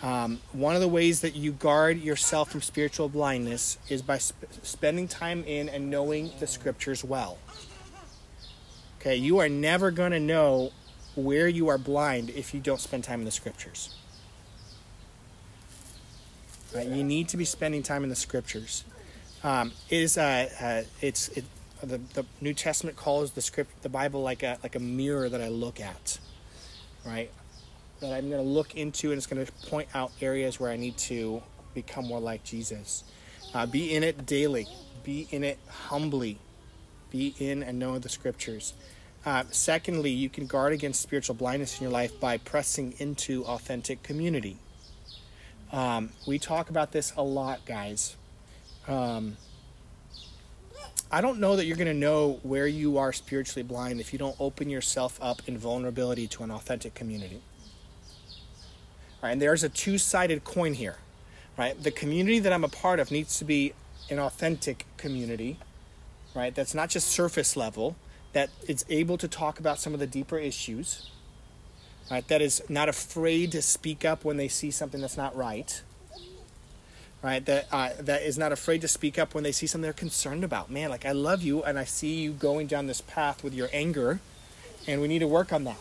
Um, 0.02 0.40
one 0.52 0.74
of 0.74 0.80
the 0.80 0.88
ways 0.88 1.20
that 1.20 1.36
you 1.36 1.52
guard 1.52 2.00
yourself 2.00 2.50
from 2.50 2.60
spiritual 2.60 3.08
blindness 3.08 3.78
is 3.88 4.02
by 4.02 4.18
sp- 4.18 4.50
spending 4.62 5.06
time 5.06 5.44
in 5.44 5.68
and 5.68 5.90
knowing 5.90 6.32
the 6.40 6.46
scriptures 6.46 7.04
well. 7.04 7.38
Okay, 9.00 9.16
you 9.16 9.38
are 9.38 9.48
never 9.48 9.90
going 9.90 10.12
to 10.12 10.20
know 10.20 10.72
where 11.14 11.46
you 11.46 11.68
are 11.68 11.78
blind 11.78 12.30
if 12.30 12.52
you 12.52 12.60
don't 12.60 12.80
spend 12.80 13.04
time 13.04 13.20
in 13.20 13.24
the 13.24 13.30
scriptures. 13.30 13.94
You 16.74 17.04
need 17.04 17.28
to 17.28 17.36
be 17.36 17.44
spending 17.44 17.82
time 17.82 18.02
in 18.02 18.08
the 18.08 18.16
scriptures. 18.16 18.84
Um, 19.44 19.72
it 19.90 19.96
is 19.96 20.16
uh, 20.16 20.48
uh, 20.60 20.82
it's 21.00 21.28
it, 21.28 21.44
the 21.82 21.98
the 22.14 22.24
New 22.40 22.54
Testament 22.54 22.96
calls 22.96 23.32
the 23.32 23.42
script 23.42 23.82
the 23.82 23.88
Bible 23.88 24.22
like 24.22 24.42
a 24.42 24.58
like 24.62 24.76
a 24.76 24.80
mirror 24.80 25.28
that 25.28 25.40
I 25.40 25.48
look 25.48 25.80
at, 25.80 26.18
right? 27.04 27.30
That 28.00 28.12
I'm 28.12 28.30
going 28.30 28.42
to 28.42 28.48
look 28.48 28.74
into 28.74 29.10
and 29.10 29.18
it's 29.18 29.26
going 29.26 29.44
to 29.44 29.52
point 29.68 29.88
out 29.94 30.12
areas 30.20 30.58
where 30.58 30.70
I 30.70 30.76
need 30.76 30.96
to 30.98 31.42
become 31.74 32.06
more 32.06 32.20
like 32.20 32.44
Jesus. 32.44 33.04
Uh, 33.54 33.66
be 33.66 33.94
in 33.94 34.02
it 34.02 34.24
daily. 34.26 34.66
Be 35.04 35.26
in 35.30 35.44
it 35.44 35.58
humbly. 35.68 36.38
Be 37.10 37.34
in 37.38 37.62
and 37.62 37.78
know 37.78 37.98
the 37.98 38.08
scriptures. 38.08 38.74
Uh, 39.24 39.44
secondly, 39.50 40.10
you 40.10 40.28
can 40.28 40.46
guard 40.46 40.72
against 40.72 41.00
spiritual 41.00 41.34
blindness 41.34 41.78
in 41.78 41.84
your 41.84 41.92
life 41.92 42.18
by 42.18 42.38
pressing 42.38 42.94
into 42.98 43.44
authentic 43.44 44.02
community. 44.02 44.56
Um, 45.72 46.10
we 46.26 46.38
talk 46.38 46.68
about 46.68 46.92
this 46.92 47.12
a 47.16 47.22
lot, 47.22 47.64
guys. 47.64 48.16
Um, 48.86 49.36
I 51.10 51.20
don't 51.20 51.40
know 51.40 51.56
that 51.56 51.64
you're 51.64 51.76
going 51.76 51.88
to 51.88 51.94
know 51.94 52.40
where 52.42 52.66
you 52.66 52.98
are 52.98 53.12
spiritually 53.12 53.62
blind 53.62 54.00
if 54.00 54.12
you 54.12 54.18
don't 54.18 54.36
open 54.38 54.70
yourself 54.70 55.18
up 55.22 55.42
in 55.46 55.56
vulnerability 55.58 56.26
to 56.28 56.42
an 56.42 56.50
authentic 56.50 56.94
community. 56.94 57.40
All 59.22 59.28
right, 59.28 59.32
and 59.32 59.42
there's 59.42 59.62
a 59.62 59.68
two 59.68 59.98
sided 59.98 60.44
coin 60.44 60.74
here. 60.74 60.96
Right? 61.58 61.80
The 61.80 61.90
community 61.90 62.38
that 62.38 62.52
I'm 62.52 62.64
a 62.64 62.68
part 62.68 62.98
of 62.98 63.10
needs 63.10 63.38
to 63.38 63.44
be 63.44 63.74
an 64.10 64.18
authentic 64.18 64.86
community, 64.96 65.58
right? 66.34 66.54
That's 66.54 66.74
not 66.74 66.88
just 66.88 67.08
surface 67.08 67.56
level, 67.56 67.94
that 68.32 68.48
it's 68.66 68.86
able 68.88 69.18
to 69.18 69.28
talk 69.28 69.60
about 69.60 69.78
some 69.78 69.92
of 69.92 70.00
the 70.00 70.06
deeper 70.06 70.38
issues, 70.38 71.10
right? 72.10 72.26
That 72.28 72.42
is 72.42 72.62
not 72.68 72.88
afraid 72.88 73.52
to 73.52 73.62
speak 73.62 74.04
up 74.04 74.24
when 74.24 74.36
they 74.36 74.48
see 74.48 74.70
something 74.70 75.00
that's 75.00 75.16
not 75.16 75.36
right. 75.36 75.82
right? 77.22 77.44
That 77.44 77.68
uh, 77.72 77.90
that 78.00 78.22
is 78.22 78.38
not 78.38 78.52
afraid 78.52 78.80
to 78.82 78.88
speak 78.88 79.18
up 79.18 79.34
when 79.34 79.44
they 79.44 79.52
see 79.52 79.66
something 79.66 79.82
they're 79.82 79.92
concerned 79.92 80.44
about. 80.44 80.70
Man, 80.70 80.90
like 80.90 81.06
I 81.06 81.12
love 81.12 81.42
you, 81.42 81.62
and 81.62 81.78
I 81.78 81.84
see 81.84 82.22
you 82.22 82.32
going 82.32 82.66
down 82.66 82.86
this 82.86 83.00
path 83.00 83.42
with 83.44 83.54
your 83.54 83.68
anger, 83.72 84.20
and 84.86 85.00
we 85.00 85.08
need 85.08 85.20
to 85.20 85.28
work 85.28 85.52
on 85.52 85.64
that. 85.64 85.78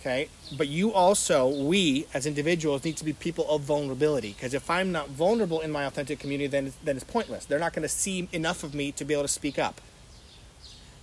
Okay, 0.00 0.28
but 0.56 0.68
you 0.68 0.92
also, 0.92 1.48
we 1.48 2.06
as 2.14 2.26
individuals, 2.26 2.84
need 2.84 2.96
to 2.98 3.04
be 3.04 3.12
people 3.12 3.48
of 3.50 3.62
vulnerability. 3.62 4.32
Because 4.34 4.54
if 4.54 4.70
I'm 4.70 4.92
not 4.92 5.08
vulnerable 5.08 5.60
in 5.60 5.72
my 5.72 5.84
authentic 5.84 6.20
community, 6.20 6.46
then 6.48 6.72
then 6.84 6.96
it's 6.96 7.04
pointless. 7.04 7.44
They're 7.46 7.58
not 7.58 7.72
going 7.72 7.82
to 7.82 7.88
see 7.88 8.28
enough 8.32 8.62
of 8.64 8.74
me 8.74 8.92
to 8.92 9.04
be 9.04 9.14
able 9.14 9.24
to 9.24 9.28
speak 9.28 9.58
up. 9.58 9.80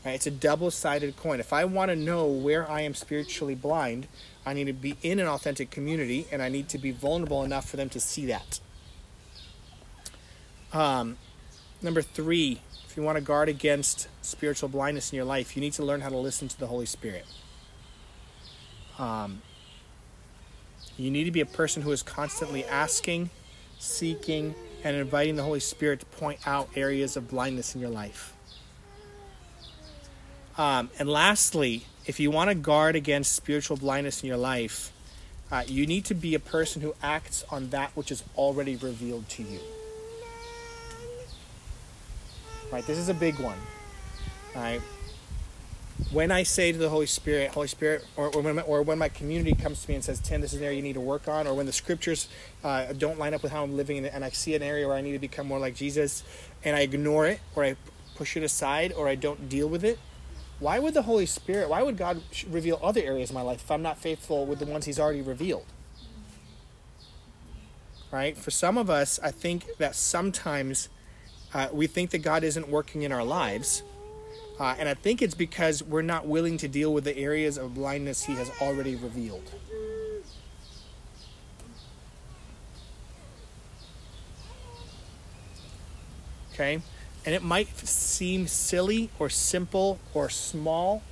Right? 0.06 0.16
It's 0.16 0.28
a 0.28 0.32
double-sided 0.32 1.16
coin. 1.16 1.40
If 1.40 1.54
I 1.54 1.66
want 1.66 1.90
to 1.90 1.96
know 1.96 2.26
where 2.26 2.70
I 2.70 2.82
am 2.82 2.94
spiritually 2.94 3.56
blind, 3.56 4.08
I 4.46 4.54
need 4.54 4.66
to 4.66 4.74
be 4.74 4.98
in 5.02 5.20
an 5.20 5.28
authentic 5.28 5.72
community, 5.72 6.28
and 6.32 6.42
I 6.42 6.50
need 6.50 6.68
to 6.70 6.78
be 6.78 6.92
vulnerable 6.92 7.44
enough 7.44 7.70
for 7.70 7.78
them 7.78 7.90
to 7.90 8.00
see 8.00 8.26
that. 8.26 8.60
Um, 10.74 11.18
number 11.82 12.02
three, 12.02 12.60
if 12.86 12.98
you 12.98 13.04
want 13.04 13.18
to 13.18 13.24
guard 13.24 13.48
against 13.48 14.08
spiritual 14.22 14.70
blindness 14.70 15.12
in 15.12 15.16
your 15.16 15.26
life, 15.26 15.56
you 15.56 15.62
need 15.62 15.74
to 15.74 15.86
learn 15.86 16.02
how 16.02 16.10
to 16.10 16.18
listen 16.18 16.48
to 16.48 16.60
the 16.60 16.68
Holy 16.68 16.86
Spirit. 16.86 17.26
Um, 19.00 19.42
you 20.98 21.10
need 21.10 21.24
to 21.24 21.32
be 21.32 21.42
a 21.42 21.46
person 21.46 21.82
who 21.82 21.92
is 21.92 22.04
constantly 22.04 22.66
asking, 22.66 23.30
seeking, 23.80 24.54
and 24.84 24.96
inviting 24.96 25.38
the 25.38 25.44
Holy 25.44 25.60
Spirit 25.60 26.02
to 26.02 26.06
point 26.06 26.40
out 26.46 26.70
areas 26.76 27.16
of 27.16 27.30
blindness 27.30 27.74
in 27.74 27.82
your 27.82 27.90
life. 27.90 28.33
Um, 30.58 30.90
and 31.00 31.10
lastly, 31.10 31.86
if 32.06 32.20
you 32.20 32.30
want 32.30 32.50
to 32.50 32.56
guard 32.56 32.96
against 32.96 33.34
spiritual 33.34 33.78
blindness 33.78 34.22
in 34.22 34.28
your 34.28 34.38
life, 34.38 34.92
uh, 35.52 35.64
you 35.68 35.86
need 35.86 36.06
to 36.06 36.14
be 36.14 36.36
a 36.36 36.40
person 36.40 36.82
who 36.82 36.96
acts 37.02 37.44
on 37.50 37.70
that 37.70 37.92
which 37.96 38.12
is 38.12 38.24
already 38.36 38.76
revealed 38.76 39.28
to 39.30 39.44
you. 39.44 39.60
Right? 42.72 42.86
This 42.86 42.98
is 42.98 43.10
a 43.10 43.14
big 43.14 43.40
one. 43.40 43.58
Right? 44.56 44.82
When 46.12 46.32
I 46.32 46.44
say 46.44 46.72
to 46.72 46.78
the 46.78 46.90
Holy 46.90 47.06
Spirit, 47.06 47.52
Holy 47.52 47.68
Spirit, 47.68 48.06
or, 48.18 48.34
or, 48.36 48.42
when, 48.42 48.56
my, 48.56 48.62
or 48.64 48.82
when 48.82 48.98
my 48.98 49.10
community 49.10 49.54
comes 49.54 49.84
to 49.84 49.90
me 49.90 49.96
and 49.96 50.04
says, 50.04 50.20
Tim, 50.20 50.42
this 50.42 50.54
is 50.54 50.60
an 50.60 50.66
area 50.66 50.78
you 50.78 50.84
need 50.84 50.94
to 50.94 51.00
work 51.00 51.28
on, 51.28 51.48
or 51.48 51.54
when 51.54 51.68
the 51.68 51.72
scriptures 51.72 52.28
uh, 52.64 52.92
don't 52.94 53.20
line 53.20 53.34
up 53.34 53.44
with 53.44 53.52
how 53.52 53.64
I'm 53.64 53.78
living 53.78 54.06
and 54.06 54.26
I 54.26 54.30
see 54.30 54.56
an 54.56 54.64
area 54.64 54.88
where 54.88 54.98
I 54.98 55.02
need 55.02 55.14
to 55.14 55.20
become 55.20 55.48
more 55.48 55.60
like 55.60 55.76
Jesus, 55.76 56.24
and 56.64 56.76
I 56.76 56.82
ignore 56.82 57.28
it, 57.28 57.40
or 57.56 57.64
I 57.64 57.76
push 58.16 58.36
it 58.36 58.44
aside, 58.44 58.92
or 58.92 59.08
I 59.08 59.16
don't 59.16 59.50
deal 59.50 59.68
with 59.68 59.84
it, 59.84 60.00
why 60.64 60.80
would 60.80 60.94
the 60.94 61.02
Holy 61.02 61.26
Spirit, 61.26 61.68
why 61.68 61.84
would 61.84 61.98
God 61.98 62.22
reveal 62.50 62.80
other 62.82 63.02
areas 63.02 63.30
of 63.30 63.36
my 63.36 63.42
life 63.42 63.62
if 63.62 63.70
I'm 63.70 63.82
not 63.82 63.98
faithful 63.98 64.46
with 64.46 64.60
the 64.60 64.66
ones 64.66 64.86
He's 64.86 64.98
already 64.98 65.22
revealed? 65.22 65.66
Right? 68.12 68.38
For 68.38 68.50
some 68.50 68.78
of 68.78 68.90
us, 68.90 69.20
I 69.22 69.32
think 69.32 69.66
that 69.78 69.94
sometimes 69.94 70.88
uh, 71.54 71.68
we 71.74 71.86
think 71.86 72.12
that 72.12 72.20
God 72.20 72.46
isn't 72.46 72.70
working 72.70 73.02
in 73.02 73.12
our 73.12 73.26
lives. 73.26 73.84
Uh, 74.58 74.76
and 74.80 74.88
I 74.88 74.94
think 74.94 75.22
it's 75.22 75.36
because 75.36 75.84
we're 75.84 76.02
not 76.02 76.28
willing 76.28 76.58
to 76.60 76.70
deal 76.70 76.94
with 76.94 77.04
the 77.04 77.18
areas 77.18 77.58
of 77.58 77.76
blindness 77.76 78.24
He 78.24 78.36
has 78.36 78.50
already 78.62 78.96
revealed. 78.96 79.52
Okay? 86.54 86.82
And 87.26 87.34
it 87.34 87.42
might 87.42 87.78
seem 87.88 88.48
silly 88.48 89.10
or 89.18 89.30
simple 89.30 90.00
or 90.14 90.30
small, 90.30 91.04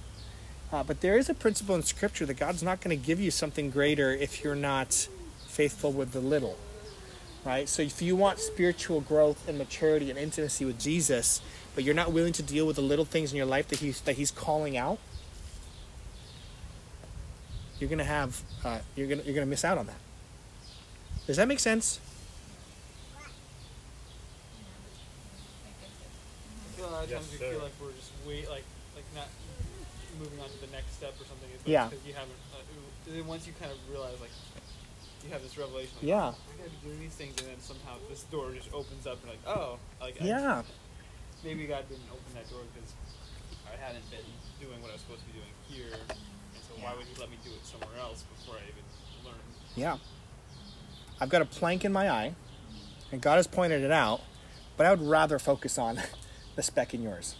uh, 0.71 0.83
but 0.83 1.01
there 1.01 1.17
is 1.17 1.29
a 1.29 1.33
principle 1.33 1.75
in 1.75 1.83
Scripture 1.83 2.25
that 2.25 2.37
God's 2.37 2.63
not 2.63 2.81
going 2.81 2.97
to 2.97 3.05
give 3.05 3.19
you 3.19 3.31
something 3.31 3.69
greater 3.69 4.11
if 4.11 4.43
you're 4.43 4.55
not 4.55 5.07
faithful 5.47 5.91
with 5.91 6.11
the 6.11 6.19
little. 6.19 6.57
Right? 7.45 7.67
So 7.67 7.81
if 7.81 8.01
you 8.01 8.15
want 8.15 8.39
spiritual 8.39 9.01
growth 9.01 9.47
and 9.47 9.57
maturity 9.57 10.09
and 10.09 10.19
intimacy 10.19 10.65
with 10.65 10.79
Jesus, 10.79 11.41
but 11.75 11.83
you're 11.83 11.95
not 11.95 12.11
willing 12.11 12.33
to 12.33 12.43
deal 12.43 12.67
with 12.67 12.75
the 12.75 12.81
little 12.81 13.05
things 13.05 13.31
in 13.31 13.37
your 13.37 13.45
life 13.45 13.67
that 13.69 13.79
He's, 13.79 14.01
that 14.01 14.15
he's 14.17 14.31
calling 14.31 14.77
out, 14.77 14.99
you're 17.81 17.89
gonna 17.89 18.03
have 18.03 18.43
uh, 18.63 18.77
you're 18.95 19.07
gonna 19.07 19.23
you're 19.23 19.33
gonna 19.33 19.47
miss 19.47 19.65
out 19.65 19.79
on 19.79 19.87
that. 19.87 19.97
Does 21.25 21.37
that 21.37 21.47
make 21.47 21.59
sense? 21.59 21.99
I 23.17 23.23
feel 26.77 26.85
a 26.85 26.90
lot 27.01 27.05
of 27.05 27.11
Yes, 27.11 27.19
times 27.25 27.31
we 27.33 27.37
sir. 27.41 27.49
feel 27.57 27.63
like 27.65 27.75
we're 27.81 27.95
just 27.97 28.11
wait, 28.27 28.45
like 28.49 28.65
like 28.95 29.07
not 29.17 29.27
moving 30.19 30.37
on 30.39 30.49
to 30.53 30.59
the 30.61 30.69
next 30.71 30.93
step 30.97 31.13
or 31.17 31.25
something. 31.25 31.49
But 31.49 31.65
Yeah. 31.65 31.87
Because 31.89 32.05
you 32.05 32.13
haven't. 32.13 32.37
Uh, 32.53 32.61
ooh, 32.77 33.13
then 33.17 33.25
once 33.27 33.47
you 33.47 33.53
kind 33.57 33.71
of 33.71 33.79
realize 33.89 34.19
like 34.21 34.33
you 35.25 35.29
have 35.33 35.41
this 35.41 35.57
revelation. 35.57 35.93
Like, 36.01 36.09
Yeah. 36.09 36.33
I 36.33 36.53
gotta 36.57 36.69
be 36.69 36.81
doing 36.85 36.99
these 36.99 37.13
things, 37.17 37.37
and 37.41 37.49
then 37.49 37.59
somehow 37.61 37.97
this 38.09 38.23
door 38.29 38.51
just 38.53 38.73
opens 38.73 39.05
up, 39.05 39.17
and 39.21 39.29
like, 39.33 39.43
oh, 39.45 39.77
like 40.01 40.17
I- 40.21 40.25
Yeah. 40.25 40.61
maybe 41.43 41.65
God 41.67 41.85
didn't 41.89 42.09
open 42.09 42.29
that 42.33 42.49
door 42.49 42.61
because 42.73 42.89
I 43.69 43.77
hadn't 43.77 44.05
been 44.09 44.25
doing 44.59 44.81
what 44.81 44.89
I 44.89 44.93
was 44.93 45.01
supposed 45.01 45.21
to 45.21 45.27
be 45.27 45.37
doing 45.41 45.53
here, 45.69 45.93
and 46.09 46.61
so 46.65 46.73
why 46.81 46.93
would 46.95 47.05
He 47.05 47.13
let 47.21 47.29
me 47.29 47.37
do 47.45 47.51
it 47.51 47.65
somewhere 47.65 47.97
else 48.01 48.23
before 48.37 48.55
I 48.57 48.63
even 48.65 48.85
learned? 49.25 49.41
Yeah. 49.75 49.97
I've 51.19 51.29
got 51.29 51.41
a 51.43 51.45
plank 51.45 51.85
in 51.85 51.93
my 51.93 52.09
eye, 52.09 52.33
and 53.11 53.21
God 53.21 53.35
has 53.37 53.45
pointed 53.47 53.83
it 53.83 53.91
out, 53.91 54.21
but 54.75 54.85
I 54.87 54.89
would 54.91 55.01
rather 55.07 55.37
focus 55.39 55.77
on 55.77 56.01
the 56.55 56.63
speck 56.63 56.93
in 56.93 57.03
yours. 57.03 57.35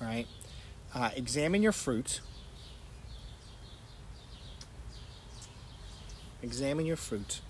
All 0.00 0.06
right. 0.06 0.26
Uh, 0.94 1.10
examine 1.16 1.62
your 1.62 1.72
fruit. 1.72 2.20
Examine 6.42 6.86
your 6.86 6.96
fruit 6.96 7.40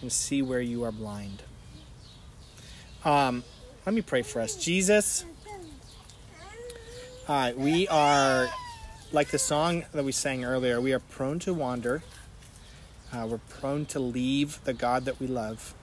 and 0.00 0.12
see 0.12 0.42
where 0.42 0.60
you 0.60 0.84
are 0.84 0.92
blind. 0.92 1.42
Um, 3.04 3.44
let 3.86 3.94
me 3.94 4.02
pray 4.02 4.22
for 4.22 4.40
us. 4.40 4.56
Jesus, 4.56 5.24
uh, 7.28 7.52
we 7.56 7.88
are 7.88 8.48
like 9.12 9.28
the 9.28 9.38
song 9.38 9.84
that 9.92 10.04
we 10.04 10.12
sang 10.12 10.44
earlier, 10.44 10.80
we 10.80 10.92
are 10.92 10.98
prone 10.98 11.38
to 11.40 11.54
wander. 11.54 12.02
Uh, 13.12 13.26
we're 13.30 13.38
prone 13.38 13.84
to 13.86 14.00
leave 14.00 14.58
the 14.64 14.72
God 14.72 15.04
that 15.04 15.20
we 15.20 15.26
love. 15.26 15.74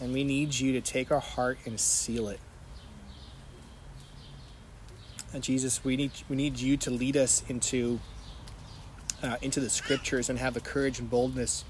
And 0.00 0.12
we 0.12 0.24
need 0.24 0.54
you 0.54 0.72
to 0.72 0.80
take 0.80 1.10
our 1.10 1.20
heart 1.20 1.58
and 1.64 1.78
seal 1.78 2.28
it. 2.28 2.40
And 5.32 5.42
Jesus, 5.42 5.82
we 5.84 5.96
need 5.96 6.12
we 6.28 6.36
need 6.36 6.58
you 6.58 6.76
to 6.76 6.90
lead 6.90 7.16
us 7.16 7.42
into 7.48 8.00
uh, 9.22 9.36
into 9.42 9.60
the 9.60 9.70
scriptures 9.70 10.30
and 10.30 10.38
have 10.38 10.54
the 10.54 10.60
courage 10.60 11.00
and 11.00 11.10
boldness 11.10 11.64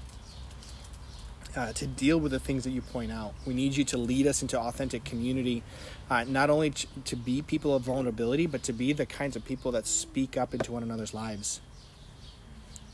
uh, 1.55 1.71
to 1.73 1.87
deal 1.87 2.19
with 2.19 2.31
the 2.31 2.39
things 2.39 2.63
that 2.63 2.71
you 2.71 2.81
point 2.81 3.11
out. 3.11 3.33
We 3.45 3.53
need 3.53 3.75
you 3.75 3.83
to 3.85 3.97
lead 3.97 4.27
us 4.27 4.41
into 4.41 4.59
authentic 4.59 5.03
community, 5.03 5.63
uh, 6.09 6.25
not 6.25 6.49
only 6.49 6.71
to, 6.71 6.87
to 7.05 7.15
be 7.15 7.41
people 7.41 7.73
of 7.75 7.83
vulnerability, 7.83 8.45
but 8.45 8.63
to 8.63 8.73
be 8.73 8.93
the 8.93 9.05
kinds 9.05 9.35
of 9.35 9.45
people 9.45 9.71
that 9.71 9.87
speak 9.87 10.37
up 10.37 10.53
into 10.53 10.71
one 10.71 10.83
another's 10.83 11.13
lives. 11.13 11.61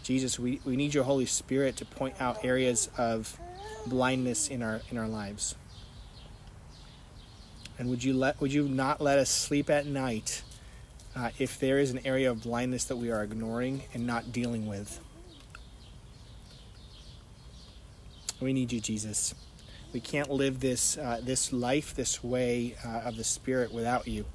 Jesus, 0.03 0.39
we, 0.39 0.61
we 0.65 0.75
need 0.75 0.93
your 0.93 1.03
Holy 1.03 1.25
Spirit 1.25 1.75
to 1.77 1.85
point 1.85 2.15
out 2.19 2.43
areas 2.43 2.89
of 2.97 3.39
blindness 3.85 4.47
in 4.47 4.61
our 4.61 4.81
in 4.89 4.97
our 4.97 5.07
lives. 5.07 5.55
And 7.77 7.89
would 7.89 8.03
you 8.03 8.13
let 8.13 8.39
would 8.41 8.53
you 8.53 8.67
not 8.67 9.01
let 9.01 9.17
us 9.17 9.29
sleep 9.29 9.69
at 9.69 9.85
night 9.85 10.43
uh, 11.15 11.31
if 11.39 11.59
there 11.59 11.79
is 11.79 11.91
an 11.91 11.99
area 12.05 12.29
of 12.29 12.43
blindness 12.43 12.85
that 12.85 12.97
we 12.97 13.09
are 13.11 13.23
ignoring 13.23 13.83
and 13.93 14.05
not 14.05 14.31
dealing 14.31 14.67
with? 14.67 14.99
We 18.39 18.53
need 18.53 18.71
you, 18.71 18.79
Jesus. 18.79 19.35
We 19.93 19.99
can't 19.99 20.29
live 20.29 20.59
this 20.59 20.97
uh, 20.97 21.21
this 21.23 21.51
life 21.51 21.95
this 21.95 22.23
way 22.23 22.75
uh, 22.85 23.01
of 23.01 23.17
the 23.17 23.23
Spirit 23.23 23.73
without 23.73 24.07
you. 24.07 24.25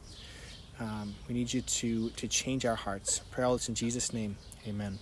Um, 0.78 1.14
we 1.28 1.34
need 1.34 1.52
you 1.52 1.62
to 1.62 2.10
to 2.10 2.28
change 2.28 2.66
our 2.66 2.74
hearts. 2.76 3.20
Pray 3.30 3.44
all 3.44 3.54
this 3.54 3.68
in 3.68 3.74
Jesus' 3.74 4.12
name. 4.12 4.36
Amen. 4.66 4.98